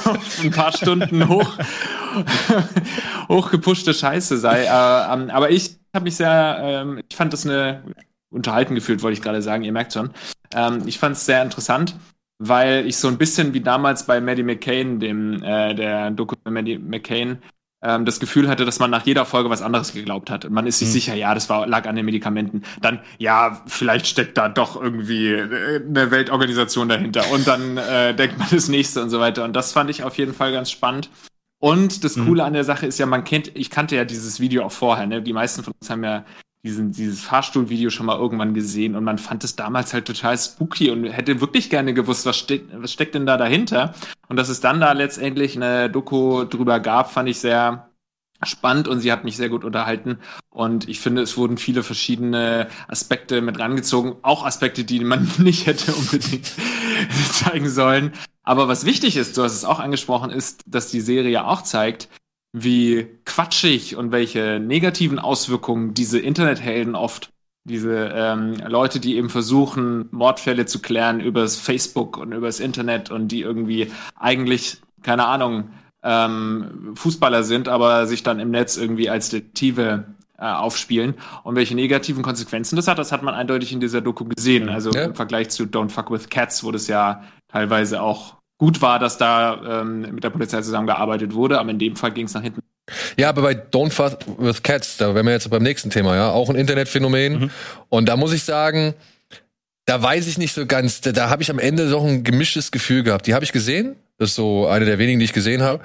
auf 0.05 0.43
ein 0.43 0.51
paar 0.51 0.73
Stunden 0.73 1.27
hoch 1.27 1.57
hochgepushte 3.29 3.93
Scheiße 3.93 4.37
sei. 4.37 4.63
Äh, 4.63 5.13
ähm, 5.13 5.29
aber 5.29 5.49
ich 5.49 5.77
habe 5.95 6.03
mich 6.03 6.17
sehr, 6.17 6.59
ähm, 6.61 7.01
ich 7.09 7.15
fand 7.15 7.33
das 7.33 7.45
eine 7.45 7.83
unterhalten 8.29 8.75
gefühlt, 8.75 9.01
wollte 9.01 9.13
ich 9.13 9.21
gerade 9.21 9.41
sagen. 9.41 9.63
Ihr 9.63 9.71
merkt 9.71 9.93
schon. 9.93 10.11
Ähm, 10.53 10.83
ich 10.85 10.99
fand 10.99 11.15
es 11.15 11.25
sehr 11.25 11.41
interessant 11.41 11.95
weil 12.39 12.85
ich 12.87 12.97
so 12.97 13.07
ein 13.07 13.17
bisschen 13.17 13.53
wie 13.53 13.61
damals 13.61 14.05
bei 14.05 14.19
Maddie 14.19 14.43
McCain, 14.43 14.99
dem 14.99 15.41
äh, 15.43 15.73
der 15.73 16.11
Doku 16.11 16.35
Maddie 16.43 16.77
McCain, 16.77 17.37
ähm, 17.83 18.05
das 18.05 18.19
Gefühl 18.19 18.47
hatte, 18.47 18.65
dass 18.65 18.79
man 18.79 18.89
nach 18.89 19.05
jeder 19.05 19.25
Folge 19.25 19.49
was 19.49 19.61
anderes 19.61 19.93
geglaubt 19.93 20.29
hat. 20.29 20.45
Und 20.45 20.53
man 20.53 20.65
ist 20.65 20.79
sich 20.79 20.87
mhm. 20.87 20.93
sicher, 20.93 21.13
ja, 21.15 21.33
das 21.33 21.49
war, 21.49 21.67
lag 21.67 21.85
an 21.85 21.95
den 21.95 22.05
Medikamenten. 22.05 22.63
Dann, 22.81 22.99
ja, 23.17 23.61
vielleicht 23.67 24.07
steckt 24.07 24.37
da 24.37 24.49
doch 24.49 24.81
irgendwie 24.81 25.27
äh, 25.27 25.81
eine 25.85 26.09
Weltorganisation 26.09 26.89
dahinter. 26.89 27.29
Und 27.31 27.45
dann 27.45 27.77
äh, 27.77 28.15
denkt 28.15 28.39
man 28.39 28.47
das 28.49 28.69
nächste 28.69 29.03
und 29.03 29.09
so 29.09 29.19
weiter. 29.19 29.43
Und 29.43 29.53
das 29.53 29.73
fand 29.73 29.89
ich 29.89 30.03
auf 30.03 30.17
jeden 30.17 30.33
Fall 30.33 30.51
ganz 30.53 30.71
spannend. 30.71 31.09
Und 31.59 32.03
das 32.03 32.15
mhm. 32.15 32.25
Coole 32.25 32.43
mhm. 32.43 32.47
an 32.47 32.53
der 32.53 32.63
Sache 32.63 32.85
ist 32.85 32.99
ja, 32.99 33.05
man 33.05 33.23
kennt, 33.23 33.51
ich 33.55 33.69
kannte 33.69 33.95
ja 33.95 34.05
dieses 34.05 34.39
Video 34.39 34.63
auch 34.65 34.71
vorher, 34.71 35.05
ne? 35.05 35.21
Die 35.21 35.33
meisten 35.33 35.63
von 35.63 35.73
uns 35.79 35.89
haben 35.89 36.03
ja 36.03 36.25
diesen, 36.63 36.91
dieses 36.93 37.21
Fahrstuhlvideo 37.21 37.89
schon 37.89 38.05
mal 38.05 38.17
irgendwann 38.17 38.53
gesehen 38.53 38.95
und 38.95 39.03
man 39.03 39.17
fand 39.17 39.43
es 39.43 39.55
damals 39.55 39.93
halt 39.93 40.05
total 40.05 40.37
spooky 40.37 40.91
und 40.91 41.03
hätte 41.03 41.41
wirklich 41.41 41.69
gerne 41.69 41.93
gewusst, 41.93 42.25
was 42.25 42.37
steckt, 42.37 42.71
was 42.73 42.93
steckt 42.93 43.15
denn 43.15 43.25
da 43.25 43.35
dahinter? 43.35 43.93
Und 44.29 44.37
dass 44.37 44.47
es 44.47 44.61
dann 44.61 44.79
da 44.79 44.93
letztendlich 44.93 45.57
eine 45.57 45.89
Doku 45.89 46.45
drüber 46.45 46.79
gab, 46.79 47.11
fand 47.11 47.27
ich 47.27 47.39
sehr 47.39 47.89
spannend 48.45 48.87
und 48.87 48.99
sie 48.99 49.11
hat 49.11 49.23
mich 49.23 49.37
sehr 49.37 49.49
gut 49.49 49.63
unterhalten. 49.63 50.19
Und 50.49 50.87
ich 50.87 50.99
finde, 50.99 51.21
es 51.21 51.37
wurden 51.37 51.57
viele 51.57 51.83
verschiedene 51.83 52.67
Aspekte 52.87 53.41
mit 53.41 53.59
rangezogen, 53.59 54.15
auch 54.21 54.45
Aspekte, 54.45 54.83
die 54.83 55.01
man 55.01 55.29
nicht 55.37 55.65
hätte 55.65 55.93
unbedingt 55.93 56.51
zeigen 57.31 57.69
sollen. 57.69 58.13
Aber 58.43 58.67
was 58.67 58.85
wichtig 58.85 59.17
ist, 59.17 59.37
du 59.37 59.43
hast 59.43 59.53
es 59.53 59.65
auch 59.65 59.79
angesprochen, 59.79 60.29
ist, 60.29 60.63
dass 60.65 60.91
die 60.91 61.01
Serie 61.01 61.45
auch 61.45 61.61
zeigt, 61.61 62.09
wie 62.53 63.07
quatschig 63.25 63.95
und 63.95 64.11
welche 64.11 64.59
negativen 64.59 65.19
Auswirkungen 65.19 65.93
diese 65.93 66.19
Internethelden 66.19 66.95
oft 66.95 67.29
Diese 67.65 68.11
ähm, 68.13 68.55
Leute, 68.67 68.99
die 68.99 69.15
eben 69.15 69.29
versuchen, 69.29 70.09
Mordfälle 70.11 70.65
zu 70.65 70.79
klären 70.79 71.21
übers 71.21 71.55
Facebook 71.57 72.17
und 72.17 72.33
übers 72.33 72.59
Internet 72.59 73.09
und 73.09 73.29
die 73.29 73.41
irgendwie 73.41 73.89
eigentlich, 74.15 74.81
keine 75.01 75.25
Ahnung, 75.25 75.69
ähm, 76.03 76.93
Fußballer 76.95 77.43
sind, 77.43 77.69
aber 77.69 78.05
sich 78.05 78.21
dann 78.21 78.39
im 78.39 78.51
Netz 78.51 78.75
irgendwie 78.75 79.09
als 79.09 79.29
Detektive 79.29 80.05
äh, 80.37 80.45
aufspielen. 80.45 81.15
Und 81.43 81.55
welche 81.55 81.73
negativen 81.73 82.21
Konsequenzen 82.21 82.75
das 82.75 82.89
hat, 82.89 82.99
das 82.99 83.13
hat 83.13 83.23
man 83.23 83.33
eindeutig 83.33 83.71
in 83.71 83.79
dieser 83.79 84.01
Doku 84.01 84.25
gesehen. 84.25 84.67
Also 84.67 84.91
ja. 84.91 85.05
im 85.05 85.15
Vergleich 85.15 85.49
zu 85.49 85.63
Don't 85.63 85.89
Fuck 85.89 86.11
with 86.11 86.29
Cats, 86.29 86.65
wo 86.65 86.71
das 86.71 86.87
ja 86.87 87.23
teilweise 87.47 88.01
auch 88.01 88.35
gut 88.57 88.81
war, 88.81 88.99
dass 88.99 89.17
da 89.17 89.81
ähm, 89.81 90.01
mit 90.01 90.23
der 90.23 90.29
Polizei 90.29 90.61
zusammengearbeitet 90.61 91.33
wurde, 91.33 91.59
aber 91.59 91.71
in 91.71 91.79
dem 91.79 91.95
Fall 91.95 92.11
ging 92.11 92.25
es 92.25 92.33
nach 92.33 92.43
hinten. 92.43 92.61
Ja, 93.17 93.29
aber 93.29 93.41
bei 93.41 93.53
Don't 93.53 93.91
Fuck 93.91 94.19
with 94.37 94.61
Cats, 94.61 94.97
da 94.97 95.15
wären 95.15 95.25
wir 95.25 95.33
jetzt 95.33 95.49
beim 95.49 95.63
nächsten 95.63 95.89
Thema, 95.89 96.15
ja, 96.15 96.31
auch 96.31 96.49
ein 96.49 96.55
Internetphänomen. 96.55 97.39
Mhm. 97.39 97.49
Und 97.89 98.09
da 98.09 98.17
muss 98.17 98.33
ich 98.33 98.43
sagen, 98.43 98.93
da 99.85 100.01
weiß 100.01 100.27
ich 100.27 100.37
nicht 100.37 100.53
so 100.53 100.65
ganz, 100.65 101.01
da, 101.01 101.11
da 101.11 101.29
habe 101.29 101.41
ich 101.43 101.51
am 101.51 101.59
Ende 101.59 101.87
so 101.87 101.99
ein 101.99 102.23
gemischtes 102.23 102.71
Gefühl 102.71 103.03
gehabt. 103.03 103.27
Die 103.27 103.33
habe 103.33 103.45
ich 103.45 103.51
gesehen, 103.51 103.95
das 104.17 104.31
ist 104.31 104.35
so 104.35 104.67
eine 104.67 104.85
der 104.85 104.99
wenigen, 104.99 105.19
die 105.19 105.25
ich 105.25 105.33
gesehen 105.33 105.61
habe. 105.61 105.81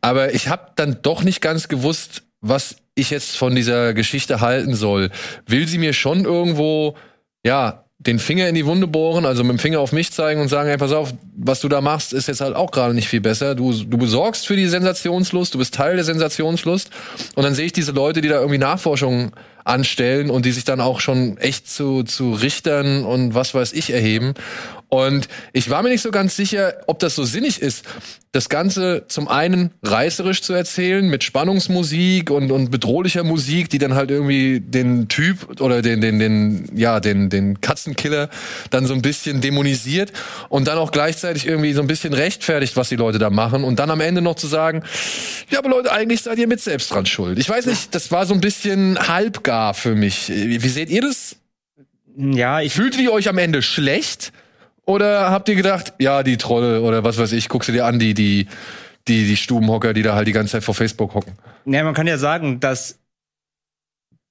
Aber 0.00 0.34
ich 0.34 0.48
habe 0.48 0.72
dann 0.76 0.98
doch 1.02 1.22
nicht 1.22 1.40
ganz 1.40 1.68
gewusst, 1.68 2.22
was 2.40 2.76
ich 2.94 3.10
jetzt 3.10 3.36
von 3.36 3.54
dieser 3.54 3.94
Geschichte 3.94 4.40
halten 4.40 4.74
soll. 4.74 5.10
Will 5.46 5.66
sie 5.66 5.78
mir 5.78 5.92
schon 5.92 6.24
irgendwo, 6.24 6.96
ja, 7.44 7.84
den 8.00 8.18
Finger 8.18 8.48
in 8.48 8.54
die 8.54 8.64
Wunde 8.64 8.86
bohren, 8.86 9.26
also 9.26 9.44
mit 9.44 9.52
dem 9.52 9.58
Finger 9.58 9.80
auf 9.80 9.92
mich 9.92 10.10
zeigen 10.10 10.40
und 10.40 10.48
sagen, 10.48 10.68
hey, 10.68 10.78
pass 10.78 10.92
auf, 10.92 11.12
was 11.36 11.60
du 11.60 11.68
da 11.68 11.82
machst, 11.82 12.14
ist 12.14 12.28
jetzt 12.28 12.40
halt 12.40 12.56
auch 12.56 12.70
gerade 12.70 12.94
nicht 12.94 13.08
viel 13.08 13.20
besser. 13.20 13.54
Du, 13.54 13.72
du 13.72 13.98
besorgst 13.98 14.46
für 14.46 14.56
die 14.56 14.66
Sensationslust, 14.68 15.52
du 15.52 15.58
bist 15.58 15.74
Teil 15.74 15.96
der 15.96 16.04
Sensationslust. 16.04 16.88
Und 17.34 17.42
dann 17.42 17.54
sehe 17.54 17.66
ich 17.66 17.74
diese 17.74 17.92
Leute, 17.92 18.22
die 18.22 18.28
da 18.28 18.36
irgendwie 18.36 18.58
Nachforschungen 18.58 19.32
anstellen 19.64 20.30
und 20.30 20.46
die 20.46 20.52
sich 20.52 20.64
dann 20.64 20.80
auch 20.80 21.00
schon 21.00 21.36
echt 21.36 21.70
zu, 21.70 22.02
zu 22.02 22.32
Richtern 22.32 23.04
und 23.04 23.34
was 23.34 23.52
weiß 23.52 23.74
ich 23.74 23.90
erheben. 23.90 24.32
Und 24.90 25.28
ich 25.52 25.70
war 25.70 25.82
mir 25.82 25.88
nicht 25.88 26.02
so 26.02 26.10
ganz 26.10 26.34
sicher, 26.34 26.74
ob 26.88 26.98
das 26.98 27.14
so 27.14 27.24
sinnig 27.24 27.62
ist, 27.62 27.84
das 28.32 28.48
Ganze 28.48 29.04
zum 29.06 29.28
einen 29.28 29.70
reißerisch 29.82 30.42
zu 30.42 30.52
erzählen, 30.52 31.08
mit 31.08 31.22
Spannungsmusik 31.22 32.30
und, 32.30 32.50
und 32.50 32.70
bedrohlicher 32.70 33.22
Musik, 33.22 33.70
die 33.70 33.78
dann 33.78 33.94
halt 33.94 34.10
irgendwie 34.10 34.60
den 34.60 35.06
Typ 35.06 35.60
oder 35.60 35.80
den, 35.80 36.00
den, 36.00 36.18
den, 36.18 36.70
ja, 36.74 36.98
den, 36.98 37.28
den 37.28 37.60
Katzenkiller 37.60 38.30
dann 38.70 38.84
so 38.86 38.94
ein 38.94 39.02
bisschen 39.02 39.40
dämonisiert 39.40 40.12
und 40.48 40.66
dann 40.66 40.78
auch 40.78 40.90
gleichzeitig 40.90 41.46
irgendwie 41.46 41.72
so 41.72 41.80
ein 41.80 41.86
bisschen 41.86 42.12
rechtfertigt, 42.12 42.76
was 42.76 42.88
die 42.88 42.96
Leute 42.96 43.18
da 43.18 43.30
machen 43.30 43.62
und 43.62 43.78
dann 43.78 43.90
am 43.90 44.00
Ende 44.00 44.22
noch 44.22 44.34
zu 44.34 44.48
sagen, 44.48 44.82
ja, 45.50 45.60
aber 45.60 45.70
Leute, 45.70 45.92
eigentlich 45.92 46.22
seid 46.22 46.38
ihr 46.38 46.48
mit 46.48 46.60
selbst 46.60 46.92
dran 46.92 47.06
schuld. 47.06 47.38
Ich 47.38 47.48
weiß 47.48 47.66
nicht, 47.66 47.94
das 47.94 48.10
war 48.10 48.26
so 48.26 48.34
ein 48.34 48.40
bisschen 48.40 48.98
halbgar 49.08 49.74
für 49.74 49.94
mich. 49.94 50.28
Wie 50.28 50.68
seht 50.68 50.90
ihr 50.90 51.02
das? 51.02 51.36
Ja, 52.16 52.60
ich. 52.60 52.74
Fühlt 52.74 52.96
ihr 52.98 53.12
euch 53.12 53.28
am 53.28 53.38
Ende 53.38 53.62
schlecht? 53.62 54.32
Oder 54.90 55.30
habt 55.30 55.48
ihr 55.48 55.54
gedacht, 55.54 55.94
ja, 56.00 56.24
die 56.24 56.36
Trolle 56.36 56.82
oder 56.82 57.04
was 57.04 57.16
weiß 57.16 57.30
ich, 57.30 57.48
guckst 57.48 57.68
du 57.68 57.72
dir 57.72 57.86
an, 57.86 58.00
die, 58.00 58.12
die, 58.12 58.48
die, 59.06 59.24
die 59.24 59.36
Stubenhocker, 59.36 59.92
die 59.92 60.02
da 60.02 60.16
halt 60.16 60.26
die 60.26 60.32
ganze 60.32 60.50
Zeit 60.50 60.64
vor 60.64 60.74
Facebook 60.74 61.14
hocken? 61.14 61.34
Ja, 61.64 61.84
man 61.84 61.94
kann 61.94 62.08
ja 62.08 62.18
sagen, 62.18 62.58
dass 62.58 62.98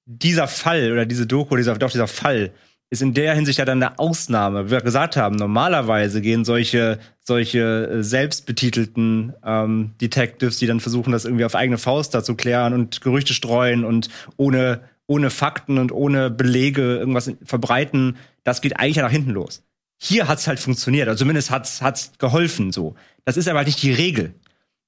dieser 0.04 0.48
Fall 0.48 0.92
oder 0.92 1.06
diese 1.06 1.26
Doku, 1.26 1.56
dieser, 1.56 1.78
doch 1.78 1.90
dieser 1.90 2.08
Fall, 2.08 2.50
ist 2.90 3.00
in 3.00 3.14
der 3.14 3.34
Hinsicht 3.34 3.58
ja 3.58 3.64
dann 3.64 3.82
eine 3.82 3.98
Ausnahme. 3.98 4.66
Wie 4.66 4.72
wir 4.72 4.82
gesagt 4.82 5.16
haben, 5.16 5.36
normalerweise 5.36 6.20
gehen 6.20 6.44
solche, 6.44 6.98
solche 7.20 7.86
äh, 7.86 8.02
selbstbetitelten 8.02 9.32
ähm, 9.42 9.92
Detectives, 9.98 10.58
die 10.58 10.66
dann 10.66 10.80
versuchen, 10.80 11.10
das 11.10 11.24
irgendwie 11.24 11.46
auf 11.46 11.54
eigene 11.54 11.78
Faust 11.78 12.12
da 12.12 12.22
zu 12.22 12.34
klären 12.34 12.74
und 12.74 13.00
Gerüchte 13.00 13.32
streuen 13.32 13.82
und 13.82 14.10
ohne, 14.36 14.82
ohne 15.06 15.30
Fakten 15.30 15.78
und 15.78 15.90
ohne 15.90 16.28
Belege 16.28 16.98
irgendwas 16.98 17.32
verbreiten, 17.46 18.18
das 18.44 18.60
geht 18.60 18.78
eigentlich 18.78 18.96
ja 18.96 19.04
nach 19.04 19.10
hinten 19.10 19.30
los 19.30 19.62
hier 20.02 20.28
hat's 20.28 20.46
halt 20.46 20.58
funktioniert, 20.58 21.08
also 21.08 21.18
zumindest 21.20 21.50
hat's 21.50 21.82
hat's 21.82 22.12
geholfen 22.18 22.72
so. 22.72 22.94
Das 23.24 23.36
ist 23.36 23.48
aber 23.48 23.58
halt 23.58 23.68
nicht 23.68 23.82
die 23.82 23.92
Regel. 23.92 24.34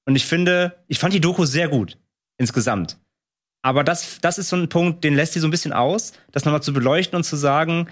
Und 0.05 0.15
ich 0.15 0.25
finde, 0.25 0.75
ich 0.87 0.99
fand 0.99 1.13
die 1.13 1.21
Doku 1.21 1.45
sehr 1.45 1.67
gut 1.67 1.97
insgesamt. 2.37 2.97
Aber 3.61 3.83
das, 3.83 4.17
das 4.21 4.37
ist 4.37 4.49
so 4.49 4.57
ein 4.57 4.67
Punkt, 4.67 5.03
den 5.03 5.15
lässt 5.15 5.33
sie 5.33 5.39
so 5.39 5.47
ein 5.47 5.51
bisschen 5.51 5.71
aus, 5.71 6.13
das 6.31 6.43
nochmal 6.43 6.63
zu 6.63 6.73
beleuchten 6.73 7.15
und 7.15 7.23
zu 7.23 7.37
sagen, 7.37 7.87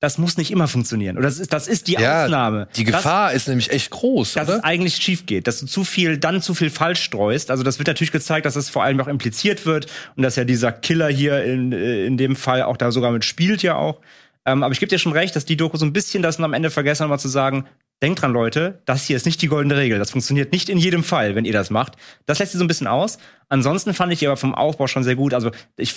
das 0.00 0.16
muss 0.16 0.36
nicht 0.36 0.52
immer 0.52 0.68
funktionieren. 0.68 1.16
Oder 1.16 1.26
das 1.26 1.40
ist, 1.40 1.52
das 1.52 1.66
ist 1.66 1.88
die 1.88 1.94
ja, 1.94 2.24
Ausnahme. 2.24 2.68
Die 2.76 2.84
Gefahr 2.84 3.28
das, 3.28 3.36
ist 3.36 3.48
nämlich 3.48 3.70
echt 3.70 3.90
groß, 3.90 4.34
dass 4.34 4.48
oder? 4.48 4.58
es 4.58 4.64
eigentlich 4.64 4.96
schief 4.96 5.26
geht, 5.26 5.48
dass 5.48 5.58
du 5.58 5.66
zu 5.66 5.82
viel, 5.82 6.18
dann 6.18 6.40
zu 6.40 6.54
viel 6.54 6.70
falsch 6.70 7.02
streust. 7.02 7.50
Also 7.50 7.64
das 7.64 7.78
wird 7.78 7.88
natürlich 7.88 8.12
gezeigt, 8.12 8.46
dass 8.46 8.54
es 8.54 8.68
vor 8.68 8.84
allem 8.84 9.00
auch 9.00 9.08
impliziert 9.08 9.66
wird 9.66 9.86
und 10.14 10.22
dass 10.22 10.36
ja 10.36 10.44
dieser 10.44 10.70
Killer 10.70 11.08
hier 11.08 11.42
in, 11.42 11.72
in 11.72 12.16
dem 12.16 12.36
Fall 12.36 12.62
auch 12.62 12.76
da 12.76 12.92
sogar 12.92 13.10
mit 13.10 13.24
spielt 13.24 13.62
ja 13.62 13.74
auch. 13.74 14.00
Ähm, 14.48 14.62
aber 14.62 14.72
ich 14.72 14.80
gebe 14.80 14.88
dir 14.88 14.98
schon 14.98 15.12
recht, 15.12 15.36
dass 15.36 15.44
die 15.44 15.58
Doku 15.58 15.76
so 15.76 15.84
ein 15.84 15.92
bisschen 15.92 16.22
das 16.22 16.40
am 16.40 16.54
Ende 16.54 16.70
vergessen 16.70 17.02
haben, 17.02 17.10
mal 17.10 17.18
zu 17.18 17.28
sagen, 17.28 17.66
denkt 18.02 18.22
dran, 18.22 18.32
Leute, 18.32 18.80
das 18.86 19.04
hier 19.04 19.16
ist 19.16 19.26
nicht 19.26 19.42
die 19.42 19.48
goldene 19.48 19.76
Regel. 19.76 19.98
Das 19.98 20.12
funktioniert 20.12 20.52
nicht 20.52 20.70
in 20.70 20.78
jedem 20.78 21.04
Fall, 21.04 21.34
wenn 21.34 21.44
ihr 21.44 21.52
das 21.52 21.68
macht. 21.68 21.96
Das 22.24 22.38
lässt 22.38 22.52
sie 22.52 22.58
so 22.58 22.64
ein 22.64 22.68
bisschen 22.68 22.86
aus. 22.86 23.18
Ansonsten 23.50 23.92
fand 23.92 24.10
ich 24.10 24.20
die 24.20 24.26
aber 24.26 24.38
vom 24.38 24.54
Aufbau 24.54 24.86
schon 24.86 25.04
sehr 25.04 25.16
gut. 25.16 25.34
Also 25.34 25.50
ich 25.76 25.94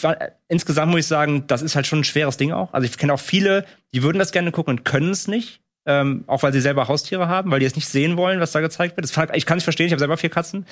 insgesamt 0.49 0.91
muss 0.91 1.01
ich 1.01 1.07
sagen, 1.07 1.45
das 1.47 1.61
ist 1.61 1.77
halt 1.77 1.87
schon 1.87 1.99
ein 1.99 2.03
schweres 2.03 2.35
Ding 2.35 2.51
auch. 2.51 2.73
Also 2.73 2.85
ich 2.85 2.97
kenne 2.97 3.13
auch 3.13 3.21
viele, 3.21 3.65
die 3.93 4.03
würden 4.03 4.19
das 4.19 4.33
gerne 4.33 4.51
gucken 4.51 4.77
und 4.77 4.83
können 4.83 5.11
es 5.11 5.29
nicht. 5.29 5.61
Ähm, 5.85 6.25
auch 6.27 6.43
weil 6.43 6.51
sie 6.53 6.61
selber 6.61 6.89
Haustiere 6.89 7.27
haben, 7.27 7.49
weil 7.51 7.59
die 7.59 7.65
es 7.65 7.75
nicht 7.75 7.87
sehen 7.87 8.17
wollen, 8.17 8.39
was 8.39 8.51
da 8.51 8.59
gezeigt 8.59 8.97
wird. 8.97 9.09
Das, 9.09 9.29
ich 9.33 9.45
kann 9.45 9.57
es 9.59 9.63
verstehen, 9.63 9.87
ich 9.87 9.93
habe 9.93 9.99
selber 9.99 10.17
vier 10.17 10.29
Katzen. 10.29 10.65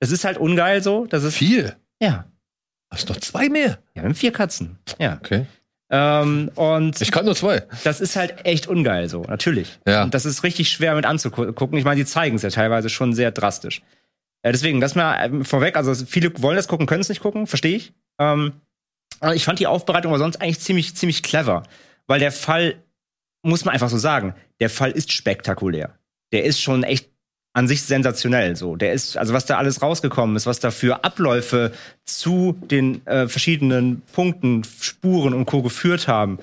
Es 0.00 0.10
ist 0.10 0.24
halt 0.24 0.38
ungeil 0.38 0.82
so. 0.82 1.06
Das 1.06 1.22
ist, 1.22 1.36
Vier? 1.36 1.76
Ja. 2.00 2.24
Hast 2.90 3.08
du 3.08 3.12
noch 3.12 3.20
zwei 3.20 3.48
mehr? 3.48 3.78
Ja, 3.94 4.02
wir 4.02 4.04
haben 4.04 4.14
vier 4.14 4.32
Katzen. 4.32 4.78
Ja. 4.98 5.18
Okay. 5.22 5.46
Ähm, 5.88 6.50
und 6.54 7.00
ich 7.00 7.12
kann 7.12 7.24
nur 7.24 7.36
zwei. 7.36 7.62
Das 7.84 8.00
ist 8.00 8.16
halt 8.16 8.44
echt 8.44 8.66
ungeil 8.66 9.08
so, 9.08 9.22
natürlich. 9.22 9.78
Ja. 9.86 10.04
Und 10.04 10.14
das 10.14 10.26
ist 10.26 10.42
richtig 10.42 10.68
schwer 10.70 10.94
mit 10.94 11.06
anzugucken. 11.06 11.78
Ich 11.78 11.84
meine, 11.84 12.00
die 12.00 12.06
zeigen 12.06 12.36
es 12.36 12.42
ja 12.42 12.50
teilweise 12.50 12.88
schon 12.88 13.12
sehr 13.12 13.30
drastisch. 13.30 13.82
Äh, 14.42 14.52
deswegen, 14.52 14.80
das 14.80 14.94
mal 14.94 15.16
ähm, 15.24 15.44
vorweg, 15.44 15.76
also 15.76 15.94
viele 15.94 16.32
wollen 16.42 16.56
das 16.56 16.68
gucken, 16.68 16.86
können 16.86 17.00
es 17.00 17.08
nicht 17.08 17.20
gucken, 17.20 17.46
verstehe 17.46 17.76
ich. 17.76 17.92
Ähm, 18.18 18.52
aber 19.20 19.34
ich 19.34 19.44
fand 19.44 19.58
die 19.58 19.66
Aufbereitung 19.66 20.12
aber 20.12 20.18
sonst 20.18 20.40
eigentlich 20.40 20.60
ziemlich, 20.60 20.96
ziemlich 20.96 21.22
clever. 21.22 21.62
Weil 22.06 22.20
der 22.20 22.32
Fall, 22.32 22.82
muss 23.42 23.64
man 23.64 23.74
einfach 23.74 23.88
so 23.88 23.98
sagen, 23.98 24.34
der 24.60 24.70
Fall 24.70 24.90
ist 24.90 25.12
spektakulär. 25.12 25.98
Der 26.32 26.44
ist 26.44 26.60
schon 26.60 26.82
echt 26.82 27.10
an 27.56 27.68
sich 27.68 27.84
sensationell 27.84 28.54
so. 28.54 28.76
Der 28.76 28.92
ist, 28.92 29.16
also 29.16 29.32
was 29.32 29.46
da 29.46 29.56
alles 29.56 29.80
rausgekommen 29.80 30.36
ist, 30.36 30.44
was 30.44 30.60
da 30.60 30.70
für 30.70 31.04
Abläufe 31.04 31.72
zu 32.04 32.54
den 32.70 33.04
äh, 33.06 33.28
verschiedenen 33.28 34.02
Punkten, 34.12 34.62
Spuren 34.62 35.32
und 35.32 35.46
Co. 35.46 35.62
geführt 35.62 36.06
haben, 36.06 36.38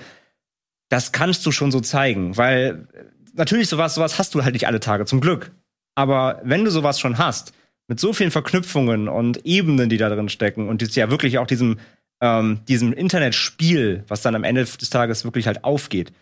das 0.88 1.12
kannst 1.12 1.46
du 1.46 1.52
schon 1.52 1.70
so 1.70 1.78
zeigen. 1.78 2.36
Weil 2.36 2.88
äh, 2.94 3.04
natürlich 3.34 3.68
sowas, 3.68 3.94
sowas 3.94 4.18
hast 4.18 4.34
du 4.34 4.42
halt 4.42 4.54
nicht 4.54 4.66
alle 4.66 4.80
Tage, 4.80 5.06
zum 5.06 5.20
Glück. 5.20 5.52
Aber 5.94 6.40
wenn 6.42 6.64
du 6.64 6.72
sowas 6.72 6.98
schon 6.98 7.16
hast, 7.16 7.52
mit 7.86 8.00
so 8.00 8.12
vielen 8.12 8.32
Verknüpfungen 8.32 9.08
und 9.08 9.46
Ebenen, 9.46 9.88
die 9.88 9.98
da 9.98 10.08
drin 10.08 10.28
stecken 10.28 10.68
und 10.68 10.82
jetzt 10.82 10.96
ja 10.96 11.10
wirklich 11.10 11.38
auch 11.38 11.46
diesem, 11.46 11.78
ähm, 12.22 12.58
diesem 12.66 12.92
Internetspiel, 12.92 14.02
was 14.08 14.22
dann 14.22 14.34
am 14.34 14.42
Ende 14.42 14.64
des 14.64 14.90
Tages 14.90 15.22
wirklich 15.22 15.46
halt 15.46 15.62
aufgeht, 15.62 16.12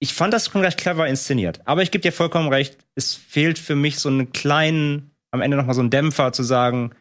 ich 0.00 0.14
fand 0.14 0.32
das 0.32 0.46
schon 0.46 0.60
recht 0.60 0.78
clever 0.78 1.06
inszeniert. 1.06 1.60
Aber 1.64 1.82
ich 1.82 1.90
gebe 1.90 2.02
dir 2.02 2.12
vollkommen 2.12 2.48
recht, 2.48 2.78
es 2.94 3.14
fehlt 3.14 3.58
für 3.58 3.74
mich 3.74 3.98
so 3.98 4.08
einen 4.08 4.32
kleinen, 4.32 5.10
am 5.30 5.40
Ende 5.40 5.56
nochmal 5.56 5.74
so 5.74 5.80
einen 5.80 5.90
Dämpfer 5.90 6.32
zu 6.32 6.42
sagen, 6.42 6.92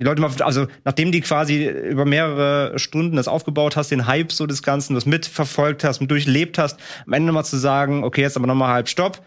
die 0.00 0.06
Leute 0.06 0.22
mal, 0.22 0.30
also 0.40 0.66
nachdem 0.84 1.12
die 1.12 1.20
quasi 1.20 1.66
über 1.66 2.06
mehrere 2.06 2.78
Stunden 2.78 3.16
das 3.16 3.28
aufgebaut 3.28 3.76
hast, 3.76 3.90
den 3.90 4.06
Hype 4.06 4.32
so 4.32 4.46
des 4.46 4.62
Ganzen, 4.62 4.94
das 4.94 5.04
mitverfolgt 5.04 5.84
hast, 5.84 6.00
mit 6.00 6.10
durchlebt 6.10 6.56
hast, 6.56 6.80
am 7.06 7.12
Ende 7.12 7.26
nochmal 7.26 7.44
zu 7.44 7.58
sagen, 7.58 8.02
okay, 8.02 8.22
jetzt 8.22 8.36
aber 8.36 8.46
nochmal 8.46 8.72
halb 8.72 8.88
Stopp, 8.88 9.22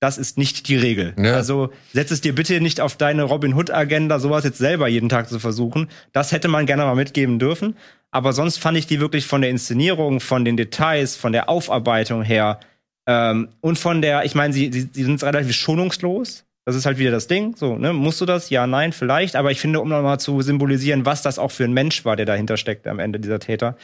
das 0.00 0.18
ist 0.18 0.36
nicht 0.36 0.68
die 0.68 0.76
Regel. 0.76 1.14
Ja. 1.18 1.34
Also 1.34 1.70
setz 1.92 2.10
es 2.10 2.20
dir 2.20 2.34
bitte 2.34 2.60
nicht 2.60 2.80
auf 2.80 2.96
deine 2.96 3.22
Robin 3.22 3.54
Hood 3.54 3.70
Agenda, 3.70 4.18
sowas 4.18 4.44
jetzt 4.44 4.58
selber 4.58 4.88
jeden 4.88 5.08
Tag 5.08 5.28
zu 5.28 5.38
versuchen. 5.38 5.88
Das 6.12 6.32
hätte 6.32 6.48
man 6.48 6.66
gerne 6.66 6.84
mal 6.84 6.94
mitgeben 6.94 7.38
dürfen. 7.38 7.76
Aber 8.10 8.32
sonst 8.32 8.58
fand 8.58 8.78
ich 8.78 8.86
die 8.86 9.00
wirklich 9.00 9.26
von 9.26 9.40
der 9.40 9.50
Inszenierung, 9.50 10.20
von 10.20 10.44
den 10.44 10.56
Details, 10.56 11.16
von 11.16 11.32
der 11.32 11.48
Aufarbeitung 11.48 12.22
her 12.22 12.60
ähm, 13.06 13.48
und 13.60 13.78
von 13.78 14.02
der, 14.02 14.24
ich 14.24 14.34
meine, 14.34 14.52
sie, 14.52 14.70
sie, 14.72 14.88
sie 14.92 15.04
sind 15.04 15.22
relativ 15.22 15.54
schonungslos. 15.54 16.44
Das 16.64 16.74
ist 16.74 16.84
halt 16.84 16.98
wieder 16.98 17.12
das 17.12 17.28
Ding. 17.28 17.54
So, 17.56 17.76
ne? 17.76 17.92
Musst 17.92 18.20
du 18.20 18.26
das? 18.26 18.50
Ja, 18.50 18.66
nein, 18.66 18.92
vielleicht. 18.92 19.36
Aber 19.36 19.52
ich 19.52 19.60
finde, 19.60 19.80
um 19.80 19.88
nochmal 19.88 20.18
zu 20.18 20.42
symbolisieren, 20.42 21.06
was 21.06 21.22
das 21.22 21.38
auch 21.38 21.52
für 21.52 21.64
ein 21.64 21.72
Mensch 21.72 22.04
war, 22.04 22.16
der 22.16 22.26
dahinter 22.26 22.56
steckt 22.56 22.88
am 22.88 22.98
Ende 22.98 23.20
dieser 23.20 23.38
Täter, 23.38 23.76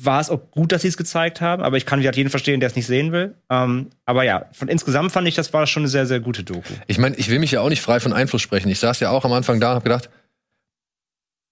war 0.00 0.20
es 0.20 0.30
auch 0.30 0.50
gut, 0.50 0.70
dass 0.70 0.82
sie 0.82 0.88
es 0.88 0.96
gezeigt 0.96 1.40
haben. 1.40 1.62
Aber 1.62 1.76
ich 1.76 1.86
kann 1.86 2.00
wieder 2.00 2.14
jeden 2.14 2.30
verstehen, 2.30 2.60
der 2.60 2.68
es 2.68 2.76
nicht 2.76 2.86
sehen 2.86 3.10
will. 3.10 3.34
Ähm, 3.50 3.88
aber 4.04 4.22
ja, 4.22 4.46
von 4.52 4.68
insgesamt 4.68 5.10
fand 5.10 5.26
ich, 5.26 5.34
das 5.34 5.52
war 5.52 5.66
schon 5.66 5.82
eine 5.82 5.88
sehr, 5.88 6.06
sehr 6.06 6.20
gute 6.20 6.44
Doku. 6.44 6.72
Ich 6.86 6.98
meine, 6.98 7.16
ich 7.16 7.28
will 7.28 7.40
mich 7.40 7.50
ja 7.50 7.60
auch 7.60 7.68
nicht 7.68 7.82
frei 7.82 7.98
von 7.98 8.12
Einfluss 8.12 8.42
sprechen. 8.42 8.68
Ich 8.68 8.78
saß 8.78 9.00
ja 9.00 9.10
auch 9.10 9.24
am 9.24 9.32
Anfang 9.32 9.58
da 9.58 9.70
und 9.70 9.74
habe 9.76 9.84
gedacht, 9.84 10.08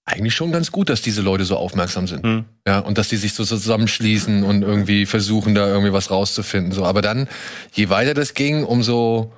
eigentlich 0.05 0.33
schon 0.33 0.51
ganz 0.51 0.71
gut, 0.71 0.89
dass 0.89 1.01
diese 1.01 1.21
Leute 1.21 1.45
so 1.45 1.57
aufmerksam 1.57 2.07
sind. 2.07 2.23
Mhm. 2.23 2.45
Ja, 2.65 2.79
und 2.79 2.97
dass 2.97 3.09
die 3.09 3.17
sich 3.17 3.33
so 3.33 3.43
zusammenschließen 3.43 4.43
und 4.43 4.61
irgendwie 4.61 5.05
versuchen, 5.05 5.53
da 5.53 5.67
irgendwie 5.67 5.93
was 5.93 6.09
rauszufinden. 6.09 6.71
So, 6.71 6.85
aber 6.85 7.01
dann, 7.01 7.27
je 7.73 7.89
weiter 7.89 8.13
das 8.13 8.33
ging, 8.33 8.63
umso 8.63 9.33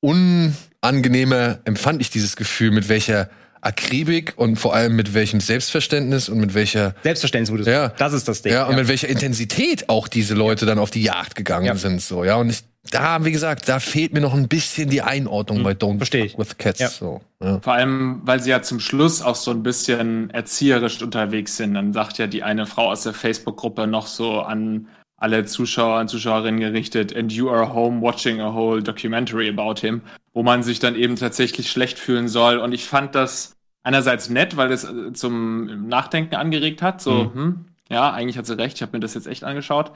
unangenehmer 0.00 1.60
empfand 1.64 2.00
ich 2.00 2.10
dieses 2.10 2.36
Gefühl, 2.36 2.70
mit 2.70 2.88
welcher 2.88 3.28
Akribik 3.64 4.34
und 4.36 4.56
vor 4.56 4.74
allem 4.74 4.94
mit 4.96 5.14
welchem 5.14 5.40
Selbstverständnis 5.40 6.28
und 6.28 6.38
mit 6.38 6.54
welcher 6.54 6.94
Selbstverständnis 7.02 7.50
wurde 7.50 7.70
Ja. 7.70 7.88
Das 7.88 8.12
ist 8.12 8.28
das 8.28 8.42
Ding. 8.42 8.52
ja, 8.52 8.66
und 8.66 8.76
mit 8.76 8.88
welcher 8.88 9.08
Intensität 9.08 9.88
auch 9.88 10.08
diese 10.08 10.34
Leute 10.34 10.66
dann 10.66 10.78
auf 10.78 10.90
die 10.90 11.02
Jagd 11.02 11.34
gegangen 11.34 11.66
Ja. 11.66 11.74
sind, 11.76 12.00
so, 12.02 12.24
ja. 12.24 12.36
Und 12.36 12.50
ich, 12.50 12.60
da, 12.90 13.24
wie 13.24 13.32
gesagt, 13.32 13.68
da 13.68 13.80
fehlt 13.80 14.12
mir 14.12 14.20
noch 14.20 14.34
ein 14.34 14.48
bisschen 14.48 14.90
die 14.90 15.00
Einordnung 15.02 15.62
bei 15.62 15.72
Don't 15.72 15.94
Mhm. 15.94 15.98
versteh 15.98 16.24
ich. 16.24 16.38
With 16.38 16.58
Cats, 16.58 16.80
Ja. 16.80 16.88
so. 16.88 17.20
Ja. 17.42 17.60
Vor 17.60 17.72
allem, 17.72 18.20
weil 18.24 18.40
sie 18.40 18.50
ja 18.50 18.60
zum 18.62 18.80
Schluss 18.80 19.22
auch 19.22 19.36
so 19.36 19.50
ein 19.50 19.62
bisschen 19.62 20.28
erzieherisch 20.30 21.00
unterwegs 21.02 21.56
sind. 21.56 21.74
Dann 21.74 21.92
sagt 21.92 22.18
ja 22.18 22.26
die 22.26 22.42
eine 22.42 22.66
Frau 22.66 22.90
aus 22.90 23.02
der 23.04 23.14
Facebook-Gruppe 23.14 23.86
noch 23.86 24.06
so 24.06 24.40
an 24.40 24.88
alle 25.16 25.46
Zuschauer 25.46 26.00
und 26.00 26.08
Zuschauerinnen 26.08 26.60
gerichtet, 26.60 27.16
and 27.16 27.32
you 27.32 27.48
are 27.48 27.72
home 27.72 28.02
watching 28.02 28.40
a 28.42 28.52
whole 28.52 28.82
documentary 28.82 29.48
about 29.48 29.80
him, 29.80 30.02
wo 30.34 30.42
man 30.42 30.62
sich 30.62 30.80
dann 30.80 30.96
eben 30.96 31.16
tatsächlich 31.16 31.70
schlecht 31.70 31.98
fühlen 31.98 32.28
soll. 32.28 32.58
Und 32.58 32.72
ich 32.72 32.84
fand 32.84 33.14
das 33.14 33.53
einerseits 33.84 34.28
nett, 34.28 34.56
weil 34.56 34.72
es 34.72 34.82
äh, 34.82 35.12
zum 35.12 35.86
Nachdenken 35.86 36.34
angeregt 36.34 36.82
hat. 36.82 37.00
So, 37.00 37.30
hm, 37.32 37.66
ja, 37.88 38.12
eigentlich 38.12 38.36
hat 38.36 38.46
sie 38.46 38.58
recht, 38.58 38.76
ich 38.76 38.82
habe 38.82 38.96
mir 38.96 39.00
das 39.00 39.14
jetzt 39.14 39.28
echt 39.28 39.44
angeschaut. 39.44 39.92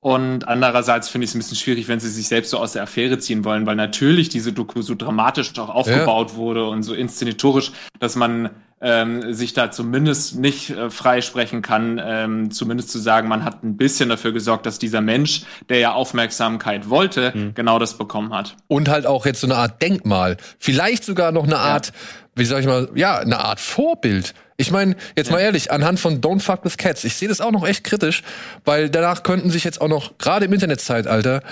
Und 0.00 0.46
andererseits 0.46 1.08
finde 1.08 1.24
ich 1.24 1.30
es 1.30 1.34
ein 1.34 1.38
bisschen 1.38 1.56
schwierig, 1.56 1.88
wenn 1.88 1.98
sie 1.98 2.08
sich 2.08 2.28
selbst 2.28 2.50
so 2.50 2.58
aus 2.58 2.72
der 2.72 2.84
Affäre 2.84 3.18
ziehen 3.18 3.44
wollen, 3.44 3.66
weil 3.66 3.74
natürlich 3.74 4.28
diese 4.28 4.52
Doku 4.52 4.80
so 4.80 4.94
dramatisch 4.94 5.58
auch 5.58 5.70
aufgebaut 5.70 6.36
wurde 6.36 6.68
und 6.68 6.84
so 6.84 6.94
inszenatorisch, 6.94 7.72
dass 7.98 8.14
man 8.14 8.50
ähm, 8.80 9.32
sich 9.34 9.54
da 9.54 9.72
zumindest 9.72 10.38
nicht 10.38 10.70
äh, 10.70 10.88
freisprechen 10.90 11.62
kann, 11.62 12.00
ähm, 12.00 12.50
zumindest 12.52 12.90
zu 12.90 12.98
sagen, 13.00 13.28
man 13.28 13.44
hat 13.44 13.64
ein 13.64 13.76
bisschen 13.76 14.08
dafür 14.08 14.30
gesorgt, 14.32 14.66
dass 14.66 14.78
dieser 14.78 15.00
Mensch, 15.00 15.42
der 15.68 15.80
ja 15.80 15.92
Aufmerksamkeit 15.94 16.88
wollte, 16.88 17.32
genau 17.54 17.80
das 17.80 17.98
bekommen 17.98 18.32
hat. 18.32 18.56
Und 18.68 18.88
halt 18.88 19.04
auch 19.04 19.26
jetzt 19.26 19.40
so 19.40 19.48
eine 19.48 19.56
Art 19.56 19.82
Denkmal. 19.82 20.36
Vielleicht 20.60 21.04
sogar 21.04 21.32
noch 21.32 21.44
eine 21.44 21.58
Art, 21.58 21.92
wie 22.38 22.44
sag 22.44 22.60
ich 22.60 22.66
mal, 22.66 22.88
ja, 22.94 23.18
eine 23.18 23.38
Art 23.38 23.60
Vorbild. 23.60 24.34
Ich 24.56 24.70
meine, 24.70 24.96
jetzt 25.16 25.30
mal 25.30 25.38
ehrlich, 25.38 25.70
anhand 25.70 26.00
von 26.00 26.20
Don't 26.20 26.40
Fuck 26.40 26.64
with 26.64 26.76
Cats, 26.76 27.04
ich 27.04 27.14
sehe 27.14 27.28
das 27.28 27.40
auch 27.40 27.52
noch 27.52 27.66
echt 27.66 27.84
kritisch, 27.84 28.22
weil 28.64 28.90
danach 28.90 29.22
könnten 29.22 29.50
sich 29.50 29.64
jetzt 29.64 29.80
auch 29.80 29.88
noch, 29.88 30.18
gerade 30.18 30.46
im 30.46 30.52
Internetzeitalter, 30.52 31.42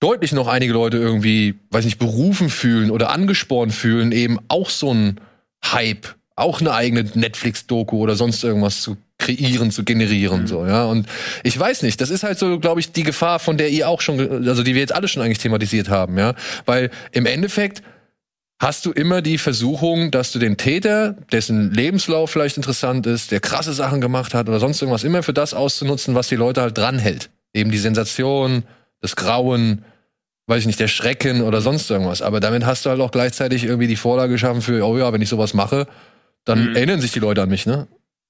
deutlich 0.00 0.32
noch 0.32 0.48
einige 0.48 0.72
Leute 0.72 0.96
irgendwie, 0.96 1.54
weiß 1.70 1.84
nicht, 1.84 1.98
berufen 1.98 2.50
fühlen 2.50 2.90
oder 2.90 3.10
angespornt 3.10 3.72
fühlen, 3.72 4.12
eben 4.12 4.38
auch 4.48 4.68
so 4.68 4.92
ein 4.92 5.20
Hype, 5.64 6.14
auch 6.36 6.60
eine 6.60 6.74
eigene 6.74 7.04
Netflix-Doku 7.14 7.98
oder 7.98 8.16
sonst 8.16 8.42
irgendwas 8.42 8.82
zu 8.82 8.96
kreieren, 9.18 9.70
zu 9.70 9.84
generieren, 9.84 10.46
so, 10.46 10.66
ja. 10.66 10.84
Und 10.84 11.06
ich 11.44 11.58
weiß 11.58 11.82
nicht, 11.82 12.00
das 12.00 12.10
ist 12.10 12.24
halt 12.24 12.38
so, 12.38 12.58
glaube 12.58 12.80
ich, 12.80 12.92
die 12.92 13.04
Gefahr, 13.04 13.38
von 13.38 13.56
der 13.56 13.70
ihr 13.70 13.88
auch 13.88 14.00
schon, 14.00 14.46
also 14.46 14.62
die 14.62 14.74
wir 14.74 14.80
jetzt 14.80 14.94
alle 14.94 15.06
schon 15.06 15.22
eigentlich 15.22 15.38
thematisiert 15.38 15.88
haben, 15.88 16.18
ja. 16.18 16.34
Weil 16.66 16.90
im 17.12 17.24
Endeffekt 17.24 17.82
hast 18.60 18.86
du 18.86 18.92
immer 18.92 19.20
die 19.22 19.38
Versuchung, 19.38 20.10
dass 20.10 20.32
du 20.32 20.38
den 20.38 20.56
Täter, 20.56 21.16
dessen 21.32 21.72
Lebenslauf 21.72 22.30
vielleicht 22.30 22.56
interessant 22.56 23.06
ist, 23.06 23.30
der 23.30 23.40
krasse 23.40 23.72
Sachen 23.72 24.00
gemacht 24.00 24.32
hat 24.34 24.48
oder 24.48 24.60
sonst 24.60 24.80
irgendwas, 24.80 25.04
immer 25.04 25.22
für 25.22 25.34
das 25.34 25.54
auszunutzen, 25.54 26.14
was 26.14 26.28
die 26.28 26.36
Leute 26.36 26.62
halt 26.62 26.78
dranhält. 26.78 27.30
Eben 27.52 27.70
die 27.70 27.78
Sensation, 27.78 28.64
das 29.00 29.16
Grauen, 29.16 29.84
weiß 30.46 30.60
ich 30.60 30.66
nicht, 30.66 30.80
der 30.80 30.88
Schrecken 30.88 31.42
oder 31.42 31.60
sonst 31.60 31.90
irgendwas. 31.90 32.22
Aber 32.22 32.40
damit 32.40 32.64
hast 32.64 32.84
du 32.86 32.90
halt 32.90 33.00
auch 33.00 33.10
gleichzeitig 33.10 33.64
irgendwie 33.64 33.86
die 33.86 33.96
Vorlage 33.96 34.32
geschaffen 34.32 34.62
für, 34.62 34.84
oh 34.86 34.96
ja, 34.98 35.12
wenn 35.12 35.22
ich 35.22 35.28
sowas 35.28 35.54
mache, 35.54 35.86
dann 36.44 36.70
Mhm. 36.70 36.76
erinnern 36.76 37.00
sich 37.00 37.12
die 37.12 37.20
Leute 37.20 37.42
an 37.42 37.48
mich, 37.48 37.66
ne? 37.66 37.86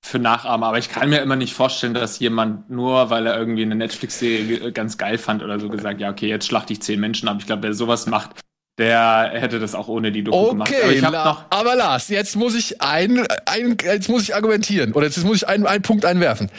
Für 0.07 0.19
Nachahmer, 0.19 0.67
aber 0.67 0.79
ich 0.79 0.91
kann 0.91 1.09
mir 1.09 1.21
immer 1.21 1.35
nicht 1.37 1.55
vorstellen, 1.55 1.95
dass 1.95 2.19
jemand 2.19 2.69
nur, 2.71 3.09
weil 3.09 3.27
er 3.27 3.39
irgendwie 3.39 3.63
eine 3.63 3.75
Netflix-Serie 3.75 4.71
ganz 4.73 4.99
geil 4.99 5.17
fand 5.17 5.43
oder 5.43 5.59
so 5.59 5.71
gesagt, 5.71 5.99
ja, 6.01 6.11
okay, 6.11 6.29
jetzt 6.29 6.47
schlachte 6.47 6.75
ich 6.75 6.83
zehn 6.83 7.01
Menschen 7.01 7.27
ab. 7.27 7.39
Ich 7.41 7.47
glaube, 7.47 7.63
wer 7.63 7.73
sowas 7.73 8.07
macht, 8.07 8.31
der 8.79 9.31
hätte 9.35 9.61
das 9.61 9.75
auch 9.75 9.89
ohne 9.89 10.11
die 10.13 10.25
Doku 10.25 10.51
gemacht. 10.51 10.73
Aber 10.75 10.85
Okay, 10.85 10.97
ich 10.99 11.05
hab 11.05 11.13
La 11.13 11.25
noch, 11.25 11.45
aber 11.51 11.77
Lars, 11.77 12.09
jetzt 12.09 12.35
muss 12.37 12.55
ich 12.55 12.81
ein, 12.83 13.27
ein, 13.47 13.77
jetzt 13.85 14.09
muss 14.09 14.23
ich 14.25 14.35
argumentieren 14.35 14.93
oder 14.93 15.07
jetzt 15.07 15.23
muss 15.25 15.39
ich 15.39 15.49
einen, 15.49 15.67
einen 15.67 15.83
Punkt 15.83 16.05
einwerfen. 16.05 16.51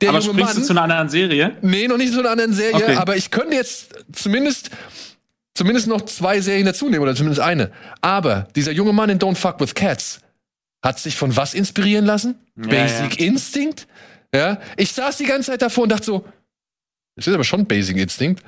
Der 0.00 0.08
aber 0.10 0.18
junge 0.20 0.32
springst 0.40 0.54
du 0.54 0.58
Mann- 0.58 0.66
zu 0.66 0.72
einer 0.72 0.82
anderen 0.82 1.08
Serie? 1.10 1.56
Nee, 1.62 1.86
noch 1.86 1.96
nicht 1.98 2.12
zu 2.12 2.20
einer 2.20 2.30
anderen 2.30 2.52
Serie, 2.54 2.74
Okay. 2.84 2.96
aber 2.96 3.16
ich 3.16 3.30
könnte 3.30 3.54
jetzt 3.54 3.90
zumindest 4.12 4.70
zumindest 5.54 5.88
noch 5.88 6.00
zwei 6.02 6.40
Serien 6.40 6.64
dazu 6.66 6.88
nehmen 6.88 7.02
oder 7.02 7.14
zumindest 7.14 7.40
eine. 7.42 7.70
Aber 8.00 8.48
dieser 8.56 8.72
junge 8.72 8.92
Mann 8.92 9.10
in 9.10 9.18
Don't 9.18 9.36
Fuck 9.36 9.60
with 9.60 9.74
Cats 9.74 10.20
hat 10.82 10.98
sich 10.98 11.16
von 11.16 11.36
was 11.36 11.52
inspirieren 11.54 12.06
lassen? 12.06 12.36
Ja, 12.56 12.66
Basic 12.68 13.20
Instinct? 13.20 13.86
Ja, 14.34 14.58
ich 14.76 14.92
saß 14.92 15.18
die 15.18 15.24
ganze 15.26 15.50
Zeit 15.50 15.60
davor 15.62 15.82
und 15.82 15.90
dachte 15.92 16.06
so, 16.06 16.24
das 17.16 17.26
ist 17.26 17.34
aber 17.34 17.44
schon 17.44 17.66
Basic 17.66 17.96
Instinct. 17.98 18.42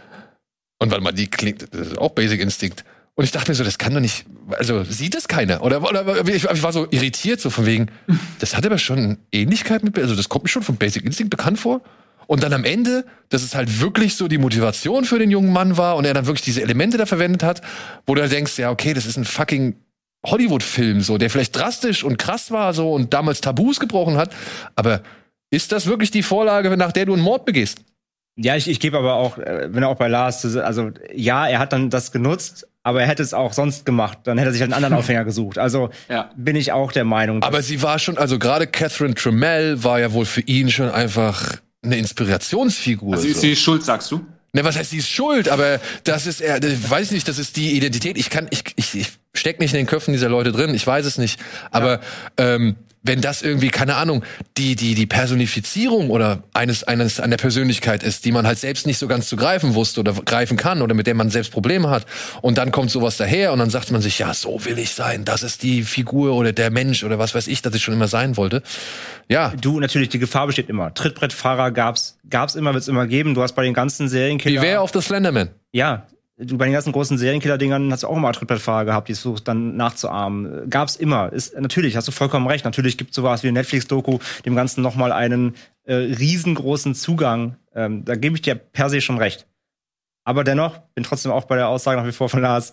Und 0.79 0.91
warte 0.91 1.05
mal, 1.05 1.13
die 1.13 1.29
klingt, 1.29 1.63
das 1.75 1.89
ist 1.89 1.99
auch 1.99 2.11
Basic 2.13 2.41
Instinct. 2.41 2.83
Und 3.15 3.25
ich 3.25 3.31
dachte 3.31 3.51
mir 3.51 3.55
so, 3.55 3.65
das 3.65 3.77
kann 3.77 3.93
doch 3.93 4.01
nicht, 4.01 4.25
also 4.51 4.85
sieht 4.85 5.15
das 5.15 5.29
keiner? 5.29 5.63
Oder, 5.63 5.83
oder 5.83 6.27
ich, 6.27 6.45
ich 6.45 6.63
war 6.63 6.73
so 6.73 6.87
irritiert, 6.91 7.41
so 7.41 7.51
von 7.51 7.67
wegen, 7.67 7.91
das 8.39 8.57
hat 8.57 8.65
aber 8.65 8.79
schon 8.79 9.19
Ähnlichkeit 9.33 9.85
mit, 9.85 9.99
also 9.99 10.17
das 10.17 10.31
kommt 10.31 10.45
mir 10.45 10.49
schon 10.49 10.63
von 10.63 10.77
Basic 10.77 11.05
Instinct 11.05 11.31
bekannt 11.31 11.59
vor. 11.59 11.83
Und 12.27 12.43
dann 12.43 12.55
am 12.55 12.65
Ende, 12.65 13.05
dass 13.29 13.43
es 13.43 13.55
halt 13.55 13.81
wirklich 13.81 14.17
so 14.17 14.29
die 14.29 14.39
Motivation 14.39 15.05
für 15.05 15.19
den 15.19 15.31
jungen 15.31 15.53
Mann 15.53 15.77
war 15.77 15.97
und 15.97 16.07
er 16.07 16.15
dann 16.15 16.27
wirklich 16.27 16.45
diese 16.45 16.63
Elemente 16.63 16.97
da 16.97 17.05
verwendet 17.05 17.43
hat, 17.43 17.61
wo 18.07 18.15
du 18.15 18.23
halt 18.23 18.33
denkst, 18.33 18.59
ja, 18.59 18.71
okay, 18.71 18.95
das 18.95 19.05
ist 19.05 19.19
ein 19.19 19.25
fucking 19.25 19.77
Hollywood-Film, 20.25 21.01
so, 21.01 21.19
der 21.19 21.29
vielleicht 21.29 21.57
drastisch 21.57 22.05
und 22.05 22.17
krass 22.17 22.51
war, 22.51 22.73
so, 22.73 22.93
und 22.93 23.13
damals 23.13 23.41
Tabus 23.41 23.81
gebrochen 23.81 24.17
hat. 24.17 24.33
Aber 24.77 25.03
ist 25.51 25.73
das 25.73 25.87
wirklich 25.87 26.11
die 26.11 26.23
Vorlage, 26.23 26.75
nach 26.77 26.93
der 26.93 27.07
du 27.07 27.13
einen 27.13 27.23
Mord 27.23 27.45
begehst? 27.45 27.81
Ja, 28.37 28.57
ich, 28.57 28.69
ich 28.69 28.81
gebe 28.81 28.97
aber 28.97 29.15
auch, 29.15 29.37
äh, 29.37 29.69
bin 29.71 29.85
auch 29.85 29.97
bei 29.97 30.09
Lars, 30.09 30.57
also 30.57 30.91
ja, 31.13 31.47
er 31.47 31.59
hat 31.59 31.73
dann 31.75 31.91
das 31.91 32.13
genutzt, 32.13 32.67
aber 32.85 33.01
er 33.03 33.07
hätte 33.09 33.23
es 33.23 33.33
auch 33.35 33.53
sonst 33.53 33.85
gemacht. 33.87 34.19
Dann 34.25 34.39
hätte 34.39 34.51
er 34.51 34.53
sich 34.53 34.61
halt 34.61 34.73
einen 34.73 34.85
anderen 34.85 34.99
Aufhänger 35.03 35.25
gesucht. 35.25 35.59
Also 35.59 35.91
Ja. 36.09 36.31
bin 36.37 36.57
ich 36.57 36.73
auch 36.73 36.93
der 36.93 37.05
Meinung. 37.05 37.43
Aber 37.43 37.63
sie 37.63 37.83
war 37.83 37.99
schon, 37.99 38.19
also 38.19 38.39
gerade 38.39 38.67
Catherine 38.67 39.15
Tremell 39.15 39.83
war 39.85 40.01
ja 40.01 40.13
wohl 40.13 40.25
für 40.27 40.41
ihn 40.43 40.71
schon 40.71 40.91
einfach 40.91 41.57
eine 41.85 41.97
Inspirationsfigur. 41.99 43.15
Also 43.15 43.27
ist 43.29 43.37
so. 43.37 43.41
sie 43.43 43.57
schuld, 43.57 43.83
sagst 43.85 44.11
du? 44.11 44.25
Ne, 44.55 44.65
was 44.65 44.77
heißt, 44.77 44.91
sie 44.91 44.99
ist 44.99 45.09
schuld, 45.09 45.49
aber 45.49 45.81
das 46.05 46.27
ist 46.27 46.43
er, 46.43 46.63
ich 46.63 46.91
weiß 46.91 47.13
nicht, 47.13 47.27
das 47.27 47.39
ist 47.39 47.57
die 47.57 47.75
Identität. 47.75 48.19
Ich 48.19 48.29
kann, 48.29 48.49
ich, 48.51 48.65
ich, 48.77 48.95
ich 48.95 49.13
steck 49.35 49.61
nicht 49.61 49.73
in 49.73 49.79
den 49.79 49.87
Köpfen 49.87 50.13
dieser 50.13 50.29
Leute 50.29 50.53
drin, 50.53 50.75
ich 50.75 50.87
weiß 50.87 51.07
es 51.07 51.17
nicht. 51.17 51.41
Aber 51.71 52.01
ähm, 52.37 52.77
wenn 53.03 53.21
das 53.21 53.43
irgendwie, 53.43 53.69
keine 53.69 53.97
Ahnung, 53.97 54.25
die, 54.57 54.77
die, 54.77 54.95
die 54.95 55.07
Personifizierung 55.07 56.11
oder 56.11 56.43
eines, 56.53 56.85
eines 56.85 57.21
an 57.21 57.31
der 57.31 57.37
Persönlichkeit 57.37 58.03
ist, 58.03 58.25
die 58.25 58.33
man 58.33 58.47
halt 58.47 58.59
selbst 58.59 58.87
nicht 58.87 58.99
so 58.99 59.09
ganz 59.09 59.29
zu 59.29 59.37
greifen 59.37 59.75
wusste 59.75 60.01
oder 60.01 60.13
greifen 60.13 60.57
kann 60.57 60.83
oder 60.83 60.95
mit 60.95 61.07
der 61.07 61.15
man 61.15 61.31
selbst 61.31 61.53
Probleme 61.53 61.91
hat, 61.91 62.07
und 62.43 62.59
dann 62.59 62.71
kommt 62.71 62.91
sowas 62.91 63.17
daher 63.17 63.53
und 63.53 63.59
dann 63.59 63.71
sagt 63.71 63.91
man 63.91 64.01
sich, 64.01 64.19
ja, 64.19 64.35
so 64.35 64.65
will 64.65 64.79
ich 64.79 64.91
sein, 64.91 65.25
das 65.25 65.43
ist 65.43 65.63
die 65.63 65.83
Figur 65.83 66.35
oder 66.35 66.53
der 66.53 66.71
Mensch 66.71 67.05
oder 67.05 67.19
was 67.19 67.35
weiß 67.35 67.49
ich, 67.49 67.63
das 67.63 67.75
ich 67.75 67.83
schon 67.83 67.95
immer 67.95 68.09
sein 68.09 68.37
wollte. 68.37 68.63
Ja, 69.29 69.53
Du, 69.61 69.81
natürlich, 69.81 70.09
die 70.09 70.19
Gefahr 70.19 70.47
besteht 70.47 70.69
immer. 70.69 70.93
Trittbrettfahrer 70.93 71.71
gab's, 71.71 72.19
gab's 72.29 72.55
immer, 72.55 72.75
wird's 72.75 72.89
immer 72.89 73.07
geben. 73.07 73.35
Du 73.35 73.43
hast 73.43 73.53
bei 73.53 73.63
den 73.63 73.75
ganzen 73.75 74.09
Serienkillern. 74.09 74.63
Beware 74.63 74.83
of 74.83 74.91
the 74.93 75.01
Slenderman. 75.01 75.51
Ja, 75.73 76.07
du 76.39 76.57
bei 76.59 76.65
den 76.65 76.75
ganzen 76.75 76.93
großen 76.93 77.19
Serienkiller-Dingern 77.19 77.93
hast 77.93 78.03
du 78.03 78.09
auch 78.09 78.17
immer 78.17 78.33
Trittbrettfahrer 78.33 78.85
gehabt, 78.85 79.09
die 79.09 79.13
es 79.13 79.21
versucht 79.21 79.49
dann 79.49 79.77
nachzuahmen. 79.77 80.69
Gab's 80.71 80.97
immer. 80.97 81.33
Ist, 81.33 81.59
natürlich, 81.59 81.97
hast 81.97 82.09
du 82.09 82.13
vollkommen 82.13 82.47
recht. 82.47 82.65
Natürlich 82.65 82.99
gibt 82.99 83.15
sowas 83.15 83.43
wie 83.43 83.49
eine 83.49 83.61
Netflix-Doku, 83.61 84.19
dem 84.45 84.55
Ganzen 84.55 84.83
nochmal 84.83 85.13
einen 85.13 85.55
äh, 85.85 85.95
riesengroßen 85.95 86.95
Zugang. 86.95 87.57
Ähm, 87.75 88.05
da 88.05 88.15
gebe 88.15 88.37
ich 88.37 88.43
dir 88.43 88.55
per 88.55 88.91
se 88.91 89.01
schon 89.01 89.19
recht. 89.19 89.47
Aber 90.25 90.45
dennoch, 90.45 90.79
bin 90.95 91.05
trotzdem 91.05 91.33
auch 91.33 91.45
bei 91.45 91.57
der 91.57 91.69
Aussage 91.69 92.01
nach 92.01 92.07
wie 92.07 92.13
vor 92.13 92.29
von 92.29 92.41
Lars, 92.41 92.73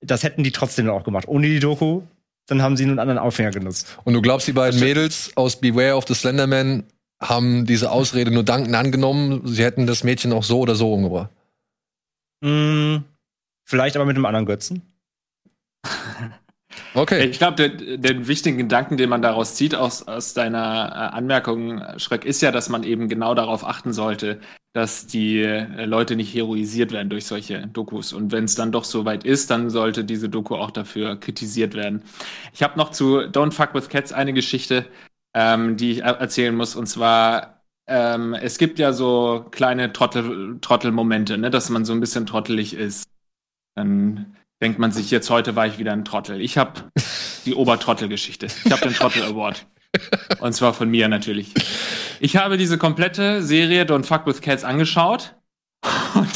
das 0.00 0.22
hätten 0.22 0.44
die 0.44 0.52
trotzdem 0.52 0.88
auch 0.90 1.04
gemacht. 1.04 1.26
Ohne 1.28 1.46
die 1.46 1.60
Doku, 1.60 2.02
dann 2.46 2.62
haben 2.62 2.76
sie 2.76 2.84
einen 2.84 2.98
anderen 2.98 3.18
Aufhänger 3.18 3.50
genutzt. 3.50 3.98
Und 4.04 4.14
du 4.14 4.22
glaubst, 4.22 4.48
die 4.48 4.52
beiden 4.52 4.80
Mädels 4.80 5.32
aus 5.36 5.60
Beware 5.60 5.94
of 5.94 6.04
the 6.06 6.14
Slenderman 6.14 6.84
haben 7.20 7.66
diese 7.66 7.90
Ausrede 7.90 8.30
nur 8.30 8.44
dankend 8.44 8.74
angenommen, 8.74 9.42
sie 9.44 9.62
hätten 9.62 9.86
das 9.86 10.04
Mädchen 10.04 10.32
auch 10.32 10.42
so 10.42 10.60
oder 10.60 10.74
so 10.74 10.92
umgebracht. 10.92 11.30
Hm, 12.42 13.04
vielleicht 13.66 13.96
aber 13.96 14.04
mit 14.06 14.16
einem 14.16 14.26
anderen 14.26 14.46
Götzen. 14.46 14.82
Okay. 16.94 17.28
Ich 17.28 17.38
glaube, 17.38 17.68
den, 17.68 18.02
den 18.02 18.26
wichtigen 18.28 18.58
Gedanken, 18.58 18.96
den 18.96 19.08
man 19.08 19.22
daraus 19.22 19.54
zieht 19.54 19.74
aus, 19.76 20.08
aus 20.08 20.34
deiner 20.34 20.58
äh, 20.90 21.16
Anmerkung, 21.16 21.82
Schreck, 21.98 22.24
ist 22.24 22.42
ja, 22.42 22.50
dass 22.52 22.68
man 22.68 22.82
eben 22.82 23.08
genau 23.08 23.34
darauf 23.34 23.64
achten 23.64 23.92
sollte, 23.92 24.40
dass 24.72 25.06
die 25.06 25.40
äh, 25.40 25.84
Leute 25.84 26.16
nicht 26.16 26.34
heroisiert 26.34 26.92
werden 26.92 27.08
durch 27.08 27.26
solche 27.26 27.66
Dokus. 27.68 28.12
Und 28.12 28.32
wenn 28.32 28.44
es 28.44 28.56
dann 28.56 28.72
doch 28.72 28.84
so 28.84 29.04
weit 29.04 29.24
ist, 29.24 29.50
dann 29.50 29.70
sollte 29.70 30.04
diese 30.04 30.28
Doku 30.28 30.56
auch 30.56 30.70
dafür 30.72 31.16
kritisiert 31.18 31.74
werden. 31.74 32.02
Ich 32.52 32.62
habe 32.62 32.76
noch 32.78 32.90
zu 32.90 33.18
Don't 33.20 33.52
Fuck 33.52 33.74
with 33.74 33.88
Cats 33.88 34.12
eine 34.12 34.32
Geschichte, 34.32 34.86
ähm, 35.34 35.76
die 35.76 35.92
ich 35.92 35.98
er- 36.02 36.18
erzählen 36.20 36.54
muss. 36.56 36.74
Und 36.76 36.86
zwar, 36.86 37.59
ähm, 37.90 38.34
es 38.34 38.56
gibt 38.56 38.78
ja 38.78 38.92
so 38.92 39.46
kleine 39.50 39.92
Trottel, 39.92 40.58
Trottelmomente, 40.60 41.36
ne, 41.36 41.50
dass 41.50 41.68
man 41.70 41.84
so 41.84 41.92
ein 41.92 42.00
bisschen 42.00 42.24
trottelig 42.24 42.72
ist. 42.72 43.08
Dann 43.74 44.36
denkt 44.62 44.78
man 44.78 44.92
sich, 44.92 45.10
jetzt 45.10 45.28
heute 45.28 45.56
war 45.56 45.66
ich 45.66 45.78
wieder 45.78 45.92
ein 45.92 46.04
Trottel. 46.04 46.40
Ich 46.40 46.56
habe 46.56 46.90
die 47.44 47.54
Obertrottel-Geschichte. 47.54 48.46
Ich 48.64 48.70
habe 48.70 48.82
den 48.82 48.94
Trottel 48.94 49.24
Award. 49.24 49.66
Und 50.38 50.52
zwar 50.52 50.72
von 50.72 50.88
mir 50.88 51.08
natürlich. 51.08 51.52
Ich 52.20 52.36
habe 52.36 52.56
diese 52.56 52.78
komplette 52.78 53.42
Serie 53.42 53.84
Don't 53.84 54.04
Fuck 54.04 54.24
with 54.26 54.40
Cats 54.40 54.62
angeschaut 54.62 55.34
und 56.14 56.30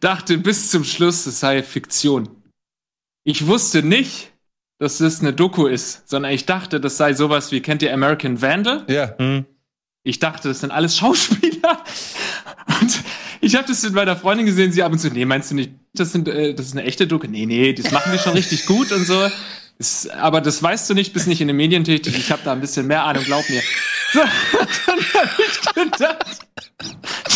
dachte 0.00 0.38
bis 0.38 0.70
zum 0.70 0.82
Schluss, 0.82 1.24
es 1.26 1.38
sei 1.38 1.62
Fiktion. 1.62 2.28
Ich 3.22 3.46
wusste 3.46 3.84
nicht, 3.84 4.32
dass 4.80 4.98
es 4.98 5.20
eine 5.20 5.32
Doku 5.32 5.66
ist, 5.66 6.08
sondern 6.08 6.32
ich 6.32 6.46
dachte, 6.46 6.80
das 6.80 6.96
sei 6.96 7.12
sowas 7.12 7.52
wie, 7.52 7.60
kennt 7.60 7.82
ihr 7.82 7.94
American 7.94 8.42
Vandal? 8.42 8.84
Ja. 8.88 9.16
Hm. 9.18 9.46
Ich 10.10 10.18
dachte, 10.18 10.48
das 10.48 10.58
sind 10.58 10.72
alles 10.72 10.96
Schauspieler. 10.96 11.84
Und 12.80 13.00
ich 13.40 13.54
habe 13.54 13.66
das 13.68 13.82
mit 13.84 13.94
meiner 13.94 14.16
Freundin 14.16 14.44
gesehen, 14.44 14.72
sie 14.72 14.82
ab 14.82 14.90
und 14.90 14.98
zu, 14.98 15.08
nee, 15.08 15.24
meinst 15.24 15.52
du 15.52 15.54
nicht, 15.54 15.70
das, 15.94 16.10
sind, 16.10 16.26
äh, 16.26 16.52
das 16.52 16.66
ist 16.66 16.72
eine 16.72 16.82
echte 16.82 17.06
Doku? 17.06 17.28
Nee, 17.28 17.46
nee, 17.46 17.72
das 17.72 17.92
machen 17.92 18.10
die 18.12 18.18
schon 18.18 18.32
richtig 18.32 18.66
gut 18.66 18.90
und 18.90 19.06
so. 19.06 19.28
Das, 19.78 20.08
aber 20.08 20.40
das 20.40 20.60
weißt 20.62 20.90
du 20.90 20.94
nicht, 20.94 21.12
bist 21.12 21.28
nicht 21.28 21.40
in 21.40 21.46
den 21.46 21.56
Medien 21.56 21.84
tätig. 21.84 22.18
Ich 22.18 22.32
habe 22.32 22.42
da 22.44 22.52
ein 22.52 22.60
bisschen 22.60 22.88
mehr 22.88 23.04
Ahnung, 23.04 23.24
glaub 23.24 23.48
mir. 23.48 23.62
So, 24.12 24.18
dann 24.18 24.98
habe 25.14 25.42
ich 25.48 25.74
gedacht, 25.74 26.40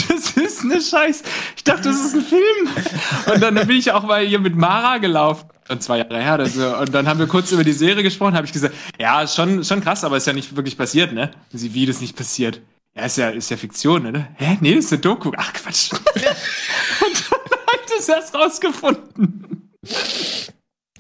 das 0.09 0.31
ist 0.33 0.63
eine 0.63 0.81
Scheiß. 0.81 1.23
Ich 1.57 1.63
dachte, 1.63 1.83
das 1.83 2.01
ist 2.05 2.15
ein 2.15 2.23
Film. 2.23 3.33
Und 3.33 3.41
dann 3.41 3.55
bin 3.55 3.77
ich 3.77 3.93
auch 3.93 4.03
mal 4.03 4.27
hier 4.27 4.41
mit 4.41 4.57
Mara 4.57 4.99
gelaufen. 4.99 5.49
Und 5.69 5.83
zwei 5.83 5.99
Jahre 5.99 6.23
her 6.23 6.47
so. 6.47 6.77
Und 6.77 6.95
dann 6.95 7.09
haben 7.09 7.19
wir 7.19 7.27
kurz 7.27 7.51
über 7.53 7.65
die 7.65 7.73
Serie 7.73 8.03
gesprochen, 8.03 8.35
habe 8.35 8.47
ich 8.47 8.53
gesagt, 8.53 8.75
ja, 8.99 9.27
schon, 9.27 9.65
schon 9.65 9.81
krass, 9.81 10.05
aber 10.05 10.17
ist 10.19 10.27
ja 10.27 10.33
nicht 10.33 10.55
wirklich 10.57 10.77
passiert, 10.77 11.13
ne? 11.13 11.31
Sie, 11.53 11.73
wie 11.73 11.87
das 11.87 12.01
nicht 12.01 12.17
passiert? 12.17 12.61
Ja, 12.95 13.05
ist 13.07 13.17
ja, 13.17 13.31
ist 13.31 13.51
ja 13.51 13.57
Fiktion, 13.57 14.03
ne? 14.03 14.29
Hä? 14.37 14.59
Nee, 14.61 14.75
das 14.75 14.87
ist 14.87 14.93
eine 14.93 15.01
Doku. 15.01 15.33
Ach, 15.37 15.53
Quatsch. 15.55 15.91
Und 15.93 16.01
dann 16.11 17.61
habe 17.61 17.81
ich 17.87 17.97
das 17.97 18.09
erst 18.09 18.35
rausgefunden. 18.35 19.71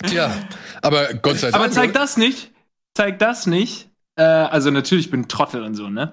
Tja, 0.02 0.34
aber 0.82 1.14
Gott 1.14 1.38
sei 1.38 1.50
Dank. 1.50 1.62
Aber 1.62 1.70
zeig 1.70 1.92
das 1.92 2.16
nicht. 2.16 2.50
Zeig 2.94 3.18
das 3.18 3.46
nicht. 3.46 3.90
Äh, 4.16 4.22
also 4.22 4.70
natürlich 4.70 5.10
bin 5.10 5.28
Trottel 5.28 5.62
und 5.62 5.74
so, 5.74 5.88
ne? 5.88 6.12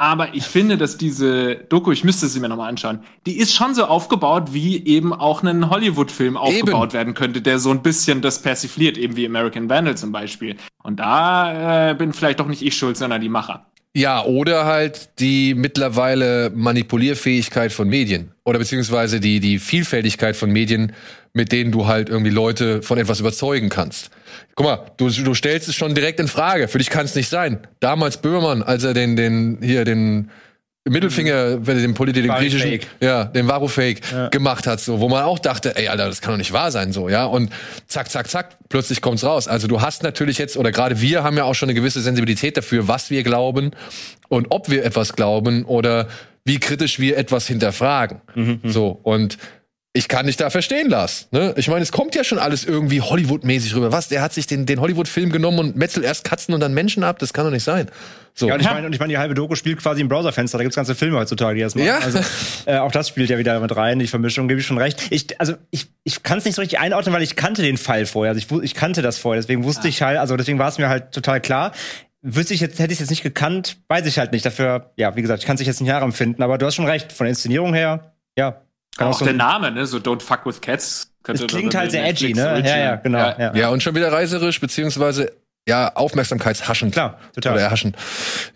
Aber 0.00 0.32
ich 0.32 0.44
finde, 0.44 0.78
dass 0.78 0.96
diese 0.96 1.56
Doku, 1.56 1.90
ich 1.90 2.04
müsste 2.04 2.28
sie 2.28 2.38
mir 2.38 2.48
nochmal 2.48 2.68
anschauen, 2.68 3.00
die 3.26 3.36
ist 3.36 3.52
schon 3.52 3.74
so 3.74 3.84
aufgebaut, 3.84 4.52
wie 4.52 4.86
eben 4.86 5.12
auch 5.12 5.42
ein 5.42 5.70
Hollywood-Film 5.70 6.36
aufgebaut 6.36 6.92
werden 6.92 7.14
könnte, 7.14 7.42
der 7.42 7.58
so 7.58 7.70
ein 7.72 7.82
bisschen 7.82 8.22
das 8.22 8.40
persifliert, 8.40 8.96
eben 8.96 9.16
wie 9.16 9.26
American 9.26 9.68
Vandal 9.68 9.96
zum 9.96 10.12
Beispiel. 10.12 10.56
Und 10.84 11.00
da 11.00 11.90
äh, 11.90 11.94
bin 11.94 12.12
vielleicht 12.12 12.38
doch 12.38 12.46
nicht 12.46 12.62
ich 12.62 12.76
schuld, 12.76 12.96
sondern 12.96 13.20
die 13.20 13.28
Macher. 13.28 13.66
Ja, 13.92 14.24
oder 14.24 14.66
halt 14.66 15.18
die 15.18 15.54
mittlerweile 15.54 16.52
Manipulierfähigkeit 16.54 17.72
von 17.72 17.88
Medien. 17.88 18.30
Oder 18.44 18.60
beziehungsweise 18.60 19.18
die, 19.18 19.40
die 19.40 19.58
Vielfältigkeit 19.58 20.36
von 20.36 20.52
Medien, 20.52 20.92
mit 21.32 21.52
denen 21.52 21.72
du 21.72 21.86
halt 21.86 22.08
irgendwie 22.08 22.30
Leute 22.30 22.82
von 22.82 22.98
etwas 22.98 23.20
überzeugen 23.20 23.68
kannst. 23.68 24.10
Guck 24.54 24.66
mal, 24.66 24.80
du, 24.96 25.08
du 25.10 25.34
stellst 25.34 25.68
es 25.68 25.74
schon 25.74 25.94
direkt 25.94 26.20
in 26.20 26.28
Frage. 26.28 26.68
Für 26.68 26.78
dich 26.78 26.90
kann 26.90 27.04
es 27.04 27.14
nicht 27.14 27.28
sein. 27.28 27.66
Damals 27.80 28.16
Böhmermann, 28.18 28.62
als 28.62 28.84
er 28.84 28.94
den, 28.94 29.16
den, 29.16 29.58
hier, 29.62 29.84
den 29.84 30.30
Mittelfinger, 30.88 31.66
wenn 31.66 31.76
er 31.76 31.82
den 31.82 31.94
Politik, 31.94 32.24
den 32.24 32.32
griechischen, 32.32 32.80
ja, 33.00 33.24
den 33.24 33.46
Varufake 33.46 34.00
Ja. 34.10 34.28
gemacht 34.28 34.66
hat, 34.66 34.80
so, 34.80 35.00
wo 35.00 35.08
man 35.08 35.22
auch 35.22 35.38
dachte, 35.38 35.76
ey, 35.76 35.88
Alter, 35.88 36.06
das 36.06 36.20
kann 36.22 36.32
doch 36.32 36.38
nicht 36.38 36.52
wahr 36.52 36.70
sein, 36.70 36.92
so, 36.92 37.08
ja, 37.10 37.26
und 37.26 37.50
zack, 37.86 38.10
zack, 38.10 38.28
zack, 38.30 38.56
plötzlich 38.70 39.02
kommt's 39.02 39.22
raus. 39.22 39.48
Also 39.48 39.68
du 39.68 39.82
hast 39.82 40.02
natürlich 40.02 40.38
jetzt, 40.38 40.56
oder 40.56 40.72
gerade 40.72 41.00
wir 41.00 41.22
haben 41.24 41.36
ja 41.36 41.44
auch 41.44 41.54
schon 41.54 41.68
eine 41.68 41.74
gewisse 41.74 42.00
Sensibilität 42.00 42.56
dafür, 42.56 42.88
was 42.88 43.10
wir 43.10 43.22
glauben 43.22 43.72
und 44.28 44.46
ob 44.50 44.70
wir 44.70 44.84
etwas 44.84 45.12
glauben 45.14 45.64
oder 45.66 46.08
wie 46.44 46.58
kritisch 46.58 46.98
wir 46.98 47.18
etwas 47.18 47.46
hinterfragen. 47.46 48.22
So, 48.64 48.98
und 49.02 49.36
ich 49.98 50.06
kann 50.06 50.26
dich 50.26 50.36
da 50.36 50.48
verstehen, 50.48 50.88
Lars. 50.88 51.26
Ne? 51.32 51.54
Ich 51.56 51.66
meine, 51.66 51.82
es 51.82 51.90
kommt 51.90 52.14
ja 52.14 52.22
schon 52.22 52.38
alles 52.38 52.64
irgendwie 52.64 53.00
Hollywood-mäßig 53.00 53.74
rüber. 53.74 53.90
Was? 53.90 54.06
Der 54.06 54.22
hat 54.22 54.32
sich 54.32 54.46
den, 54.46 54.64
den 54.64 54.80
Hollywood-Film 54.80 55.32
genommen 55.32 55.58
und 55.58 55.76
metzelt 55.76 56.06
erst 56.06 56.22
Katzen 56.22 56.54
und 56.54 56.60
dann 56.60 56.72
Menschen 56.72 57.02
ab? 57.02 57.18
Das 57.18 57.32
kann 57.32 57.44
doch 57.44 57.50
nicht 57.50 57.64
sein. 57.64 57.90
So. 58.32 58.46
Ja, 58.46 58.54
und 58.54 58.60
ich 58.60 58.70
meine, 58.70 58.88
ich 58.90 59.00
meine, 59.00 59.12
die 59.12 59.18
halbe 59.18 59.34
Doku 59.34 59.56
spielt 59.56 59.82
quasi 59.82 60.00
im 60.00 60.08
Browserfenster. 60.08 60.56
Da 60.56 60.62
gibt's 60.62 60.76
ganze 60.76 60.94
Filme 60.94 61.18
heutzutage, 61.18 61.56
die 61.56 61.62
das 61.62 61.74
machen. 61.74 61.88
Ja. 61.88 61.98
Also, 61.98 62.20
äh, 62.66 62.76
auch 62.78 62.92
das 62.92 63.08
spielt 63.08 63.28
ja 63.28 63.38
wieder 63.38 63.58
mit 63.58 63.74
rein, 63.74 63.98
die 63.98 64.06
Vermischung, 64.06 64.46
gebe 64.46 64.60
ich 64.60 64.66
schon 64.66 64.78
recht. 64.78 65.08
Ich, 65.10 65.40
also, 65.40 65.54
ich, 65.72 65.88
ich 66.04 66.22
kann 66.22 66.38
es 66.38 66.44
nicht 66.44 66.54
so 66.54 66.62
richtig 66.62 66.78
einordnen, 66.78 67.12
weil 67.12 67.22
ich 67.22 67.34
kannte 67.34 67.62
den 67.62 67.76
Fall 67.76 68.06
vorher. 68.06 68.34
Also, 68.34 68.46
ich, 68.56 68.62
ich 68.62 68.74
kannte 68.74 69.02
das 69.02 69.18
vorher. 69.18 69.42
Deswegen 69.42 69.64
wusste 69.64 69.88
ich 69.88 70.00
halt, 70.00 70.18
also, 70.18 70.36
deswegen 70.36 70.60
war 70.60 70.68
es 70.68 70.78
mir 70.78 70.88
halt 70.88 71.10
total 71.10 71.40
klar. 71.40 71.72
Wüsste 72.22 72.54
ich 72.54 72.60
jetzt, 72.60 72.78
hätte 72.78 72.92
ich 72.92 72.98
es 72.98 73.00
jetzt 73.00 73.10
nicht 73.10 73.24
gekannt, 73.24 73.78
weiß 73.88 74.06
ich 74.06 74.20
halt 74.20 74.30
nicht. 74.30 74.46
Dafür, 74.46 74.92
ja, 74.94 75.16
wie 75.16 75.22
gesagt, 75.22 75.40
ich 75.40 75.46
kann 75.46 75.56
es 75.56 75.66
jetzt 75.66 75.80
nicht 75.80 75.90
nachempfinden. 75.90 76.44
Aber 76.44 76.56
du 76.56 76.66
hast 76.66 76.76
schon 76.76 76.86
recht. 76.86 77.12
Von 77.12 77.24
der 77.24 77.30
Inszenierung 77.30 77.74
her, 77.74 78.14
ja. 78.36 78.62
Auch, 78.98 79.18
so 79.18 79.24
der 79.24 79.34
Name, 79.34 79.70
ne? 79.70 79.86
So 79.86 79.98
Don't 79.98 80.22
Fuck 80.22 80.46
with 80.46 80.60
Cats. 80.60 81.12
Es 81.18 81.22
könnte 81.22 81.46
klingt 81.46 81.74
dann 81.74 81.82
halt 81.82 81.90
sehr 81.90 82.06
edgy, 82.06 82.32
ne? 82.32 82.40
Ja, 82.40 82.52
Original. 82.52 82.78
ja, 82.78 82.96
genau. 82.96 83.18
Ja, 83.18 83.54
Ja, 83.54 83.68
und 83.68 83.82
schon 83.82 83.94
wieder 83.94 84.12
reiserisch, 84.12 84.60
beziehungsweise 84.60 85.32
ja, 85.68 85.94
aufmerksamkeitshaschend. 85.94 86.94
Klar, 86.94 87.18
total. 87.34 87.52
Oder 87.54 87.62
erhaschend. 87.62 87.94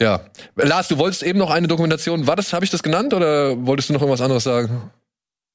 Ja. 0.01 0.21
Lars, 0.57 0.89
du 0.89 0.97
wolltest 0.97 1.23
eben 1.23 1.39
noch 1.39 1.51
eine 1.51 1.69
Dokumentation. 1.69 2.27
War 2.27 2.37
das, 2.37 2.55
habe 2.55 2.65
ich 2.65 2.71
das 2.71 2.83
genannt 2.83 3.13
oder 3.13 3.67
wolltest 3.67 3.91
du 3.91 3.93
noch 3.93 4.01
irgendwas 4.01 4.23
anderes 4.23 4.45
sagen? 4.45 4.91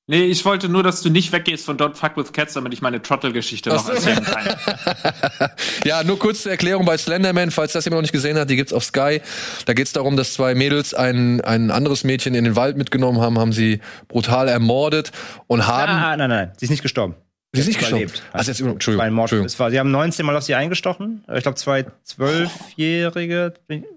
Nee, 0.09 0.23
ich 0.23 0.45
wollte 0.45 0.69
nur, 0.69 0.83
dass 0.83 1.01
du 1.01 1.09
nicht 1.09 1.33
weggehst 1.33 1.65
von 1.65 1.77
Don't 1.77 1.95
Fuck 1.95 2.15
with 2.15 2.31
Cats, 2.31 2.53
damit 2.53 2.71
ich 2.73 2.81
meine 2.81 3.01
Trottel-Geschichte 3.01 3.69
noch 3.71 3.89
erzählen 3.89 4.23
kann. 4.23 4.55
Ja, 5.83 6.03
nur 6.03 6.17
kurz 6.19 6.43
zur 6.43 6.51
Erklärung 6.51 6.85
bei 6.85 6.97
Slenderman, 6.97 7.51
falls 7.51 7.73
das 7.73 7.85
jemand 7.85 7.97
noch 7.99 8.01
nicht 8.03 8.11
gesehen 8.13 8.37
hat, 8.37 8.49
die 8.49 8.55
gibt's 8.55 8.73
auf 8.73 8.83
Sky. 8.83 9.21
Da 9.65 9.73
geht's 9.73 9.93
darum, 9.93 10.17
dass 10.17 10.33
zwei 10.33 10.55
Mädels 10.55 10.93
ein, 10.93 11.39
ein 11.41 11.71
anderes 11.71 12.03
Mädchen 12.03 12.35
in 12.35 12.43
den 12.45 12.55
Wald 12.55 12.77
mitgenommen 12.77 13.21
haben, 13.21 13.37
haben 13.39 13.53
sie 13.53 13.79
brutal 14.07 14.47
ermordet 14.47 15.11
und 15.47 15.67
haben. 15.67 15.91
Ah, 15.91 16.15
nein, 16.17 16.29
nein, 16.29 16.51
sie 16.57 16.65
ist 16.65 16.71
nicht 16.71 16.81
gestorben. 16.81 17.15
sie 17.53 17.61
ist 17.61 17.67
nicht 17.67 17.79
gestorben. 17.79 18.03
überlebt. 18.03 18.23
Also 18.33 18.51
jetzt, 18.51 18.59
Es 18.59 18.65
war 18.65 18.71
Entschuldigung. 18.73 19.05
ein 19.05 19.13
Mord. 19.13 19.23
Entschuldigung. 19.25 19.45
Es 19.45 19.59
war, 19.59 19.71
sie 19.71 19.79
haben 19.79 19.91
19 19.91 20.25
Mal 20.25 20.35
auf 20.35 20.43
sie 20.43 20.55
eingestochen. 20.55 21.23
Ich 21.33 21.43
glaube, 21.43 21.55
zwei 21.55 21.85
Zwölfjährige, 22.03 23.53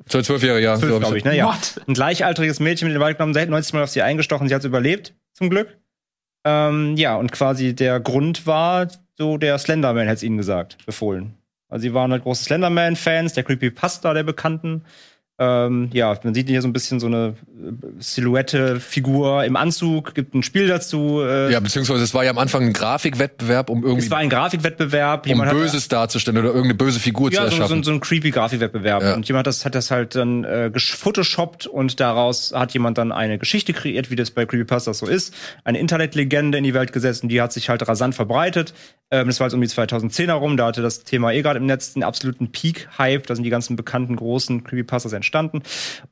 Zwölf 0.09 0.27
zwölf 0.27 0.43
Jahre, 0.43 0.61
ja. 0.61 0.77
zwölf, 0.79 0.93
so 0.93 0.99
glaube 1.01 1.19
ich, 1.19 1.25
ne? 1.25 1.37
Ja. 1.37 1.47
What? 1.47 1.81
Ein 1.87 1.95
gleichaltriges 1.95 2.61
Mädchen 2.61 2.87
mit 2.89 2.95
in 2.95 2.99
den 3.01 3.05
Wald 3.05 3.19
genommen, 3.19 3.35
sie 3.35 3.41
hat 3.41 3.49
19 3.49 3.77
Mal 3.79 3.83
auf 3.85 3.91
sie 3.91 4.03
eingestochen, 4.03 4.49
sie 4.49 4.55
hat 4.55 4.65
überlebt, 4.65 5.15
zum 5.33 5.51
Glück. 5.51 5.77
Ähm, 6.45 6.97
ja, 6.97 7.17
und 7.17 7.33
quasi 7.33 7.75
der 7.75 8.01
Grund 8.01 8.47
war, 8.47 8.89
so 9.19 9.37
der 9.37 9.59
Slenderman 9.59 10.07
hätte 10.07 10.17
es 10.17 10.23
ihnen 10.23 10.39
gesagt, 10.39 10.85
befohlen. 10.87 11.35
Also 11.69 11.83
sie 11.83 11.95
waren 11.95 12.11
halt 12.11 12.23
große 12.23 12.45
Slenderman-Fans, 12.45 13.35
der 13.35 13.45
Creepypasta 13.45 14.13
der 14.13 14.25
Bekannten. 14.25 14.85
Ähm, 15.43 15.89
ja, 15.95 16.15
man 16.23 16.35
sieht 16.35 16.49
hier 16.51 16.61
so 16.61 16.69
ein 16.69 16.75
bisschen 16.75 17.01
so 17.01 17.07
eine 17.07 17.29
äh, 17.59 17.73
Silhouette-Figur 17.99 19.45
im 19.45 19.57
Anzug, 19.57 20.15
gibt 20.15 20.35
ein 20.35 20.43
Spiel 20.43 20.69
dazu. 20.69 21.21
Äh, 21.23 21.51
Ja, 21.51 21.61
beziehungsweise 21.61 22.03
es 22.05 22.13
war 22.13 22.25
ja 22.25 22.31
am 22.31 22.37
Anfang 22.39 22.63
ein 22.65 22.73
Grafikwettbewerb, 22.75 23.71
um 23.71 23.83
irgendwie 23.83 24.05
es 24.05 24.11
war 24.11 24.19
ein 24.19 24.29
Grafikwettbewerb. 24.29 25.25
um 25.25 25.29
jemand 25.29 25.51
hat- 25.51 25.57
Böses 25.57 25.89
darzustellen 25.89 26.39
oder 26.39 26.49
irgendeine 26.49 26.75
böse 26.75 27.01
Figur 27.01 27.31
zu 27.31 27.37
ja, 27.37 27.43
so, 27.45 27.57
erschaffen. 27.57 27.83
so, 27.83 27.91
so 27.91 27.97
ein 27.97 28.01
creepy 28.01 28.31
Grafikwettbewerb. 28.31 29.03
Ja. 29.03 29.15
Und 29.15 29.27
jemand 29.29 29.47
das, 29.47 29.65
hat 29.65 29.75
das 29.75 29.91
halt 29.91 30.15
dann 30.15 30.45
äh, 30.45 30.71
gefotoshoppt 30.73 31.67
und 31.67 32.01
daraus 32.01 32.53
hat 32.55 32.73
jemand 32.75 32.99
dann 32.99 33.11
eine 33.11 33.39
Geschichte 33.39 33.73
kreiert, 33.73 34.11
wie 34.11 34.17
das 34.17 34.31
bei 34.31 34.45
Creepypastas 34.45 34.99
so 34.99 35.07
ist. 35.07 35.35
Eine 35.65 35.79
Internetlegende 35.79 36.59
in 36.59 36.65
die 36.65 36.75
Welt 36.75 36.93
gesetzt 36.93 37.23
und 37.23 37.31
die 37.31 37.41
hat 37.41 37.53
sich 37.55 37.71
halt 37.71 37.89
rasant 37.89 38.15
verbreitet. 38.15 38.75
Ähm, 39.11 39.27
das 39.29 39.41
war 39.41 39.47
jetzt 39.47 39.55
um 39.55 39.61
die 39.63 39.69
2010 39.69 40.27
herum, 40.27 40.59
da 40.59 40.67
hatte 40.67 40.83
das 40.83 41.03
Thema 41.03 41.33
eh 41.33 41.41
gerade 41.41 41.59
im 41.59 41.67
Netz 41.67 41.93
einen 41.97 42.03
absoluten 42.03 42.53
Peak-Hype. 42.53 43.27
Da 43.27 43.35
sind 43.35 43.45
die 43.45 43.51
ganzen 43.51 43.75
bekannten 43.77 44.17
großen 44.17 44.65
Creepypastas 44.65 45.13
entstanden. 45.15 45.30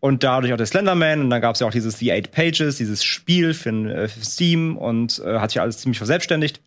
Und 0.00 0.24
dadurch 0.24 0.52
auch 0.52 0.56
der 0.56 0.66
Slenderman. 0.66 1.20
Und 1.20 1.30
dann 1.30 1.40
gab 1.40 1.54
es 1.54 1.60
ja 1.60 1.66
auch 1.66 1.72
dieses 1.72 1.98
The 1.98 2.12
Eight 2.12 2.32
Pages, 2.32 2.76
dieses 2.76 3.04
Spiel 3.04 3.54
für, 3.54 3.70
äh, 3.70 4.08
für 4.08 4.24
Steam 4.24 4.76
und 4.76 5.18
äh, 5.20 5.38
hat 5.38 5.50
sich 5.50 5.60
alles 5.60 5.78
ziemlich 5.78 5.98
verselbstständigt. 5.98 6.60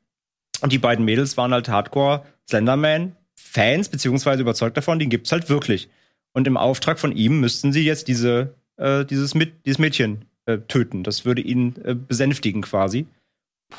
Und 0.62 0.72
die 0.72 0.78
beiden 0.78 1.06
Mädels 1.06 1.38
waren 1.38 1.54
halt 1.54 1.70
Hardcore 1.70 2.24
Slenderman-Fans, 2.49 3.89
beziehungsweise 3.89 4.41
überzeugt 4.41 4.78
davon, 4.78 4.99
den 4.99 5.10
gibt's 5.10 5.32
halt 5.32 5.49
wirklich. 5.49 5.89
Und 6.34 6.47
im 6.47 6.58
Auftrag 6.58 6.99
von 6.99 7.16
ihm 7.16 7.39
müssten 7.39 7.74
sie 7.74 7.84
jetzt 7.84 8.08
diese, 8.08 8.56
äh, 8.78 9.06
dieses, 9.06 9.36
mit, 9.36 9.66
dieses 9.66 9.80
Mädchen 9.80 10.26
äh, 10.45 10.60
töten. 10.60 11.04
Das 11.04 11.26
würde 11.26 11.41
ihn 11.41 11.76
äh, 11.84 11.95
besänftigen 11.95 12.62
quasi. 12.62 13.08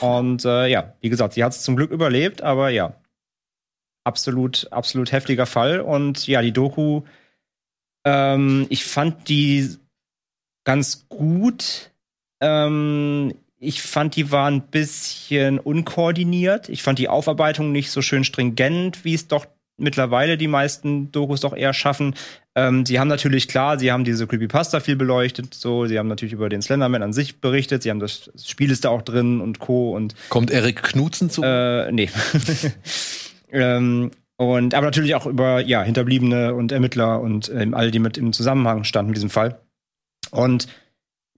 Und 0.00 0.44
äh, 0.44 0.66
ja, 0.66 0.94
wie 1.00 1.08
gesagt, 1.08 1.34
sie 1.34 1.44
hat 1.44 1.52
es 1.52 1.62
zum 1.62 1.76
Glück 1.76 1.90
überlebt, 1.90 2.42
aber 2.42 2.70
ja, 2.70 2.94
absolut, 4.04 4.68
absolut 4.70 5.12
heftiger 5.12 5.46
Fall. 5.46 5.80
Und 5.80 6.26
ja, 6.26 6.42
die 6.42 6.52
Doku, 6.52 7.02
ähm, 8.04 8.66
ich 8.68 8.84
fand 8.84 9.28
die 9.28 9.76
ganz 10.64 11.06
gut. 11.08 11.90
Ähm, 12.40 13.34
ich 13.58 13.82
fand, 13.82 14.16
die 14.16 14.32
war 14.32 14.50
ein 14.50 14.62
bisschen 14.62 15.58
unkoordiniert. 15.58 16.68
Ich 16.68 16.82
fand 16.82 16.98
die 16.98 17.08
Aufarbeitung 17.08 17.70
nicht 17.70 17.90
so 17.90 18.02
schön 18.02 18.24
stringent, 18.24 19.04
wie 19.04 19.14
es 19.14 19.28
doch 19.28 19.46
mittlerweile 19.78 20.36
die 20.36 20.48
meisten 20.48 21.12
Dokus 21.12 21.40
doch 21.40 21.54
eher 21.54 21.72
schaffen. 21.72 22.14
Ähm, 22.54 22.84
sie 22.84 22.98
haben 22.98 23.08
natürlich 23.08 23.48
klar, 23.48 23.78
sie 23.78 23.92
haben 23.92 24.04
diese 24.04 24.26
Creepypasta 24.26 24.80
viel 24.80 24.96
beleuchtet, 24.96 25.54
so, 25.54 25.86
sie 25.86 25.98
haben 25.98 26.08
natürlich 26.08 26.34
über 26.34 26.48
den 26.48 26.60
Slenderman 26.60 27.02
an 27.02 27.12
sich 27.12 27.40
berichtet, 27.40 27.82
sie 27.82 27.90
haben 27.90 28.00
das, 28.00 28.30
das 28.32 28.48
Spiel 28.48 28.70
ist 28.70 28.84
da 28.84 28.90
auch 28.90 29.02
drin 29.02 29.40
und 29.40 29.58
Co. 29.58 29.96
und 29.96 30.14
Kommt 30.28 30.50
Erik 30.50 30.82
Knutzen 30.82 31.30
zu? 31.30 31.42
äh, 31.42 31.90
nee. 31.92 32.10
ähm, 33.52 34.10
und 34.36 34.74
aber 34.74 34.86
natürlich 34.86 35.14
auch 35.14 35.26
über 35.26 35.60
ja, 35.60 35.82
Hinterbliebene 35.82 36.54
und 36.54 36.72
Ermittler 36.72 37.20
und 37.20 37.50
ähm, 37.54 37.74
all 37.74 37.90
die 37.90 37.98
mit 37.98 38.18
im 38.18 38.32
Zusammenhang 38.32 38.84
standen 38.84 39.10
mit 39.10 39.16
diesem 39.16 39.30
Fall. 39.30 39.60
Und 40.30 40.68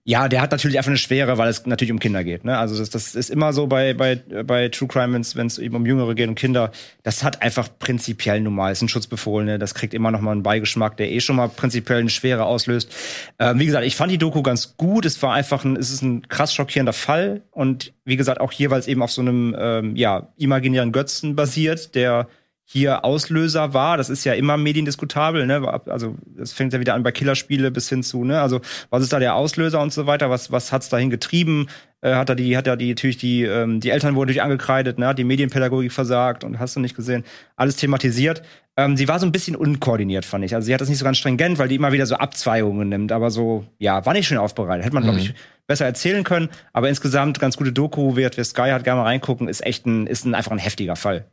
ja, 0.07 0.29
der 0.29 0.39
hat 0.39 0.51
natürlich 0.51 0.77
einfach 0.77 0.91
eine 0.91 0.99
Schwere, 0.99 1.39
weil 1.39 1.49
es 1.49 1.65
natürlich 1.65 1.91
um 1.91 1.97
Kinder 1.97 2.23
geht. 2.23 2.45
Ne? 2.45 2.55
Also 2.55 2.77
das, 2.77 2.91
das 2.91 3.15
ist 3.15 3.31
immer 3.31 3.53
so 3.53 3.65
bei, 3.65 3.95
bei, 3.95 4.15
bei 4.15 4.69
True 4.69 4.87
Crime, 4.87 5.13
wenn 5.13 5.47
es 5.47 5.57
eben 5.57 5.75
um 5.75 5.83
Jüngere 5.83 6.13
geht 6.13 6.29
und 6.29 6.35
Kinder. 6.35 6.71
Das 7.01 7.23
hat 7.23 7.41
einfach 7.41 7.69
prinzipiell 7.79 8.39
normal, 8.39 8.71
ist 8.71 8.83
ein 8.83 8.87
Schutzbefohlene. 8.87 9.57
Das 9.57 9.73
kriegt 9.73 9.95
immer 9.95 10.11
noch 10.11 10.21
mal 10.21 10.33
einen 10.33 10.43
Beigeschmack, 10.43 10.95
der 10.97 11.11
eh 11.11 11.21
schon 11.21 11.37
mal 11.37 11.49
prinzipiell 11.49 11.97
eine 12.01 12.11
Schwere 12.11 12.45
auslöst. 12.45 12.95
Ähm, 13.39 13.57
wie 13.57 13.65
gesagt, 13.65 13.83
ich 13.83 13.95
fand 13.95 14.11
die 14.11 14.19
Doku 14.19 14.43
ganz 14.43 14.77
gut. 14.77 15.07
Es 15.07 15.19
war 15.23 15.33
einfach 15.33 15.65
ein, 15.65 15.75
es 15.75 15.89
ist 15.89 16.03
ein 16.03 16.27
krass 16.27 16.53
schockierender 16.53 16.93
Fall. 16.93 17.41
Und 17.49 17.91
wie 18.05 18.15
gesagt, 18.15 18.39
auch 18.41 18.51
hier, 18.51 18.69
weil 18.69 18.79
es 18.79 18.87
eben 18.87 19.01
auf 19.01 19.11
so 19.11 19.21
einem 19.21 19.55
ähm, 19.57 19.95
ja, 19.95 20.27
imaginären 20.37 20.91
Götzen 20.91 21.35
basiert, 21.35 21.95
der 21.95 22.27
hier 22.67 23.05
Auslöser 23.05 23.73
war. 23.73 23.95
Das 23.95 24.09
ist 24.09 24.23
ja 24.25 24.33
immer 24.33 24.57
mediendiskutabel, 24.57 25.45
ne? 25.45 25.81
Also 25.85 26.15
es 26.41 26.51
fängt 26.51 26.73
ja 26.73 26.79
wieder 26.79 26.95
an 26.95 27.03
bei 27.03 27.11
Killerspiele 27.11 27.69
bis 27.69 27.87
hin 27.87 28.01
zu, 28.01 28.23
ne? 28.25 28.41
Also 28.41 28.59
was 28.89 29.03
ist 29.03 29.13
da 29.13 29.19
der 29.19 29.35
Auslöser 29.35 29.79
und 29.79 29.93
so 29.93 30.07
weiter? 30.07 30.31
Was 30.31 30.51
was 30.51 30.71
hat's 30.71 30.89
dahin 30.89 31.11
getrieben? 31.11 31.67
Äh, 32.01 32.15
hat 32.15 32.29
er 32.29 32.35
die 32.35 32.57
hat 32.57 32.65
er 32.65 32.75
die 32.75 32.89
natürlich 32.89 33.17
die 33.17 33.43
ähm, 33.43 33.79
die 33.79 33.91
Eltern 33.91 34.15
wurden 34.15 34.27
natürlich 34.27 34.41
angekreidet, 34.41 34.97
ne? 34.97 35.07
Hat 35.07 35.19
die 35.19 35.23
Medienpädagogik 35.23 35.91
versagt 35.91 36.43
und 36.43 36.59
hast 36.59 36.75
du 36.75 36.79
nicht 36.79 36.95
gesehen? 36.95 37.23
Alles 37.55 37.75
thematisiert. 37.75 38.41
Ähm, 38.77 38.97
sie 38.97 39.07
war 39.07 39.19
so 39.19 39.27
ein 39.27 39.31
bisschen 39.31 39.55
unkoordiniert, 39.55 40.25
fand 40.25 40.43
ich. 40.43 40.55
Also 40.55 40.65
sie 40.65 40.73
hat 40.73 40.81
das 40.81 40.89
nicht 40.89 40.97
so 40.97 41.05
ganz 41.05 41.19
stringent, 41.19 41.59
weil 41.59 41.67
die 41.67 41.75
immer 41.75 41.91
wieder 41.91 42.07
so 42.07 42.15
Abzweigungen 42.15 42.89
nimmt, 42.89 43.11
aber 43.11 43.29
so 43.29 43.63
ja, 43.77 44.05
war 44.07 44.13
nicht 44.13 44.27
schön 44.27 44.39
aufbereitet. 44.39 44.85
Hätte 44.85 44.95
man 44.95 45.03
mhm. 45.03 45.09
glaube 45.09 45.19
ich 45.21 45.33
besser 45.67 45.85
erzählen 45.85 46.23
können, 46.23 46.49
aber 46.73 46.89
insgesamt 46.89 47.39
ganz 47.39 47.57
gute 47.57 47.71
Doku, 47.71 48.15
wer, 48.15 48.31
wer 48.35 48.43
Sky 48.43 48.71
hat 48.71 48.83
gerne 48.83 49.01
mal 49.01 49.07
reingucken, 49.07 49.47
ist 49.47 49.63
echt 49.63 49.85
ein 49.85 50.07
ist 50.07 50.25
ein 50.25 50.33
einfach 50.33 50.51
ein 50.51 50.57
heftiger 50.57 50.95
Fall. 50.95 51.25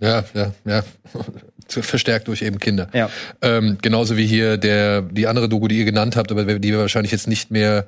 Ja, 0.00 0.24
ja, 0.34 0.52
ja. 0.64 0.84
Verstärkt 1.68 2.26
durch 2.26 2.42
eben 2.42 2.58
Kinder. 2.58 2.88
Ja. 2.92 3.08
Ähm, 3.42 3.78
genauso 3.80 4.16
wie 4.16 4.26
hier 4.26 4.56
der, 4.56 5.02
die 5.02 5.28
andere 5.28 5.48
Doku, 5.48 5.68
die 5.68 5.78
ihr 5.78 5.84
genannt 5.84 6.16
habt, 6.16 6.32
aber 6.32 6.44
die 6.44 6.72
wir 6.72 6.78
wahrscheinlich 6.80 7.12
jetzt 7.12 7.28
nicht 7.28 7.52
mehr 7.52 7.86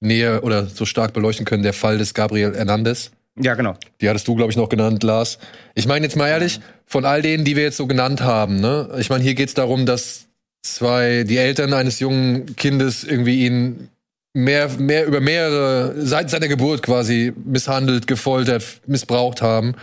näher 0.00 0.42
oder 0.42 0.66
so 0.66 0.84
stark 0.84 1.12
beleuchten 1.12 1.46
können, 1.46 1.62
der 1.62 1.72
Fall 1.72 1.98
des 1.98 2.14
Gabriel 2.14 2.56
Hernandez. 2.56 3.12
Ja, 3.40 3.54
genau. 3.54 3.76
Die 4.00 4.08
hattest 4.08 4.28
du, 4.28 4.34
glaube 4.34 4.50
ich, 4.50 4.56
noch 4.56 4.68
genannt, 4.68 5.02
Lars. 5.04 5.38
Ich 5.74 5.86
meine 5.86 6.04
jetzt 6.04 6.16
mal 6.16 6.28
ehrlich, 6.28 6.60
von 6.84 7.04
all 7.04 7.22
denen, 7.22 7.44
die 7.44 7.56
wir 7.56 7.62
jetzt 7.62 7.76
so 7.76 7.86
genannt 7.86 8.20
haben, 8.20 8.60
ne? 8.60 8.90
Ich 8.98 9.08
meine, 9.08 9.22
hier 9.22 9.34
geht's 9.34 9.54
darum, 9.54 9.86
dass 9.86 10.26
zwei, 10.62 11.24
die 11.24 11.38
Eltern 11.38 11.72
eines 11.72 12.00
jungen 12.00 12.56
Kindes 12.56 13.04
irgendwie 13.04 13.46
ihn 13.46 13.88
mehr, 14.34 14.68
mehr 14.78 15.06
über 15.06 15.20
mehrere, 15.20 15.94
seit 15.98 16.30
seiner 16.30 16.48
Geburt 16.48 16.82
quasi 16.82 17.32
misshandelt, 17.44 18.06
gefoltert, 18.06 18.64
missbraucht 18.86 19.40
haben. 19.42 19.74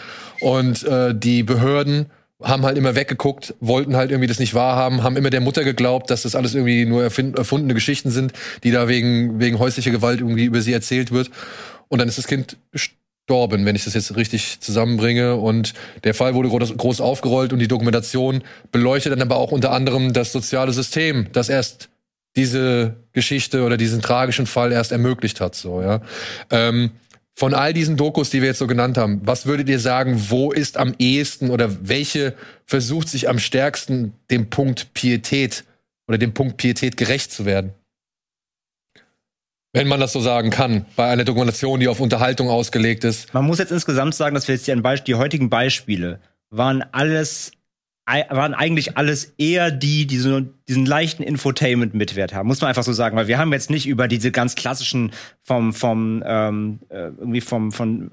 Und 0.42 0.84
äh, 0.84 1.14
die 1.16 1.44
Behörden 1.44 2.08
haben 2.42 2.64
halt 2.64 2.78
immer 2.78 2.96
weggeguckt, 2.96 3.54
wollten 3.60 3.98
halt 3.98 4.12
irgendwie 4.12 4.28
das 4.28 4.40
nicht 4.40 4.54
wahrhaben, 4.54 5.04
haben 5.04 5.18
immer 5.18 5.30
der 5.30 5.42
Mutter 5.42 5.64
geglaubt, 5.64 6.10
dass 6.10 6.22
das 6.22 6.36
alles 6.36 6.56
irgendwie 6.56 6.86
nur 6.86 7.04
erfundene 7.04 7.74
Geschichten 7.74 8.12
sind, 8.12 8.32
die 8.64 8.72
da 8.72 8.88
wegen, 8.88 9.40
wegen 9.40 9.60
häuslicher 9.60 9.92
Gewalt 9.92 10.22
irgendwie 10.22 10.46
über 10.46 10.62
sie 10.62 10.72
erzählt 10.72 11.12
wird. 11.12 11.30
Und 11.90 12.00
dann 12.00 12.08
ist 12.08 12.18
das 12.18 12.28
Kind 12.28 12.58
gestorben, 12.72 13.66
wenn 13.66 13.76
ich 13.76 13.84
das 13.84 13.94
jetzt 13.94 14.16
richtig 14.16 14.62
zusammenbringe. 14.62 15.36
Und 15.36 15.74
der 16.06 16.14
Fall 16.14 16.34
wurde 16.34 16.50
groß 16.50 17.02
aufgerollt 17.02 17.52
und 17.52 17.60
die 17.60 17.68
Dokumentation 17.68 18.42
beleuchtet 18.72 19.12
dann 19.12 19.22
aber 19.22 19.36
auch 19.36 19.52
unter 19.52 19.72
anderem 19.72 20.14
das 20.14 20.32
soziale 20.32 20.72
System, 20.72 21.28
das 21.34 21.50
erst 21.50 21.90
diese 22.36 22.96
Geschichte 23.12 23.64
oder 23.64 23.76
diesen 23.76 24.02
tragischen 24.02 24.46
Fall 24.46 24.72
erst 24.72 24.94
ermöglicht 24.94 25.42
hat. 25.42 25.56
So, 25.56 25.82
ja. 25.82 26.02
Ähm, 26.52 26.92
von 27.40 27.54
all 27.54 27.72
diesen 27.72 27.96
Dokus, 27.96 28.30
die 28.30 28.42
wir 28.42 28.50
jetzt 28.50 28.58
so 28.58 28.68
genannt 28.68 28.98
haben, 28.98 29.22
was 29.24 29.46
würdet 29.46 29.70
ihr 29.70 29.80
sagen, 29.80 30.26
wo 30.28 30.52
ist 30.52 30.76
am 30.76 30.94
ehesten 31.00 31.52
oder 31.52 31.88
welche 31.88 32.34
versucht 32.66 33.08
sich 33.08 33.30
am 33.30 33.40
stärksten 33.40 34.14
dem 34.30 34.50
Punkt 34.50 34.94
Pietät 34.94 35.64
oder 36.10 36.18
dem 36.18 36.34
Punkt 36.34 36.58
Pietät 36.58 36.98
gerecht 36.98 37.32
zu 37.32 37.46
werden? 37.46 37.74
Wenn 39.72 39.88
man 39.88 40.02
das 40.02 40.12
so 40.12 40.20
sagen 40.20 40.50
kann, 40.50 40.86
bei 40.98 41.10
einer 41.10 41.24
Dokumentation, 41.24 41.80
die 41.80 41.88
auf 41.88 42.02
Unterhaltung 42.02 42.50
ausgelegt 42.50 43.06
ist. 43.06 43.34
Man 43.34 43.46
muss 43.46 43.60
jetzt 43.60 43.72
insgesamt 43.72 44.16
sagen, 44.16 44.36
dass 44.36 44.50
wir 44.50 44.56
jetzt 44.56 44.68
die, 44.68 45.04
die 45.08 45.16
heutigen 45.16 45.50
Beispiele 45.50 46.20
waren 46.50 46.84
alles 46.92 47.52
waren 48.30 48.54
eigentlich 48.54 48.98
alles 48.98 49.34
eher 49.38 49.72
die, 49.72 50.08
die 50.08 50.18
so 50.18 50.42
diesen 50.68 50.86
leichten 50.86 51.24
Infotainment-Mitwert 51.24 52.34
haben, 52.34 52.48
muss 52.48 52.62
man 52.62 52.70
einfach 52.70 52.84
so 52.84 52.94
sagen, 52.94 53.16
weil 53.16 53.28
wir 53.28 53.38
haben 53.38 53.54
jetzt 53.54 53.70
nicht 53.70 53.88
über 53.88 54.08
diese 54.08 54.32
ganz 54.32 54.56
klassischen 54.56 55.12
vom 55.42 55.74
vom 55.74 56.24
ähm, 56.26 56.80
äh, 56.90 57.10
irgendwie 57.20 57.42
vom 57.42 57.72
von 57.72 58.12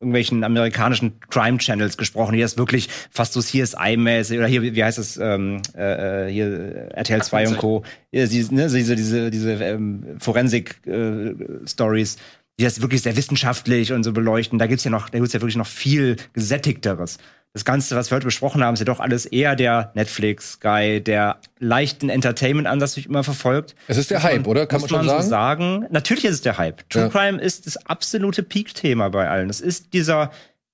irgendwelchen 0.00 0.44
amerikanischen 0.44 1.18
Crime 1.30 1.58
Channels 1.58 1.96
gesprochen, 1.96 2.34
die 2.34 2.40
das 2.40 2.58
wirklich 2.58 2.88
fast 3.10 3.32
so 3.32 3.40
CSI-mäßig 3.40 4.38
oder 4.38 4.46
hier, 4.46 4.62
wie 4.62 4.84
heißt 4.84 4.98
es, 4.98 5.16
ähm, 5.16 5.62
äh, 5.76 6.26
äh 6.28 6.32
hier 6.32 6.90
RTL 6.94 7.22
2 7.22 7.48
und 7.48 7.58
Co. 7.58 7.84
Ja, 8.12 8.26
diese, 8.26 8.54
ne, 8.54 8.68
diese, 8.68 8.96
diese, 8.96 9.30
diese 9.30 9.52
ähm, 9.52 10.16
Forensik-Stories, 10.18 12.14
äh, 12.16 12.18
die 12.58 12.64
das 12.64 12.82
wirklich 12.82 13.02
sehr 13.02 13.16
wissenschaftlich 13.16 13.92
und 13.92 14.04
so 14.04 14.12
beleuchten. 14.12 14.58
Da 14.58 14.66
gibt's 14.66 14.84
ja 14.84 14.90
noch, 14.90 15.08
da 15.08 15.18
gibt's 15.18 15.32
ja 15.32 15.40
wirklich 15.40 15.56
noch 15.56 15.66
viel 15.66 16.16
gesättigteres 16.34 17.18
das 17.54 17.64
Ganze, 17.64 17.94
was 17.94 18.10
wir 18.10 18.16
heute 18.16 18.26
besprochen 18.26 18.64
haben, 18.64 18.74
ist 18.74 18.80
ja 18.80 18.84
doch 18.84 18.98
alles 18.98 19.26
eher 19.26 19.54
der 19.54 19.92
Netflix, 19.94 20.58
Guy, 20.58 21.00
der 21.00 21.38
leichten 21.60 22.08
Entertainment-Ansatz, 22.08 22.94
den 22.94 23.02
ich 23.02 23.06
immer 23.06 23.22
verfolgt. 23.22 23.76
Es 23.86 23.96
ist 23.96 24.10
der 24.10 24.18
muss 24.18 24.24
Hype, 24.24 24.40
man, 24.40 24.46
oder? 24.46 24.66
Kann 24.66 24.80
man 24.80 24.90
schon 24.90 25.06
man 25.06 25.22
so 25.22 25.28
sagen? 25.28 25.86
Natürlich 25.90 26.24
ist 26.24 26.34
es 26.34 26.40
der 26.40 26.58
Hype. 26.58 26.88
True 26.90 27.04
ja. 27.04 27.08
Crime 27.08 27.40
ist 27.40 27.66
das 27.66 27.76
absolute 27.86 28.42
Peak-Thema 28.42 29.08
bei 29.10 29.30
allen. 29.30 29.48
Es 29.50 29.60
ist 29.60 29.92
dieser, 29.92 30.32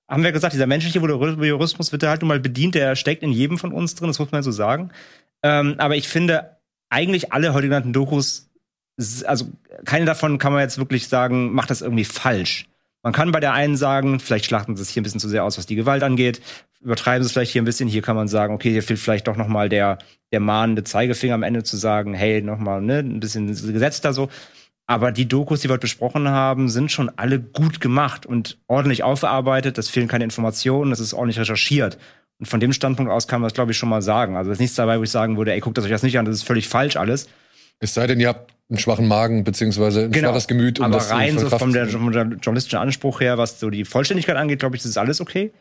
haben 0.09 0.23
wir 0.23 0.31
gesagt, 0.31 0.55
dieser 0.55 0.65
menschliche 0.65 1.03
Voyeurismus 1.03 1.91
wird 1.91 2.01
da 2.01 2.09
halt 2.09 2.23
nun 2.23 2.29
mal 2.29 2.39
bedient, 2.39 2.73
der 2.73 2.95
steckt 2.95 3.21
in 3.21 3.31
jedem 3.31 3.59
von 3.59 3.73
uns 3.73 3.93
drin, 3.93 4.07
das 4.07 4.17
muss 4.17 4.31
man 4.31 4.41
so 4.41 4.51
sagen. 4.51 4.89
Ähm, 5.43 5.75
aber 5.77 5.95
ich 5.95 6.07
finde, 6.07 6.57
eigentlich 6.89 7.31
alle 7.31 7.53
heute 7.53 7.67
genannten 7.67 7.93
Dokus, 7.93 8.49
also 9.25 9.45
keine 9.85 10.05
davon 10.05 10.39
kann 10.39 10.51
man 10.51 10.63
jetzt 10.63 10.79
wirklich 10.79 11.07
sagen, 11.07 11.53
macht 11.53 11.69
das 11.69 11.81
irgendwie 11.83 12.05
falsch. 12.05 12.65
Man 13.03 13.13
kann 13.13 13.31
bei 13.31 13.39
der 13.39 13.53
einen 13.53 13.77
sagen, 13.77 14.19
vielleicht 14.19 14.45
schlachten 14.45 14.75
sie 14.75 14.83
es 14.83 14.89
hier 14.89 15.01
ein 15.01 15.03
bisschen 15.03 15.19
zu 15.19 15.29
sehr 15.29 15.43
aus, 15.43 15.57
was 15.57 15.65
die 15.65 15.75
Gewalt 15.75 16.03
angeht 16.03 16.41
übertreiben 16.81 17.23
sie 17.23 17.27
es 17.27 17.31
vielleicht 17.31 17.51
hier 17.51 17.61
ein 17.61 17.65
bisschen. 17.65 17.87
Hier 17.87 18.01
kann 18.01 18.15
man 18.15 18.27
sagen, 18.27 18.53
okay, 18.53 18.71
hier 18.71 18.83
fehlt 18.83 18.99
vielleicht 18.99 19.27
doch 19.27 19.37
noch 19.37 19.47
mal 19.47 19.69
der, 19.69 19.99
der 20.31 20.39
mahnende 20.39 20.83
Zeigefinger 20.83 21.35
am 21.35 21.43
Ende 21.43 21.63
zu 21.63 21.77
sagen, 21.77 22.13
hey, 22.13 22.41
noch 22.41 22.57
mal 22.57 22.81
ne, 22.81 22.99
ein 22.99 23.19
bisschen 23.19 23.47
gesetzter 23.47 24.13
so. 24.13 24.29
Aber 24.87 25.11
die 25.11 25.27
Dokus, 25.27 25.61
die 25.61 25.69
wir 25.69 25.73
heute 25.73 25.81
besprochen 25.81 26.27
haben, 26.27 26.67
sind 26.67 26.91
schon 26.91 27.09
alle 27.15 27.39
gut 27.39 27.79
gemacht 27.79 28.25
und 28.25 28.57
ordentlich 28.67 29.03
aufgearbeitet. 29.03 29.77
Es 29.77 29.89
fehlen 29.89 30.07
keine 30.07 30.23
Informationen, 30.23 30.91
es 30.91 30.99
ist 30.99 31.13
ordentlich 31.13 31.39
recherchiert. 31.39 31.97
Und 32.39 32.47
von 32.47 32.59
dem 32.59 32.73
Standpunkt 32.73 33.11
aus 33.11 33.27
kann 33.27 33.39
man 33.39 33.47
das, 33.47 33.53
glaube 33.53 33.71
ich, 33.71 33.77
schon 33.77 33.89
mal 33.89 34.01
sagen. 34.01 34.35
Also 34.35 34.51
es 34.51 34.55
ist 34.55 34.61
nichts 34.61 34.75
dabei, 34.75 34.99
wo 34.99 35.03
ich 35.03 35.11
sagen 35.11 35.37
würde, 35.37 35.53
ey, 35.53 35.59
guckt 35.59 35.77
das 35.77 35.85
euch 35.85 35.91
das 35.91 36.03
nicht 36.03 36.17
an, 36.17 36.25
das 36.25 36.35
ist 36.35 36.43
völlig 36.43 36.67
falsch 36.67 36.97
alles. 36.97 37.29
Es 37.81 37.93
sei 37.95 38.07
denn, 38.07 38.19
ihr 38.19 38.29
habt 38.29 38.53
einen 38.69 38.79
schwachen 38.79 39.07
Magen 39.07 39.43
beziehungsweise 39.43 40.05
ein 40.05 40.11
genau. 40.11 40.29
schwaches 40.29 40.47
Gemüt. 40.47 40.79
Um 40.79 40.85
Aber 40.85 40.95
das 40.95 41.11
rein 41.11 41.37
so 41.37 41.49
vom 41.49 41.73
der, 41.73 41.87
vom 41.87 42.11
der 42.11 42.23
journalistischen 42.23 42.79
Anspruch 42.79 43.19
her, 43.19 43.37
was 43.37 43.59
so 43.59 43.69
die 43.69 43.83
Vollständigkeit 43.83 44.37
angeht, 44.37 44.59
glaube 44.59 44.75
ich, 44.75 44.81
das 44.81 44.91
ist 44.91 44.97
alles 44.97 45.19
okay. 45.19 45.51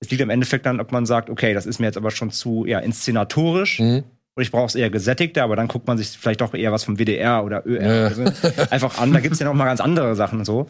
Es 0.00 0.10
liegt 0.10 0.22
im 0.22 0.30
Endeffekt 0.30 0.64
dann, 0.64 0.80
ob 0.80 0.92
man 0.92 1.04
sagt, 1.04 1.30
okay, 1.30 1.52
das 1.52 1.66
ist 1.66 1.78
mir 1.78 1.86
jetzt 1.86 1.96
aber 1.96 2.10
schon 2.10 2.30
zu 2.30 2.64
ja, 2.64 2.78
inszenatorisch. 2.78 3.80
Mhm. 3.80 4.04
Oder 4.36 4.42
ich 4.42 4.50
brauche 4.50 4.66
es 4.66 4.74
eher 4.74 4.90
gesättigter, 4.90 5.44
aber 5.44 5.56
dann 5.56 5.68
guckt 5.68 5.86
man 5.86 5.98
sich 5.98 6.08
vielleicht 6.08 6.40
doch 6.40 6.54
eher 6.54 6.72
was 6.72 6.84
vom 6.84 6.98
WDR 6.98 7.44
oder 7.44 7.66
ÖR 7.66 7.82
ja. 7.82 8.04
also 8.06 8.24
einfach 8.70 8.98
an. 8.98 9.12
Da 9.12 9.20
gibt 9.20 9.34
es 9.34 9.40
ja 9.40 9.46
noch 9.46 9.54
mal 9.54 9.66
ganz 9.66 9.80
andere 9.80 10.16
Sachen 10.16 10.40
und 10.40 10.44
so. 10.44 10.68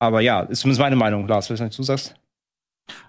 Aber 0.00 0.20
ja, 0.20 0.40
ist 0.40 0.60
zumindest 0.60 0.80
meine 0.80 0.96
Meinung. 0.96 1.28
Lars, 1.28 1.50
was 1.50 1.76
du 1.76 1.82
sagst? 1.82 2.14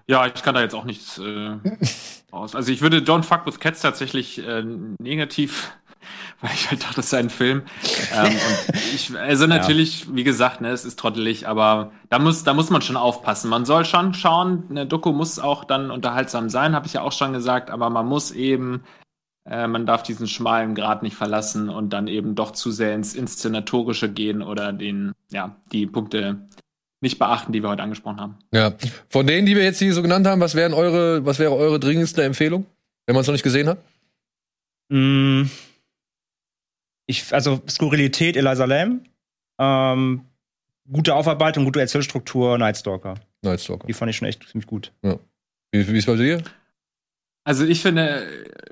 Ja, 0.06 0.26
ich 0.26 0.42
kann 0.42 0.54
da 0.54 0.62
jetzt 0.62 0.74
auch 0.74 0.84
nichts 0.84 1.18
äh, 1.18 1.56
aus. 2.30 2.54
Also 2.54 2.70
ich 2.70 2.82
würde 2.82 2.98
Don't 2.98 3.24
Fuck 3.24 3.46
with 3.46 3.60
Cats 3.60 3.80
tatsächlich 3.80 4.46
äh, 4.46 4.62
negativ 5.00 5.72
weil 6.40 6.50
ich 6.52 6.70
halt 6.70 6.82
dachte, 6.82 6.96
das 6.96 7.10
sei 7.10 7.18
ein 7.18 7.30
Film. 7.30 7.62
ähm, 8.14 8.36
ich, 8.94 9.16
also 9.16 9.46
natürlich, 9.46 10.04
ja. 10.04 10.14
wie 10.14 10.24
gesagt, 10.24 10.60
ne, 10.60 10.70
es 10.70 10.84
ist 10.84 10.98
trottelig, 10.98 11.48
aber 11.48 11.92
da 12.10 12.18
muss, 12.18 12.44
da 12.44 12.54
muss 12.54 12.70
man 12.70 12.82
schon 12.82 12.96
aufpassen. 12.96 13.48
Man 13.48 13.64
soll 13.64 13.84
schon 13.84 14.14
schauen, 14.14 14.64
eine 14.70 14.86
Doku 14.86 15.12
muss 15.12 15.38
auch 15.38 15.64
dann 15.64 15.90
unterhaltsam 15.90 16.48
sein, 16.50 16.74
habe 16.74 16.86
ich 16.86 16.92
ja 16.92 17.02
auch 17.02 17.12
schon 17.12 17.32
gesagt, 17.32 17.70
aber 17.70 17.90
man 17.90 18.06
muss 18.06 18.32
eben, 18.32 18.82
äh, 19.48 19.66
man 19.66 19.86
darf 19.86 20.02
diesen 20.02 20.28
schmalen 20.28 20.74
Grad 20.74 21.02
nicht 21.02 21.16
verlassen 21.16 21.68
und 21.68 21.90
dann 21.90 22.06
eben 22.06 22.34
doch 22.34 22.50
zu 22.50 22.70
sehr 22.70 22.94
ins 22.94 23.14
Inszenatorische 23.14 24.10
gehen 24.10 24.42
oder 24.42 24.72
den, 24.72 25.12
ja, 25.30 25.56
die 25.72 25.86
Punkte 25.86 26.48
nicht 27.00 27.18
beachten, 27.18 27.52
die 27.52 27.62
wir 27.62 27.68
heute 27.68 27.82
angesprochen 27.82 28.20
haben. 28.20 28.38
Ja. 28.52 28.72
Von 29.08 29.26
denen, 29.26 29.46
die 29.46 29.54
wir 29.54 29.64
jetzt 29.64 29.78
hier 29.78 29.92
so 29.92 30.02
genannt 30.02 30.26
haben, 30.26 30.40
was 30.40 30.54
wären 30.54 30.74
eure, 30.74 31.24
was 31.24 31.38
wäre 31.38 31.54
eure 31.54 31.78
dringendste 31.78 32.22
Empfehlung, 32.24 32.66
wenn 33.06 33.14
man 33.14 33.20
es 33.20 33.26
noch 33.26 33.34
nicht 33.34 33.42
gesehen 33.42 33.68
hat? 33.68 33.78
Mm, 34.88 35.44
ich, 37.06 37.32
also 37.32 37.62
Skurrilität 37.68 38.36
Eliza 38.36 38.64
Lam, 38.64 39.02
ähm, 39.58 40.22
gute 40.90 41.14
Aufarbeitung, 41.14 41.64
gute 41.64 41.80
Erzählstruktur, 41.80 42.58
Nightstalker. 42.58 43.14
Nightstalker. 43.42 43.86
Die 43.86 43.92
fand 43.92 44.10
ich 44.10 44.16
schon 44.16 44.28
echt 44.28 44.46
ziemlich 44.48 44.66
gut. 44.66 44.92
Ja. 45.02 45.18
Wie, 45.72 45.86
wie 45.88 45.98
ist 45.98 46.06
bei 46.06 46.16
dir? 46.16 46.42
Also 47.44 47.64
ich 47.64 47.80
finde, 47.80 48.26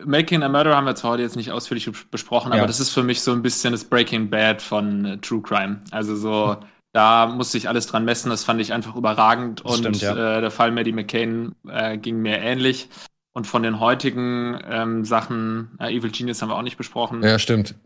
Making 0.05 0.43
a 0.43 0.49
Murder 0.49 0.75
haben 0.75 0.87
wir 0.87 0.97
zwar 0.97 1.13
heute 1.13 1.23
jetzt 1.23 1.37
nicht 1.37 1.53
ausführlich 1.53 1.89
besprochen, 2.11 2.49
aber 2.51 2.63
ja. 2.63 2.67
das 2.67 2.81
ist 2.81 2.91
für 2.91 3.05
mich 3.05 3.21
so 3.21 3.31
ein 3.31 3.41
bisschen 3.41 3.71
das 3.71 3.85
Breaking 3.85 4.31
Bad 4.31 4.61
von 4.61 5.05
äh, 5.05 5.19
True 5.19 5.43
Crime. 5.43 5.81
Also 5.93 6.17
so, 6.17 6.57
hm. 6.57 6.67
da 6.93 7.27
musste 7.27 7.57
ich 7.57 7.69
alles 7.69 7.87
dran 7.87 8.05
messen, 8.05 8.31
das 8.31 8.43
fand 8.43 8.61
ich 8.61 8.73
einfach 8.73 8.97
überragend 8.97 9.63
das 9.65 9.77
und 9.77 9.79
stimmt, 9.79 10.01
ja. 10.03 10.39
äh, 10.39 10.41
der 10.41 10.51
Fall 10.51 10.73
Maddie 10.73 10.91
McCain 10.91 11.55
äh, 11.69 11.97
ging 11.99 12.21
mir 12.21 12.39
ähnlich. 12.39 12.89
Und 13.33 13.47
von 13.47 13.63
den 13.63 13.79
heutigen 13.79 14.61
ähm, 14.69 15.05
Sachen, 15.05 15.77
äh, 15.79 15.93
Evil 15.95 16.11
Genius 16.11 16.43
haben 16.43 16.49
wir 16.49 16.57
auch 16.57 16.63
nicht 16.63 16.77
besprochen. 16.77 17.23
Ja, 17.23 17.39
stimmt. 17.39 17.77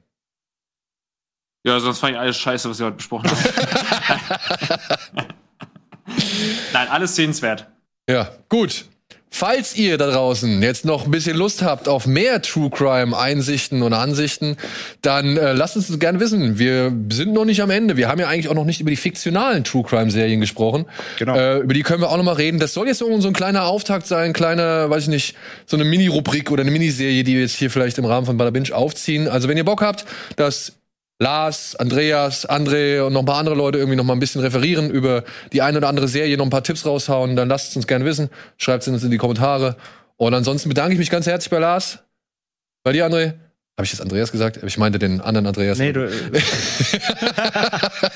Ja, 1.68 1.78
sonst 1.80 1.98
fand 1.98 2.14
ich 2.14 2.18
alles 2.18 2.38
scheiße, 2.38 2.70
was 2.70 2.78
wir 2.78 2.86
heute 2.86 2.96
besprochen 2.96 3.30
haben. 3.30 3.38
Nein, 6.72 6.88
alles 6.88 7.14
sehenswert. 7.14 7.66
Ja, 8.08 8.30
gut. 8.48 8.86
Falls 9.30 9.76
ihr 9.76 9.98
da 9.98 10.10
draußen 10.10 10.62
jetzt 10.62 10.86
noch 10.86 11.04
ein 11.04 11.10
bisschen 11.10 11.36
Lust 11.36 11.60
habt 11.60 11.86
auf 11.86 12.06
mehr 12.06 12.40
True 12.40 12.70
Crime 12.70 13.14
Einsichten 13.14 13.82
und 13.82 13.92
Ansichten, 13.92 14.56
dann 15.02 15.36
äh, 15.36 15.52
lasst 15.52 15.76
uns 15.76 15.88
das 15.88 15.98
gerne 15.98 16.20
wissen. 16.20 16.58
Wir 16.58 16.90
sind 17.12 17.34
noch 17.34 17.44
nicht 17.44 17.60
am 17.60 17.68
Ende. 17.68 17.98
Wir 17.98 18.08
haben 18.08 18.18
ja 18.18 18.28
eigentlich 18.28 18.48
auch 18.48 18.54
noch 18.54 18.64
nicht 18.64 18.80
über 18.80 18.88
die 18.88 18.96
fiktionalen 18.96 19.62
True 19.64 19.84
Crime 19.84 20.10
Serien 20.10 20.40
gesprochen. 20.40 20.86
Genau. 21.18 21.36
Äh, 21.36 21.58
über 21.58 21.74
die 21.74 21.82
können 21.82 22.00
wir 22.00 22.08
auch 22.08 22.16
noch 22.16 22.24
mal 22.24 22.32
reden. 22.32 22.58
Das 22.58 22.72
soll 22.72 22.86
jetzt 22.86 22.98
so 22.98 23.20
so 23.20 23.28
ein 23.28 23.34
kleiner 23.34 23.64
Auftakt 23.64 24.06
sein, 24.06 24.32
kleiner, 24.32 24.88
weiß 24.88 25.02
ich 25.02 25.10
nicht, 25.10 25.36
so 25.66 25.76
eine 25.76 25.84
Mini-Rubrik 25.84 26.50
oder 26.50 26.62
eine 26.62 26.70
Miniserie, 26.70 27.24
die 27.24 27.34
wir 27.34 27.42
jetzt 27.42 27.56
hier 27.56 27.70
vielleicht 27.70 27.98
im 27.98 28.06
Rahmen 28.06 28.24
von 28.24 28.38
Bada 28.38 28.50
Binge 28.50 28.74
aufziehen. 28.74 29.28
Also 29.28 29.48
wenn 29.48 29.58
ihr 29.58 29.64
Bock 29.64 29.82
habt, 29.82 30.06
dass 30.36 30.77
Lars, 31.20 31.74
Andreas, 31.76 32.48
André 32.48 33.00
und 33.02 33.12
noch 33.12 33.20
ein 33.22 33.26
paar 33.26 33.38
andere 33.38 33.56
Leute 33.56 33.78
irgendwie 33.78 33.96
noch 33.96 34.04
mal 34.04 34.12
ein 34.12 34.20
bisschen 34.20 34.40
referieren 34.40 34.88
über 34.90 35.24
die 35.52 35.62
eine 35.62 35.78
oder 35.78 35.88
andere 35.88 36.06
Serie, 36.06 36.36
noch 36.36 36.46
ein 36.46 36.50
paar 36.50 36.62
Tipps 36.62 36.86
raushauen, 36.86 37.34
dann 37.34 37.48
lasst 37.48 37.70
es 37.70 37.76
uns 37.76 37.86
gerne 37.88 38.04
wissen. 38.04 38.30
Schreibt 38.56 38.82
es 38.82 38.88
uns 38.88 39.02
in 39.02 39.10
die 39.10 39.18
Kommentare. 39.18 39.76
Und 40.16 40.32
ansonsten 40.34 40.68
bedanke 40.68 40.92
ich 40.92 40.98
mich 40.98 41.10
ganz 41.10 41.26
herzlich 41.26 41.50
bei 41.50 41.58
Lars. 41.58 41.98
Bei 42.84 42.92
dir, 42.92 43.06
André. 43.06 43.34
Habe 43.76 43.84
ich 43.84 43.92
jetzt 43.92 44.00
Andreas 44.00 44.32
gesagt? 44.32 44.60
Ich 44.64 44.76
meinte 44.78 44.98
den 44.98 45.20
anderen 45.20 45.46
Andreas. 45.46 45.78
Nee, 45.78 45.92
du, 45.92 46.08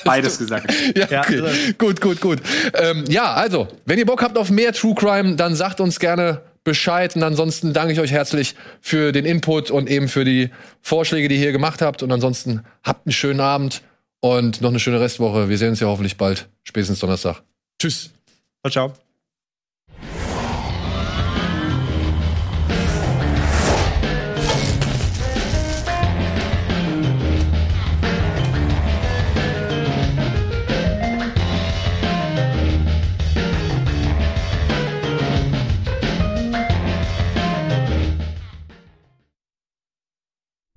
Beides 0.03 0.37
gesagt. 0.37 0.71
Ja, 0.95 1.07
Ja, 1.09 1.21
okay. 1.21 1.41
also- 1.41 1.73
gut, 1.77 2.01
gut, 2.01 2.21
gut. 2.21 2.39
Ähm, 2.73 3.05
ja, 3.07 3.33
also, 3.33 3.67
wenn 3.85 3.97
ihr 3.97 4.05
Bock 4.05 4.21
habt 4.21 4.37
auf 4.37 4.49
mehr 4.49 4.73
True 4.73 4.95
Crime, 4.95 5.35
dann 5.35 5.55
sagt 5.55 5.79
uns 5.79 5.99
gerne 5.99 6.41
Bescheid. 6.63 7.15
Und 7.15 7.23
ansonsten 7.23 7.73
danke 7.73 7.93
ich 7.93 7.99
euch 7.99 8.11
herzlich 8.11 8.55
für 8.81 9.11
den 9.11 9.25
Input 9.25 9.71
und 9.71 9.89
eben 9.89 10.07
für 10.07 10.25
die 10.25 10.49
Vorschläge, 10.81 11.27
die 11.27 11.35
ihr 11.35 11.41
hier 11.41 11.51
gemacht 11.51 11.81
habt. 11.81 12.03
Und 12.03 12.11
ansonsten 12.11 12.63
habt 12.83 13.05
einen 13.05 13.13
schönen 13.13 13.39
Abend 13.39 13.81
und 14.19 14.61
noch 14.61 14.69
eine 14.69 14.79
schöne 14.79 14.99
Restwoche. 14.99 15.49
Wir 15.49 15.57
sehen 15.57 15.69
uns 15.69 15.79
ja 15.79 15.87
hoffentlich 15.87 16.17
bald, 16.17 16.49
spätestens 16.63 16.99
Donnerstag. 16.99 17.43
Tschüss. 17.79 18.11
ciao, 18.61 18.71
ciao. 18.71 19.02